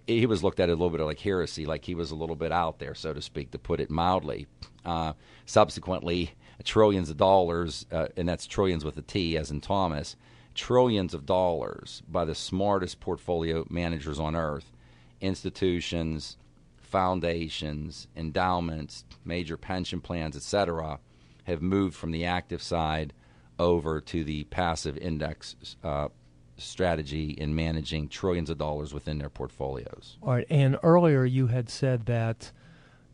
he 0.07 0.25
was 0.25 0.43
looked 0.43 0.61
at 0.61 0.71
a 0.71 0.73
little 0.73 0.89
bit 0.89 1.03
like 1.03 1.21
heresy, 1.21 1.67
like 1.67 1.85
he 1.85 1.95
was 1.95 2.11
a 2.11 2.15
little 2.15 2.37
bit 2.37 2.51
out 2.51 2.79
there, 2.79 2.95
so 2.95 3.13
to 3.13 3.21
speak, 3.21 3.51
to 3.51 3.59
put 3.59 3.81
it 3.81 3.91
mildly. 3.91 4.47
Uh, 4.83 5.13
subsequently, 5.45 6.33
trillions 6.65 7.11
of 7.11 7.19
dollars, 7.19 7.85
uh, 7.93 8.09
and 8.17 8.27
that's 8.27 8.47
trillions 8.47 8.83
with 8.83 8.97
a 8.97 9.03
T, 9.03 9.37
as 9.37 9.51
in 9.51 9.61
Thomas, 9.61 10.17
trillions 10.55 11.13
of 11.13 11.27
dollars 11.27 12.03
by 12.09 12.25
the 12.25 12.35
smartest 12.35 12.99
portfolio 12.99 13.67
managers 13.69 14.19
on 14.19 14.35
earth, 14.35 14.73
institutions, 15.21 16.39
foundations, 16.81 18.09
endowments, 18.17 19.05
major 19.23 19.59
pension 19.59 20.01
plans, 20.01 20.35
etc., 20.35 20.99
have 21.45 21.61
moved 21.61 21.95
from 21.95 22.11
the 22.11 22.25
active 22.25 22.63
side 22.63 23.13
over 23.59 24.01
to 24.01 24.25
the 24.25 24.45
passive 24.45 24.97
index 24.97 25.57
uh, 25.85 26.09
strategy 26.63 27.31
in 27.31 27.55
managing 27.55 28.09
trillions 28.09 28.51
of 28.51 28.59
dollars 28.59 28.95
within 28.95 29.19
their 29.19 29.31
portfolios. 29.31 30.19
All 30.23 30.35
right, 30.35 30.47
and 30.51 30.79
earlier 30.83 31.25
you 31.25 31.49
had 31.49 31.69
said 31.71 32.07
that 32.07 32.53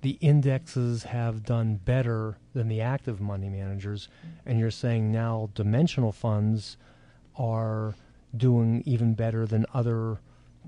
the 0.00 0.18
indexes 0.20 1.04
have 1.04 1.44
done 1.44 1.76
better 1.84 2.38
than 2.54 2.68
the 2.68 2.80
active 2.80 3.20
money 3.20 3.48
managers, 3.48 4.08
and 4.46 4.58
you're 4.58 4.70
saying 4.70 5.10
now 5.10 5.50
dimensional 5.54 6.12
funds 6.12 6.76
are 7.36 7.94
doing 8.36 8.82
even 8.86 9.14
better 9.14 9.46
than 9.46 9.66
other 9.74 10.18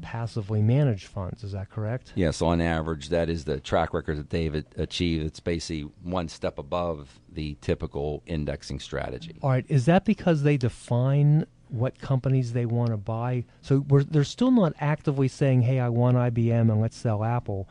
passively 0.02 0.62
managed 0.62 1.06
funds. 1.06 1.44
Is 1.44 1.52
that 1.52 1.70
correct? 1.70 2.12
Yes, 2.14 2.40
on 2.40 2.60
average, 2.60 3.10
that 3.10 3.28
is 3.28 3.44
the 3.44 3.60
track 3.60 3.92
record 3.92 4.18
that 4.18 4.30
they've 4.30 4.64
achieved. 4.76 5.26
It's 5.26 5.40
basically 5.40 5.90
one 6.02 6.28
step 6.28 6.58
above 6.58 7.20
the 7.30 7.56
typical 7.60 8.22
indexing 8.26 8.80
strategy. 8.80 9.36
All 9.42 9.50
right, 9.50 9.66
is 9.68 9.86
that 9.86 10.04
because 10.04 10.42
they 10.42 10.56
define 10.56 11.46
what 11.70 11.98
companies 11.98 12.52
they 12.52 12.66
want 12.66 12.90
to 12.90 12.96
buy. 12.96 13.44
So 13.62 13.84
they're 13.88 14.24
still 14.24 14.50
not 14.50 14.74
actively 14.80 15.28
saying, 15.28 15.62
"Hey, 15.62 15.80
I 15.80 15.88
want 15.88 16.16
IBM 16.16 16.70
and 16.70 16.80
let's 16.80 16.96
sell 16.96 17.24
Apple." 17.24 17.68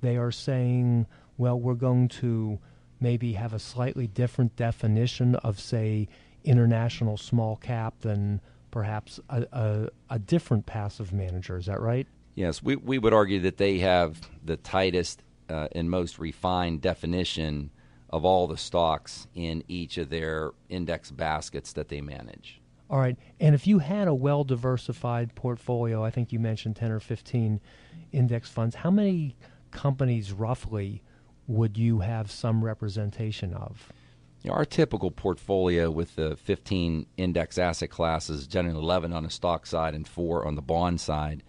They 0.00 0.16
are 0.16 0.32
saying, 0.32 1.06
"Well, 1.36 1.58
we're 1.58 1.74
going 1.74 2.08
to 2.08 2.58
maybe 3.00 3.34
have 3.34 3.52
a 3.52 3.58
slightly 3.58 4.06
different 4.06 4.56
definition 4.56 5.34
of, 5.36 5.58
say, 5.58 6.08
international 6.44 7.16
small 7.16 7.56
cap 7.56 8.00
than 8.00 8.40
perhaps 8.70 9.20
a, 9.28 9.46
a, 9.52 9.88
a 10.10 10.18
different 10.18 10.66
passive 10.66 11.12
manager." 11.12 11.56
Is 11.56 11.66
that 11.66 11.80
right? 11.80 12.06
Yes, 12.34 12.62
we 12.62 12.76
we 12.76 12.98
would 12.98 13.12
argue 13.12 13.40
that 13.40 13.58
they 13.58 13.78
have 13.78 14.20
the 14.42 14.56
tightest 14.56 15.22
uh, 15.48 15.68
and 15.72 15.90
most 15.90 16.18
refined 16.18 16.80
definition 16.80 17.70
of 18.08 18.24
all 18.24 18.46
the 18.46 18.56
stocks 18.56 19.26
in 19.34 19.64
each 19.68 19.98
of 19.98 20.10
their 20.10 20.52
index 20.68 21.10
baskets 21.10 21.72
that 21.72 21.88
they 21.88 22.00
manage. 22.00 22.61
All 22.92 22.98
right. 22.98 23.16
And 23.40 23.54
if 23.54 23.66
you 23.66 23.78
had 23.78 24.06
a 24.06 24.12
well 24.14 24.44
diversified 24.44 25.34
portfolio, 25.34 26.04
I 26.04 26.10
think 26.10 26.30
you 26.30 26.38
mentioned 26.38 26.76
10 26.76 26.92
or 26.92 27.00
15 27.00 27.58
index 28.12 28.50
funds, 28.50 28.76
how 28.76 28.90
many 28.90 29.34
companies 29.70 30.30
roughly 30.30 31.02
would 31.46 31.78
you 31.78 32.00
have 32.00 32.30
some 32.30 32.62
representation 32.62 33.54
of? 33.54 33.90
You 34.42 34.50
know, 34.50 34.56
our 34.56 34.66
typical 34.66 35.10
portfolio 35.10 35.90
with 35.90 36.16
the 36.16 36.36
15 36.36 37.06
index 37.16 37.56
asset 37.56 37.88
classes, 37.88 38.46
generally 38.46 38.78
11 38.78 39.14
on 39.14 39.22
the 39.22 39.30
stock 39.30 39.64
side 39.64 39.94
and 39.94 40.06
4 40.06 40.46
on 40.46 40.54
the 40.54 40.62
bond 40.62 41.00
side, 41.00 41.42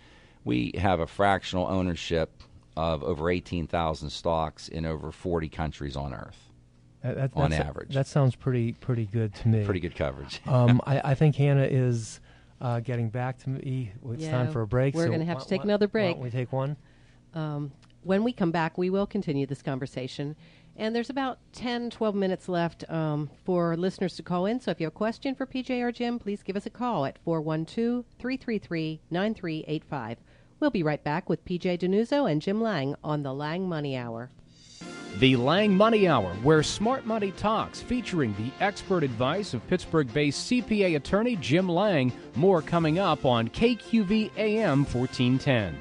we 0.45 0.71
have 0.77 1.01
a 1.01 1.07
fractional 1.07 1.67
ownership 1.67 2.41
of 2.77 3.03
over 3.03 3.29
18,000 3.29 4.09
stocks 4.09 4.69
in 4.69 4.85
over 4.85 5.11
40 5.11 5.49
countries 5.49 5.97
on 5.97 6.13
earth. 6.13 6.42
That, 7.03 7.15
that, 7.15 7.31
on 7.35 7.51
average. 7.51 7.93
That 7.93 8.07
sounds 8.07 8.35
pretty 8.35 8.73
pretty 8.73 9.05
good 9.05 9.35
to 9.35 9.47
me. 9.49 9.65
Pretty 9.65 9.81
good 9.81 9.95
coverage. 9.95 10.41
um, 10.47 10.81
I, 10.87 11.11
I, 11.11 11.15
think 11.15 11.35
Hannah 11.35 11.67
is 11.69 12.21
uh, 12.61 12.79
getting 12.79 13.09
back 13.09 13.37
to 13.39 13.49
me. 13.49 13.91
It's 14.11 14.23
yeah, 14.23 14.31
time 14.31 14.51
for 14.51 14.61
a 14.61 14.67
break. 14.67 14.95
We're 14.95 15.03
so 15.03 15.09
going 15.09 15.19
to 15.19 15.25
have 15.25 15.43
to 15.43 15.47
take 15.47 15.63
another 15.63 15.87
break. 15.87 16.17
we 16.17 16.29
take 16.29 16.53
one? 16.53 16.77
Um, 17.33 17.71
when 18.03 18.23
we 18.23 18.31
come 18.31 18.51
back, 18.51 18.77
we 18.77 18.89
will 18.89 19.05
continue 19.05 19.45
this 19.45 19.61
conversation. 19.61 20.35
And 20.75 20.95
there's 20.95 21.09
about 21.09 21.37
10, 21.53 21.91
12 21.91 22.15
minutes 22.15 22.49
left 22.49 22.89
um, 22.89 23.29
for 23.43 23.77
listeners 23.77 24.15
to 24.15 24.23
call 24.23 24.45
in. 24.45 24.59
So 24.59 24.71
if 24.71 24.79
you 24.79 24.85
have 24.85 24.93
a 24.93 24.97
question 24.97 25.35
for 25.35 25.45
PJ 25.45 25.81
or 25.81 25.91
Jim, 25.91 26.17
please 26.17 26.41
give 26.41 26.55
us 26.55 26.65
a 26.65 26.71
call 26.71 27.05
at 27.05 27.19
412 27.19 28.05
333 28.17 29.01
9385. 29.11 30.17
We'll 30.59 30.71
be 30.71 30.83
right 30.83 31.03
back 31.03 31.29
with 31.29 31.45
PJ 31.45 31.79
DiNuzzo 31.79 32.31
and 32.31 32.41
Jim 32.41 32.61
Lange 32.61 32.95
on 33.03 33.23
the 33.23 33.33
Lange 33.33 33.67
Money 33.67 33.97
Hour. 33.97 34.31
The 35.23 35.37
Lange 35.37 35.77
Money 35.77 36.09
Hour, 36.09 36.33
where 36.43 36.61
smart 36.61 37.05
money 37.05 37.31
talks, 37.31 37.81
featuring 37.81 38.35
the 38.37 38.51
expert 38.61 39.05
advice 39.05 39.53
of 39.53 39.65
Pittsburgh 39.67 40.13
based 40.13 40.51
CPA 40.51 40.97
attorney 40.97 41.37
Jim 41.37 41.69
Lange. 41.69 42.11
More 42.35 42.61
coming 42.61 42.99
up 42.99 43.23
on 43.23 43.47
KQV 43.47 44.31
AM 44.35 44.83
1410. 44.83 45.77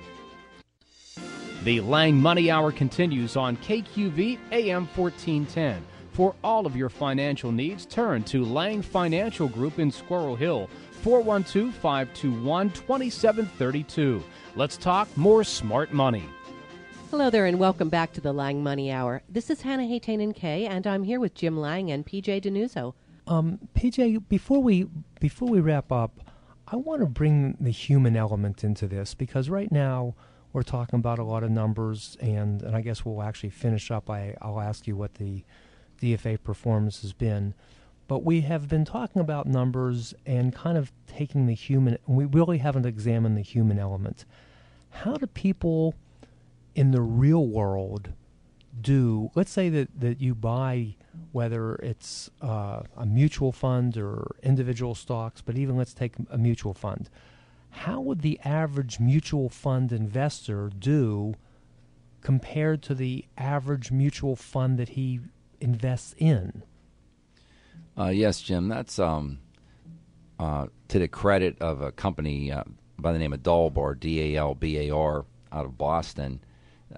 The 1.64 1.80
Lange 1.80 2.22
Money 2.22 2.52
Hour 2.52 2.70
continues 2.70 3.34
on 3.36 3.56
KQV 3.56 4.38
AM 4.52 4.86
1410. 4.86 5.84
For 6.12 6.36
all 6.44 6.64
of 6.64 6.76
your 6.76 6.88
financial 6.88 7.50
needs, 7.50 7.84
turn 7.84 8.22
to 8.26 8.44
Lange 8.44 8.82
Financial 8.82 9.48
Group 9.48 9.80
in 9.80 9.90
Squirrel 9.90 10.36
Hill, 10.36 10.70
412 11.02 11.74
521 11.74 12.70
2732. 12.70 14.22
Let's 14.54 14.76
talk 14.76 15.08
more 15.16 15.42
smart 15.42 15.92
money. 15.92 16.28
Hello 17.12 17.28
there, 17.28 17.44
and 17.44 17.58
welcome 17.58 17.90
back 17.90 18.14
to 18.14 18.22
the 18.22 18.32
Lange 18.32 18.62
Money 18.62 18.90
Hour. 18.90 19.20
This 19.28 19.50
is 19.50 19.60
Hannah 19.60 19.82
Haytanen 19.82 20.34
Kay, 20.34 20.64
and 20.64 20.86
I'm 20.86 21.04
here 21.04 21.20
with 21.20 21.34
Jim 21.34 21.58
Lange 21.58 21.90
and 21.90 22.06
PJ 22.06 22.40
DiNuzzo. 22.40 22.94
Um, 23.26 23.58
PJ, 23.74 24.26
before 24.30 24.62
we 24.62 24.86
before 25.20 25.46
we 25.46 25.60
wrap 25.60 25.92
up, 25.92 26.20
I 26.66 26.76
want 26.76 27.02
to 27.02 27.06
bring 27.06 27.58
the 27.60 27.70
human 27.70 28.16
element 28.16 28.64
into 28.64 28.86
this 28.86 29.12
because 29.12 29.50
right 29.50 29.70
now 29.70 30.14
we're 30.54 30.62
talking 30.62 30.98
about 30.98 31.18
a 31.18 31.22
lot 31.22 31.42
of 31.44 31.50
numbers, 31.50 32.16
and, 32.18 32.62
and 32.62 32.74
I 32.74 32.80
guess 32.80 33.04
we'll 33.04 33.22
actually 33.22 33.50
finish 33.50 33.90
up. 33.90 34.08
I, 34.08 34.34
I'll 34.40 34.62
ask 34.62 34.86
you 34.86 34.96
what 34.96 35.16
the 35.16 35.44
DFA 36.00 36.42
performance 36.42 37.02
has 37.02 37.12
been. 37.12 37.52
But 38.08 38.24
we 38.24 38.40
have 38.40 38.70
been 38.70 38.86
talking 38.86 39.20
about 39.20 39.46
numbers 39.46 40.14
and 40.24 40.54
kind 40.54 40.78
of 40.78 40.90
taking 41.06 41.44
the 41.44 41.54
human, 41.54 41.98
we 42.06 42.24
really 42.24 42.56
haven't 42.56 42.86
examined 42.86 43.36
the 43.36 43.42
human 43.42 43.78
element. 43.78 44.24
How 44.88 45.18
do 45.18 45.26
people 45.26 45.94
in 46.74 46.90
the 46.90 47.02
real 47.02 47.46
world 47.46 48.12
do 48.80 49.30
let's 49.34 49.50
say 49.50 49.68
that, 49.68 49.88
that 50.00 50.20
you 50.20 50.34
buy 50.34 50.94
whether 51.32 51.74
it's 51.76 52.30
uh, 52.40 52.82
a 52.96 53.04
mutual 53.04 53.52
fund 53.52 53.96
or 53.96 54.34
individual 54.42 54.94
stocks 54.94 55.40
but 55.40 55.56
even 55.56 55.76
let's 55.76 55.92
take 55.94 56.14
a 56.30 56.38
mutual 56.38 56.74
fund. 56.74 57.10
How 57.70 58.00
would 58.00 58.20
the 58.20 58.38
average 58.44 59.00
mutual 59.00 59.48
fund 59.48 59.92
investor 59.92 60.70
do 60.78 61.34
compared 62.20 62.82
to 62.82 62.94
the 62.94 63.24
average 63.36 63.90
mutual 63.90 64.36
fund 64.36 64.78
that 64.78 64.90
he 64.90 65.20
invests 65.60 66.14
in? 66.16 66.62
Uh, 67.98 68.08
yes 68.08 68.40
jim 68.40 68.68
that's 68.68 68.98
um, 68.98 69.38
uh, 70.38 70.66
to 70.88 70.98
the 70.98 71.08
credit 71.08 71.60
of 71.60 71.82
a 71.82 71.92
company 71.92 72.50
uh, 72.50 72.64
by 72.98 73.12
the 73.12 73.18
name 73.18 73.34
of 73.34 73.42
dalbar 73.42 73.98
d-a-l-b-a-r 73.98 75.24
out 75.52 75.66
of 75.66 75.76
boston 75.76 76.40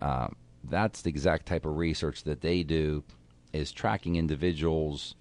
uh, 0.00 0.28
that's 0.64 1.02
the 1.02 1.10
exact 1.10 1.46
type 1.46 1.64
of 1.64 1.76
research 1.76 2.24
that 2.24 2.40
they 2.40 2.62
do 2.62 3.04
is 3.52 3.72
tracking 3.72 4.16
individuals 4.16 5.14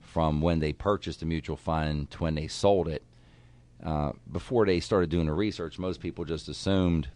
from 0.00 0.40
when 0.40 0.58
they 0.58 0.72
purchased 0.72 1.22
a 1.22 1.26
mutual 1.26 1.56
fund 1.56 2.10
to 2.10 2.22
when 2.22 2.34
they 2.34 2.48
sold 2.48 2.88
it. 2.88 3.02
Uh, 3.84 4.12
before 4.32 4.66
they 4.66 4.80
started 4.80 5.10
doing 5.10 5.26
the 5.26 5.32
research, 5.32 5.78
most 5.78 6.00
people 6.00 6.24
just 6.24 6.48
assumed 6.48 7.08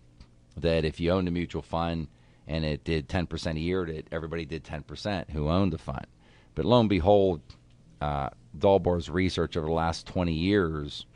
that 0.57 0.85
if 0.85 1.01
you 1.01 1.11
owned 1.11 1.27
a 1.27 1.31
mutual 1.31 1.63
fund 1.63 2.07
and 2.47 2.65
it 2.65 2.85
did 2.85 3.09
10% 3.09 3.57
a 3.57 3.61
year, 3.61 3.85
that 3.87 4.07
everybody 4.13 4.45
did 4.45 4.65
10% 4.65 5.31
who 5.31 5.49
owned 5.49 5.73
the 5.73 5.79
fund. 5.79 6.07
But 6.55 6.65
lo 6.65 6.81
and 6.81 6.89
behold, 6.89 7.41
uh, 8.01 8.31
Dalbar's 8.57 9.09
research 9.09 9.57
over 9.57 9.67
the 9.67 9.73
last 9.73 10.07
20 10.07 10.33
years 10.33 11.07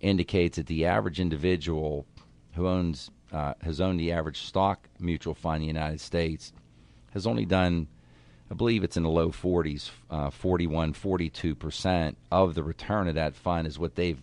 indicates 0.00 0.56
that 0.56 0.66
the 0.66 0.86
average 0.86 1.20
individual 1.20 2.06
who 2.54 2.66
owns 2.66 3.10
uh, 3.32 3.54
has 3.62 3.80
owned 3.80 3.98
the 3.98 4.12
average 4.12 4.42
stock 4.42 4.88
mutual 4.98 5.34
fund 5.34 5.56
in 5.56 5.60
the 5.62 5.66
United 5.66 6.00
States 6.00 6.52
has 7.12 7.26
only 7.26 7.44
done, 7.44 7.88
I 8.50 8.54
believe 8.54 8.84
it's 8.84 8.96
in 8.96 9.02
the 9.02 9.10
low 9.10 9.30
40s, 9.30 9.90
uh, 10.10 10.30
41, 10.30 10.92
42 10.94 11.54
percent 11.54 12.16
of 12.30 12.54
the 12.54 12.62
return 12.62 13.08
of 13.08 13.14
that 13.14 13.34
fund 13.34 13.66
is 13.66 13.78
what 13.78 13.94
they've 13.94 14.20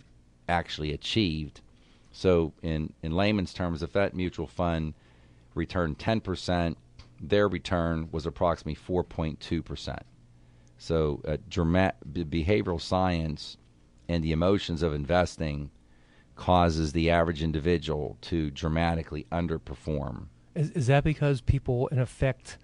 actually 0.47 0.93
achieved. 0.93 1.61
So, 2.11 2.53
in 2.61 2.93
in 3.03 3.11
layman's 3.11 3.53
terms, 3.53 3.83
if 3.83 3.93
that 3.93 4.15
mutual 4.15 4.47
fund 4.47 4.93
returned 5.53 5.99
10 5.99 6.21
percent, 6.21 6.77
their 7.21 7.47
return 7.47 8.09
was 8.11 8.25
approximately 8.25 8.75
4.2 8.75 9.63
percent. 9.63 10.03
So, 10.77 11.21
uh, 11.27 11.37
behavioral 11.37 12.81
science 12.81 13.57
and 14.07 14.23
the 14.23 14.31
emotions 14.31 14.81
of 14.81 14.93
investing 14.93 15.69
causes 16.39 16.93
the 16.93 17.09
average 17.09 17.43
individual 17.43 18.17
to 18.21 18.49
dramatically 18.49 19.27
underperform. 19.29 20.27
Is, 20.55 20.71
is 20.71 20.87
that 20.87 21.03
because 21.03 21.41
people, 21.41 21.87
in 21.87 21.99
effect, 21.99 22.57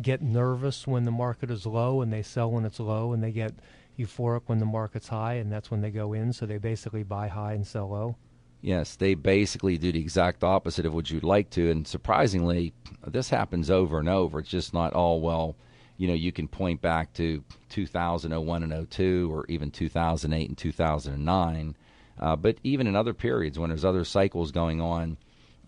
get 0.00 0.22
nervous 0.22 0.86
when 0.86 1.04
the 1.04 1.10
market 1.10 1.50
is 1.50 1.66
low 1.66 2.00
and 2.00 2.10
they 2.10 2.22
sell 2.22 2.50
when 2.50 2.64
it's 2.64 2.80
low, 2.80 3.12
and 3.12 3.22
they 3.22 3.30
get 3.30 3.52
euphoric 3.98 4.42
when 4.46 4.60
the 4.60 4.66
market's 4.66 5.08
high, 5.08 5.34
and 5.34 5.52
that's 5.52 5.70
when 5.70 5.82
they 5.82 5.90
go 5.90 6.14
in? 6.14 6.32
So 6.32 6.46
they 6.46 6.56
basically 6.56 7.02
buy 7.02 7.28
high 7.28 7.52
and 7.52 7.66
sell 7.66 7.90
low? 7.90 8.16
Yes, 8.62 8.96
they 8.96 9.12
basically 9.12 9.76
do 9.76 9.92
the 9.92 10.00
exact 10.00 10.42
opposite 10.42 10.86
of 10.86 10.94
what 10.94 11.10
you'd 11.10 11.22
like 11.22 11.50
to. 11.50 11.70
And 11.70 11.86
surprisingly, 11.86 12.72
this 13.06 13.28
happens 13.28 13.70
over 13.70 13.98
and 13.98 14.08
over. 14.08 14.38
It's 14.38 14.48
just 14.48 14.72
not 14.72 14.94
all, 14.94 15.20
well, 15.20 15.54
you 15.98 16.08
know, 16.08 16.14
you 16.14 16.32
can 16.32 16.48
point 16.48 16.80
back 16.80 17.12
to 17.14 17.44
2001 17.68 18.62
and 18.62 18.90
02 18.90 19.30
or 19.30 19.44
even 19.48 19.70
2008 19.70 20.48
and 20.48 20.56
2009 20.56 21.76
uh, 22.20 22.36
but 22.36 22.56
even 22.64 22.86
in 22.86 22.96
other 22.96 23.14
periods, 23.14 23.58
when 23.58 23.70
there's 23.70 23.84
other 23.84 24.04
cycles 24.04 24.50
going 24.52 24.80
on, 24.80 25.16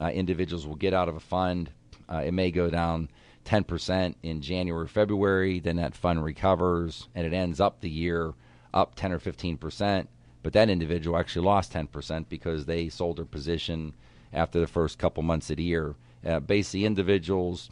uh, 0.01 0.09
individuals 0.09 0.67
will 0.67 0.77
get 0.77 0.95
out 0.95 1.09
of 1.09 1.17
a 1.17 1.21
fund. 1.21 1.71
Uh, 2.09 2.23
it 2.25 2.33
may 2.33 2.51
go 2.51 2.71
down 2.71 3.09
10% 3.45 4.15
in 4.23 4.41
January, 4.41 4.89
February, 4.89 5.61
then 5.61 5.77
that 5.77 5.95
fund 5.95 6.23
recovers 6.25 7.09
and 7.15 7.27
it 7.27 7.33
ends 7.33 7.61
up 7.61 7.81
the 7.81 7.91
year 7.91 8.35
up 8.73 8.95
10 8.95 9.13
or 9.13 9.19
15%. 9.19 10.07
But 10.43 10.53
that 10.55 10.71
individual 10.71 11.19
actually 11.19 11.47
lost 11.47 11.73
10% 11.73 12.29
because 12.29 12.65
they 12.65 12.89
sold 12.89 13.19
their 13.19 13.25
position 13.25 13.93
after 14.33 14.61
the 14.61 14.67
first 14.67 14.99
couple 14.99 15.23
months 15.23 15.51
of 15.51 15.57
the 15.57 15.65
year. 15.65 15.97
Uh, 16.25 16.41
basically, 16.41 16.85
individuals 16.85 17.71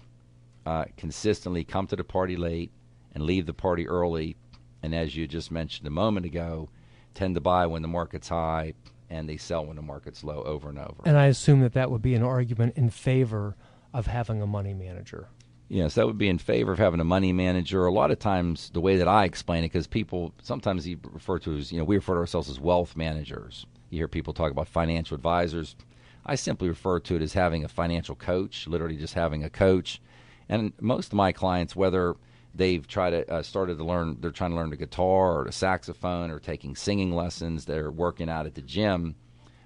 uh, 0.66 0.85
consistently 0.97 1.64
come 1.64 1.87
to 1.87 1.97
the 1.97 2.05
party 2.05 2.37
late 2.37 2.70
and 3.14 3.24
leave 3.24 3.47
the 3.47 3.55
party 3.55 3.89
early. 3.89 4.37
And 4.83 4.95
as 4.95 5.16
you 5.16 5.26
just 5.26 5.51
mentioned 5.51 5.87
a 5.87 5.91
moment 5.91 6.26
ago, 6.26 6.68
tend 7.19 7.35
to 7.35 7.41
buy 7.41 7.66
when 7.66 7.83
the 7.83 7.89
market's 7.89 8.29
high 8.29 8.73
and 9.11 9.29
they 9.29 9.37
sell 9.37 9.66
when 9.66 9.77
the 9.77 9.83
market's 9.83 10.23
low 10.23 10.43
over 10.43 10.69
and 10.69 10.79
over. 10.79 11.03
And 11.05 11.19
I 11.19 11.27
assume 11.27 11.61
that 11.61 11.73
that 11.73 11.91
would 11.91 12.03
be 12.03 12.14
an 12.14 12.23
argument 12.23 12.77
in 12.77 12.91
favor 12.91 13.57
of 13.93 14.07
having 14.07 14.41
a 14.41 14.47
money 14.47 14.73
manager. 14.73 15.29
Yes, 15.69 15.95
that 15.97 16.07
would 16.07 16.16
be 16.16 16.29
in 16.29 16.39
favor 16.39 16.73
of 16.73 16.79
having 16.79 17.01
a 17.01 17.05
money 17.05 17.33
manager. 17.33 17.85
A 17.85 17.93
lot 17.93 18.11
of 18.11 18.19
times, 18.19 18.71
the 18.73 18.81
way 18.81 18.97
that 18.97 19.09
I 19.09 19.25
explain 19.25 19.64
it, 19.64 19.69
because 19.69 19.87
people 19.87 20.33
sometimes 20.43 20.87
you 20.87 20.99
refer 21.03 21.39
to 21.41 21.57
as, 21.57 21.73
you 21.73 21.79
know, 21.79 21.85
we 21.85 21.97
refer 21.97 22.14
to 22.14 22.21
ourselves 22.21 22.49
as 22.49 22.61
wealth 22.61 22.97
managers. 22.97 23.66
You 23.91 23.99
hear 23.99 24.09
people 24.09 24.33
talk 24.33 24.53
about 24.53 24.69
financial 24.69 25.14
advisors. 25.14 25.75
I 26.25 26.37
simply 26.37 26.69
refer 26.69 27.01
to 27.01 27.16
it 27.16 27.23
as 27.23 27.33
having 27.33 27.64
a 27.64 27.69
financial 27.69 28.14
coach, 28.14 28.66
literally 28.66 28.97
just 28.97 29.14
having 29.14 29.43
a 29.43 29.51
coach. 29.51 30.01
And 30.49 30.73
most 30.81 31.09
of 31.09 31.14
my 31.14 31.33
clients, 31.33 31.75
whether 31.75 32.14
they've 32.59 32.86
tried 32.86 33.11
to 33.11 33.32
uh, 33.32 33.42
started 33.42 33.78
to 33.78 33.84
learn 33.84 34.18
they're 34.20 34.30
trying 34.30 34.50
to 34.50 34.56
learn 34.56 34.70
the 34.70 34.76
guitar 34.76 35.40
or 35.40 35.44
the 35.44 35.52
saxophone 35.52 36.30
or 36.30 36.38
taking 36.38 36.76
singing 36.76 37.12
lessons 37.12 37.64
they're 37.64 37.90
working 37.90 38.28
out 38.28 38.44
at 38.44 38.54
the 38.54 38.62
gym. 38.62 39.14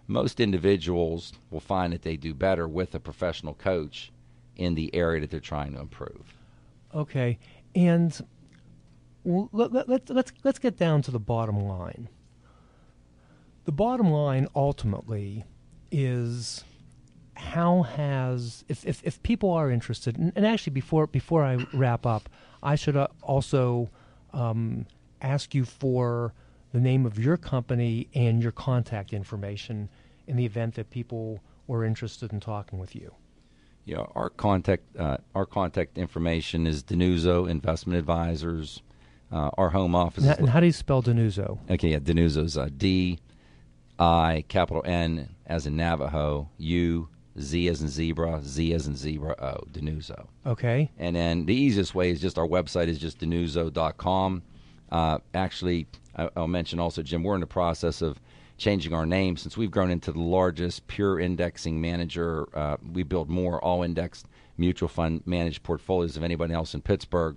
Most 0.06 0.40
individuals 0.40 1.32
will 1.50 1.60
find 1.60 1.92
that 1.92 2.02
they 2.02 2.16
do 2.16 2.34
better 2.34 2.68
with 2.68 2.94
a 2.94 3.00
professional 3.00 3.54
coach 3.54 4.12
in 4.56 4.74
the 4.74 4.94
area 4.94 5.20
that 5.20 5.30
they're 5.30 5.40
trying 5.40 5.72
to 5.74 5.80
improve. 5.80 6.36
Okay 6.94 7.38
and 7.74 8.24
let, 9.24 9.72
let, 9.72 9.88
let, 9.88 10.10
let's 10.10 10.32
let's 10.44 10.58
get 10.58 10.76
down 10.76 11.02
to 11.02 11.10
the 11.10 11.20
bottom 11.20 11.60
line. 11.60 12.08
The 13.64 13.72
bottom 13.72 14.10
line 14.10 14.48
ultimately 14.54 15.44
is 15.90 16.64
how 17.34 17.82
has 17.82 18.64
if, 18.68 18.84
if, 18.86 19.02
if 19.04 19.22
people 19.22 19.50
are 19.50 19.70
interested 19.70 20.18
and, 20.18 20.32
and 20.34 20.46
actually 20.46 20.72
before 20.72 21.06
before 21.06 21.44
I 21.44 21.64
wrap 21.72 22.04
up 22.04 22.28
I 22.62 22.76
should 22.76 22.96
uh, 22.96 23.08
also 23.22 23.90
um, 24.32 24.86
ask 25.20 25.54
you 25.54 25.64
for 25.64 26.32
the 26.72 26.80
name 26.80 27.04
of 27.06 27.18
your 27.18 27.36
company 27.36 28.08
and 28.14 28.42
your 28.42 28.52
contact 28.52 29.12
information 29.12 29.88
in 30.26 30.36
the 30.36 30.46
event 30.46 30.74
that 30.74 30.90
people 30.90 31.40
were 31.66 31.84
interested 31.84 32.32
in 32.32 32.40
talking 32.40 32.78
with 32.78 32.94
you. 32.94 33.14
Yeah, 33.84 34.04
our 34.14 34.30
contact 34.30 34.96
uh, 34.96 35.16
our 35.34 35.44
contact 35.44 35.98
information 35.98 36.66
is 36.66 36.82
DiNuzzo 36.84 37.50
Investment 37.50 37.98
Advisors. 37.98 38.82
Uh, 39.32 39.48
our 39.56 39.70
home 39.70 39.94
office. 39.94 40.26
And, 40.26 40.40
and 40.40 40.48
how 40.50 40.60
do 40.60 40.66
you 40.66 40.72
spell 40.72 41.02
DiNuzzo? 41.02 41.58
Okay, 41.70 41.88
yeah, 41.88 41.98
DiNuzzo's 41.98 42.58
uh, 42.58 42.68
D 42.76 43.18
I 43.98 44.44
capital 44.48 44.82
N 44.84 45.34
as 45.46 45.66
in 45.66 45.74
Navajo 45.76 46.50
U 46.58 47.08
Z 47.40 47.68
as 47.68 47.80
in 47.82 47.88
zebra, 47.88 48.40
Z 48.42 48.72
as 48.74 48.86
in 48.86 48.96
zebra, 48.96 49.34
O, 49.38 49.64
DiNuzzo. 49.70 50.26
Okay. 50.46 50.90
And 50.98 51.16
then 51.16 51.46
the 51.46 51.54
easiest 51.54 51.94
way 51.94 52.10
is 52.10 52.20
just 52.20 52.38
our 52.38 52.46
website 52.46 52.88
is 52.88 52.98
just 52.98 53.18
dinuzzo.com. 53.18 54.42
Uh, 54.90 55.18
actually, 55.32 55.86
I, 56.16 56.28
will 56.36 56.48
mention 56.48 56.78
also, 56.78 57.02
Jim, 57.02 57.22
we're 57.22 57.34
in 57.34 57.40
the 57.40 57.46
process 57.46 58.02
of 58.02 58.20
changing 58.58 58.92
our 58.92 59.06
name 59.06 59.36
since 59.36 59.56
we've 59.56 59.70
grown 59.70 59.90
into 59.90 60.12
the 60.12 60.20
largest 60.20 60.86
pure 60.86 61.18
indexing 61.18 61.80
manager. 61.80 62.46
Uh, 62.56 62.76
we 62.92 63.02
build 63.02 63.30
more 63.30 63.62
all 63.64 63.82
indexed 63.82 64.26
mutual 64.58 64.88
fund 64.88 65.22
managed 65.24 65.62
portfolios 65.62 66.16
of 66.16 66.22
anybody 66.22 66.52
else 66.52 66.74
in 66.74 66.82
Pittsburgh 66.82 67.36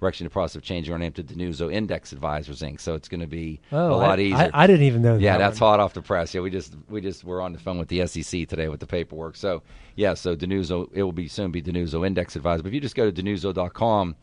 we're 0.00 0.08
actually 0.08 0.24
in 0.24 0.28
the 0.28 0.32
process 0.32 0.56
of 0.56 0.62
changing 0.62 0.92
our 0.92 0.98
name 0.98 1.12
to 1.12 1.24
DiNuzzo 1.24 1.72
Index 1.72 2.12
Advisors 2.12 2.60
Inc. 2.60 2.80
So 2.80 2.94
it's 2.94 3.08
going 3.08 3.20
to 3.20 3.26
be 3.26 3.60
oh, 3.72 3.94
a 3.94 3.96
lot 3.96 4.18
I, 4.18 4.22
easier. 4.22 4.50
I, 4.52 4.64
I, 4.64 4.66
didn't 4.66 4.86
even 4.86 5.02
know. 5.02 5.16
That. 5.16 5.22
Yeah, 5.22 5.38
that 5.38 5.48
that's 5.48 5.58
hot 5.58 5.80
off 5.80 5.94
the 5.94 6.02
press. 6.02 6.34
Yeah, 6.34 6.40
we 6.40 6.50
just 6.50 6.74
we 6.88 7.00
just 7.00 7.24
were 7.24 7.42
on 7.42 7.52
the 7.52 7.58
phone 7.58 7.78
with 7.78 7.88
the 7.88 8.06
SEC 8.06 8.48
today 8.48 8.68
with 8.68 8.80
the 8.80 8.86
paperwork. 8.86 9.36
So 9.36 9.62
yeah, 9.96 10.14
so 10.14 10.36
DiNuzzo 10.36 10.88
it 10.92 11.02
will 11.02 11.12
be 11.12 11.28
soon 11.28 11.50
be 11.50 11.62
DiNuzzo 11.62 12.06
Index 12.06 12.36
Advisor. 12.36 12.62
But 12.62 12.68
if 12.68 12.74
you 12.74 12.80
just 12.80 12.94
go 12.94 13.10
to 13.10 13.22
dinuzzo.com, 13.22 14.16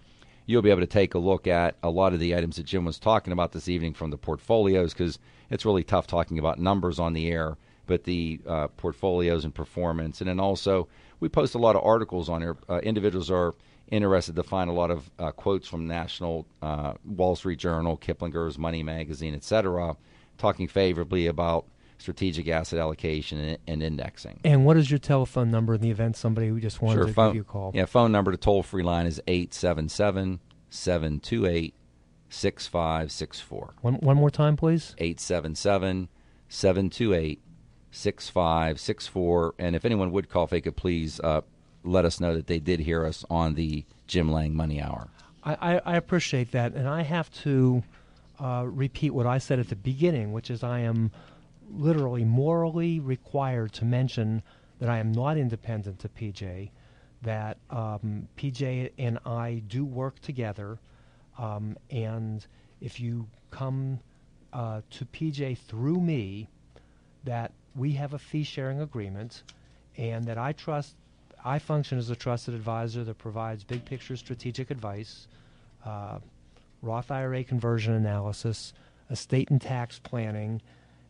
you'll 0.45 0.61
be 0.61 0.69
able 0.69 0.82
to 0.82 0.88
take 0.88 1.13
a 1.13 1.19
look 1.19 1.47
at 1.47 1.76
a 1.84 1.89
lot 1.89 2.13
of 2.13 2.19
the 2.19 2.36
items 2.36 2.55
that 2.55 2.65
Jim 2.65 2.86
was 2.86 2.99
talking 2.99 3.34
about 3.34 3.51
this 3.51 3.67
evening 3.67 3.93
from 3.93 4.11
the 4.11 4.17
portfolios 4.17 4.93
because 4.93 5.19
it's 5.49 5.65
really 5.65 5.84
tough 5.84 6.07
talking 6.07 6.39
about 6.39 6.59
numbers 6.59 6.99
on 6.99 7.13
the 7.13 7.28
air, 7.30 7.57
but 7.86 8.03
the 8.03 8.39
uh, 8.47 8.67
portfolios 8.69 9.43
and 9.43 9.53
performance, 9.53 10.21
and 10.21 10.30
then 10.30 10.39
also 10.39 10.88
we 11.19 11.30
post 11.30 11.55
a 11.55 11.59
lot 11.59 11.76
of 11.76 11.84
articles 11.84 12.30
on 12.30 12.41
here. 12.41 12.57
Uh, 12.69 12.80
individuals 12.80 13.32
are 13.32 13.53
interested 13.92 14.36
to 14.36 14.44
find 14.44 14.70
a 14.70 14.74
lot 14.74 14.92
of 14.92 15.10
uh, 15.20 15.32
quotes 15.32 15.68
from 15.68 15.88
National 15.88 16.46
uh, 16.62 16.94
Wall 17.06 17.36
Street 17.36 17.60
Journal, 17.60 17.98
Kiplinger's 17.98 18.58
Money 18.58 18.84
Magazine, 18.84 19.34
etc., 19.34 19.96
talking 20.38 20.68
favorably 20.68 21.28
about 21.28 21.66
strategic 21.98 22.48
asset 22.48 22.80
allocation 22.80 23.40
and, 23.40 23.58
and, 23.68 23.84
indexing. 23.84 24.40
And 24.44 24.66
what 24.66 24.78
is 24.78 24.92
your 24.92 25.00
telephone 25.00 25.50
number 25.50 25.76
in 25.76 25.82
the 25.82 25.92
event 25.92 26.18
somebody 26.18 26.48
who 26.48 26.60
just 26.60 26.82
wanted 26.82 26.96
sure, 26.96 27.06
to 27.08 27.14
phone, 27.14 27.30
give 27.30 27.36
you 27.36 27.42
a 27.42 27.46
call? 27.46 27.72
Yeah, 27.74 27.86
phone 27.86 28.12
number 28.12 28.32
to 28.32 28.38
toll 28.38 28.64
free 28.64 28.84
line 28.84 29.06
is 29.06 29.22
877 29.28 30.40
728 30.70 31.74
6564. 32.30 33.76
One 33.82 34.18
more 34.18 34.30
time, 34.30 34.58
please. 34.58 34.96
877 34.98 36.10
728 36.50 37.42
6564. 37.92 39.56
And 39.58 39.76
if 39.76 39.86
anyone 39.86 40.12
would 40.12 40.30
call, 40.30 40.44
if 40.46 40.50
they 40.50 40.62
could 40.62 40.76
please 40.76 41.20
uh, 41.22 41.42
let 41.86 42.06
us 42.06 42.20
know 42.20 42.36
that 42.36 42.48
they 42.48 42.60
did 42.60 42.82
hear 42.82 43.06
us 43.06 43.24
on 43.30 43.56
the 43.56 43.86
Jim 44.08 44.32
Lange 44.32 44.56
Money 44.56 44.82
Hour. 44.82 45.10
I, 45.44 45.80
I, 45.86 45.96
appreciate 45.96 46.52
that, 46.54 46.74
and 46.74 46.88
I 46.90 47.04
have 47.04 47.32
to 47.44 47.84
uh, 48.40 48.66
repeat 48.68 49.12
what 49.12 49.28
I 49.28 49.38
said 49.38 49.60
at 49.60 49.70
the 49.70 49.76
beginning, 49.76 50.34
which 50.34 50.50
is 50.50 50.64
I 50.64 50.80
am 50.80 51.12
literally 51.70 52.26
morally 52.26 53.00
required 53.00 53.72
to 53.74 53.86
mention 53.86 54.42
that 54.80 54.90
I 54.90 54.98
am 54.98 55.12
not 55.12 55.38
independent 55.38 56.00
to 56.00 56.10
PJ, 56.10 56.72
that 57.22 57.58
um, 57.70 58.28
PJ 58.38 58.92
and 58.98 59.20
I 59.24 59.62
do 59.68 59.86
work 59.86 60.20
together, 60.20 60.80
um, 61.38 61.78
and 61.92 62.46
if 62.82 63.00
you 63.00 63.28
come 63.52 64.00
uh, 64.52 64.82
to 64.90 65.06
PJ 65.06 65.60
through 65.60 66.02
me, 66.02 66.50
that 67.24 67.52
we 67.76 67.92
have 67.94 68.14
a 68.14 68.20
fee 68.20 68.44
sharing 68.44 68.82
agreement, 68.82 69.44
and 69.98 70.26
that 70.26 70.40
I 70.40 70.54
trust 70.54 70.96
I 71.46 71.60
function 71.60 72.00
as 72.00 72.10
a 72.10 72.16
trusted 72.16 72.56
advisor 72.56 73.04
that 73.04 73.20
provides 73.20 73.64
big 73.64 73.86
picture 73.86 74.18
strategic 74.18 74.72
advice, 74.72 75.28
uh, 75.86 76.18
Roth 76.82 77.12
IRA 77.12 77.43
conversion 77.43 77.93
analysis, 77.93 78.74
estate 79.12 79.52
and 79.52 79.62
tax 79.62 80.00
planning, 80.00 80.60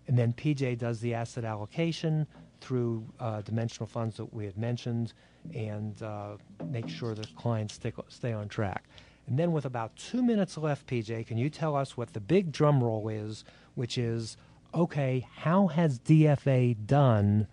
and 0.07 0.19
then 0.19 0.33
PJ 0.33 0.77
does 0.77 0.99
the 0.99 1.13
asset 1.13 1.45
allocation 1.45 2.27
through 2.59 3.05
uh, 3.21 3.41
dimensional 3.41 3.87
funds 3.87 4.17
that 4.17 4.33
we 4.33 4.43
had 4.45 4.57
mentioned 4.57 5.13
and 5.53 6.01
uh, 6.03 6.35
make 6.65 6.89
sure 6.89 7.15
that 7.15 7.33
clients 7.37 7.75
stick, 7.75 7.95
stay 8.09 8.33
on 8.33 8.49
track. 8.49 8.83
And 9.27 9.39
then, 9.39 9.53
with 9.53 9.65
about 9.65 9.95
two 9.95 10.21
minutes 10.21 10.57
left, 10.57 10.85
PJ, 10.85 11.25
can 11.27 11.37
you 11.37 11.49
tell 11.49 11.75
us 11.75 11.95
what 11.95 12.13
the 12.13 12.19
big 12.19 12.51
drum 12.51 12.83
roll 12.83 13.07
is, 13.07 13.43
which 13.73 13.97
is 13.97 14.37
okay, 14.73 15.25
how 15.37 15.67
has 15.67 15.97
DFA 15.99 16.75
done 16.85 17.47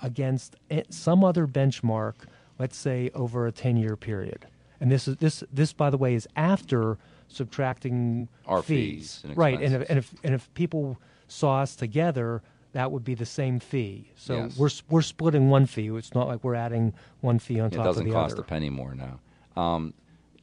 against 0.00 0.56
some 0.90 1.24
other 1.24 1.46
benchmark, 1.46 2.14
let's 2.58 2.76
say 2.76 3.10
over 3.14 3.46
a 3.46 3.52
10 3.52 3.76
year 3.76 3.96
period? 3.96 4.46
And 4.80 4.92
this 4.92 5.08
is 5.08 5.16
this 5.16 5.42
this 5.52 5.72
by 5.72 5.90
the 5.90 5.96
way 5.96 6.14
is 6.14 6.28
after 6.36 6.98
subtracting 7.26 8.28
our 8.46 8.62
fees, 8.62 9.18
fees 9.18 9.24
and 9.24 9.36
right? 9.36 9.60
And 9.60 9.74
if, 9.74 9.90
and 9.90 9.98
if 9.98 10.14
and 10.22 10.34
if 10.34 10.52
people 10.54 10.98
saw 11.26 11.60
us 11.62 11.74
together, 11.74 12.42
that 12.72 12.92
would 12.92 13.04
be 13.04 13.14
the 13.14 13.26
same 13.26 13.58
fee. 13.58 14.12
So 14.14 14.36
Yes. 14.36 14.56
we're 14.56 14.70
we're 14.88 15.02
splitting 15.02 15.50
one 15.50 15.66
fee. 15.66 15.88
It's 15.88 16.14
not 16.14 16.28
like 16.28 16.44
we're 16.44 16.54
adding 16.54 16.94
one 17.20 17.38
fee 17.38 17.60
on 17.60 17.70
top. 17.70 17.80
It 17.80 17.84
doesn't 17.84 18.12
cost 18.12 18.38
a 18.38 18.42
penny 18.42 18.70
more 18.70 18.94
now. 18.94 19.20
Um, 19.60 19.94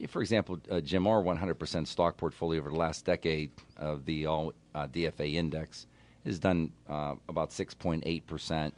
for 0.08 0.20
example, 0.20 0.58
uh, 0.70 0.80
Jim, 0.80 1.06
our 1.06 1.22
100% 1.22 1.86
stock 1.86 2.18
portfolio 2.18 2.60
over 2.60 2.68
the 2.70 2.76
last 2.76 3.06
decade 3.06 3.50
of 3.78 4.04
the 4.04 4.26
all 4.26 4.52
uh, 4.74 4.86
DFA 4.88 5.34
index 5.34 5.86
has 6.26 6.38
done 6.38 6.70
uh, 6.88 7.14
about 7.28 7.50
6.8%. 7.50 8.72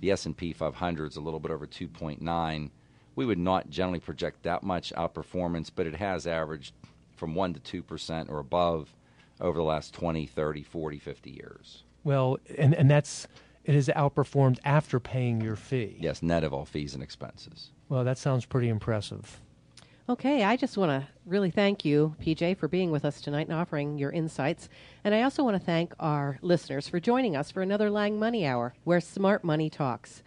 The 0.00 0.10
S&P 0.12 0.52
500 0.52 1.06
is 1.10 1.16
a 1.16 1.20
little 1.20 1.40
bit 1.40 1.50
over 1.50 1.66
2.9. 1.66 2.70
We 3.16 3.26
would 3.26 3.38
not 3.38 3.68
generally 3.68 4.00
project 4.00 4.42
that 4.44 4.62
much 4.62 4.92
outperformance, 4.96 5.70
but 5.74 5.86
it 5.86 5.96
has 5.96 6.26
averaged 6.26 6.72
from 7.16 7.34
1 7.34 7.54
to 7.54 7.82
2% 7.82 8.28
or 8.28 8.38
above 8.38 8.94
over 9.40 9.58
the 9.58 9.64
last 9.64 9.92
20, 9.94 10.26
30, 10.26 10.62
40, 10.62 10.98
50 10.98 11.30
years. 11.30 11.82
Well, 12.04 12.38
and 12.56 12.74
and 12.74 12.90
that's 12.90 13.26
it 13.64 13.74
has 13.74 13.88
outperformed 13.88 14.58
after 14.64 14.98
paying 14.98 15.40
your 15.40 15.56
fee. 15.56 15.96
Yes, 16.00 16.22
net 16.22 16.44
of 16.44 16.54
all 16.54 16.64
fees 16.64 16.94
and 16.94 17.02
expenses. 17.02 17.70
Well, 17.88 18.04
that 18.04 18.18
sounds 18.18 18.46
pretty 18.46 18.68
impressive. 18.68 19.40
Okay, 20.10 20.42
I 20.42 20.56
just 20.56 20.78
want 20.78 20.90
to 20.90 21.06
really 21.26 21.50
thank 21.50 21.84
you, 21.84 22.16
PJ, 22.18 22.56
for 22.56 22.66
being 22.66 22.90
with 22.90 23.04
us 23.04 23.20
tonight 23.20 23.46
and 23.46 23.54
offering 23.54 23.98
your 23.98 24.10
insights. 24.10 24.70
And 25.04 25.14
I 25.14 25.20
also 25.20 25.44
want 25.44 25.58
to 25.58 25.62
thank 25.62 25.92
our 26.00 26.38
listeners 26.40 26.88
for 26.88 26.98
joining 26.98 27.36
us 27.36 27.50
for 27.50 27.60
another 27.60 27.90
Lange 27.90 28.18
Money 28.18 28.46
Hour, 28.46 28.72
where 28.84 29.02
smart 29.02 29.44
money 29.44 29.68
talks. 29.68 30.22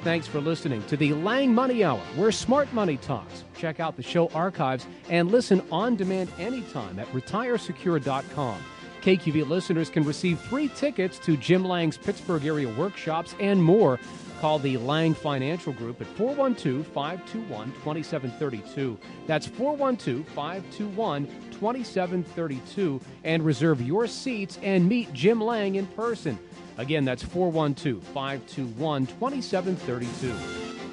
Thanks 0.07 0.29
for 0.29 0.41
listening 0.41 0.85
to 0.85 0.97
the 0.97 1.15
Lange 1.15 1.53
Money 1.53 1.83
Hour, 1.83 1.99
where 2.15 2.31
smart 2.31 2.73
money 2.73 2.97
talks. 2.97 3.43
Check 3.59 3.81
out 3.81 3.97
the 3.97 4.05
show 4.05 4.29
archives 4.29 4.87
and 5.09 5.33
listen 5.33 5.61
on 5.73 5.97
demand 5.97 6.31
anytime 6.39 7.01
at 7.01 7.09
retiresecure.com. 7.09 8.61
KQV 9.03 9.49
listeners 9.49 9.91
can 9.91 10.05
receive 10.05 10.39
free 10.39 10.69
tickets 10.69 11.19
to 11.21 11.37
Jim 11.37 11.65
Lange's 11.65 11.99
Pittsburgh 11.99 12.45
area 12.45 12.69
workshops 12.75 13.35
and 13.41 13.63
more. 13.63 13.99
Call 14.41 14.59
the 14.59 14.77
Lange 14.77 15.15
Financial 15.15 15.73
Group 15.73 16.01
at 16.01 16.07
412 16.09 16.87
521 16.89 17.73
2732. 17.73 18.99
That's 19.27 19.47
412 19.47 20.27
521 20.29 21.27
2732 21.53 23.01
and 23.25 23.45
reserve 23.45 23.81
your 23.81 24.07
seats 24.07 24.59
and 24.63 24.87
meet 24.87 25.13
Jim 25.15 25.41
Lange 25.41 25.77
in 25.77 25.87
person. 25.89 26.39
Again, 26.77 27.07
that's 27.07 27.23
412 27.23 28.03
521 28.03 29.07
2732. 29.07 30.86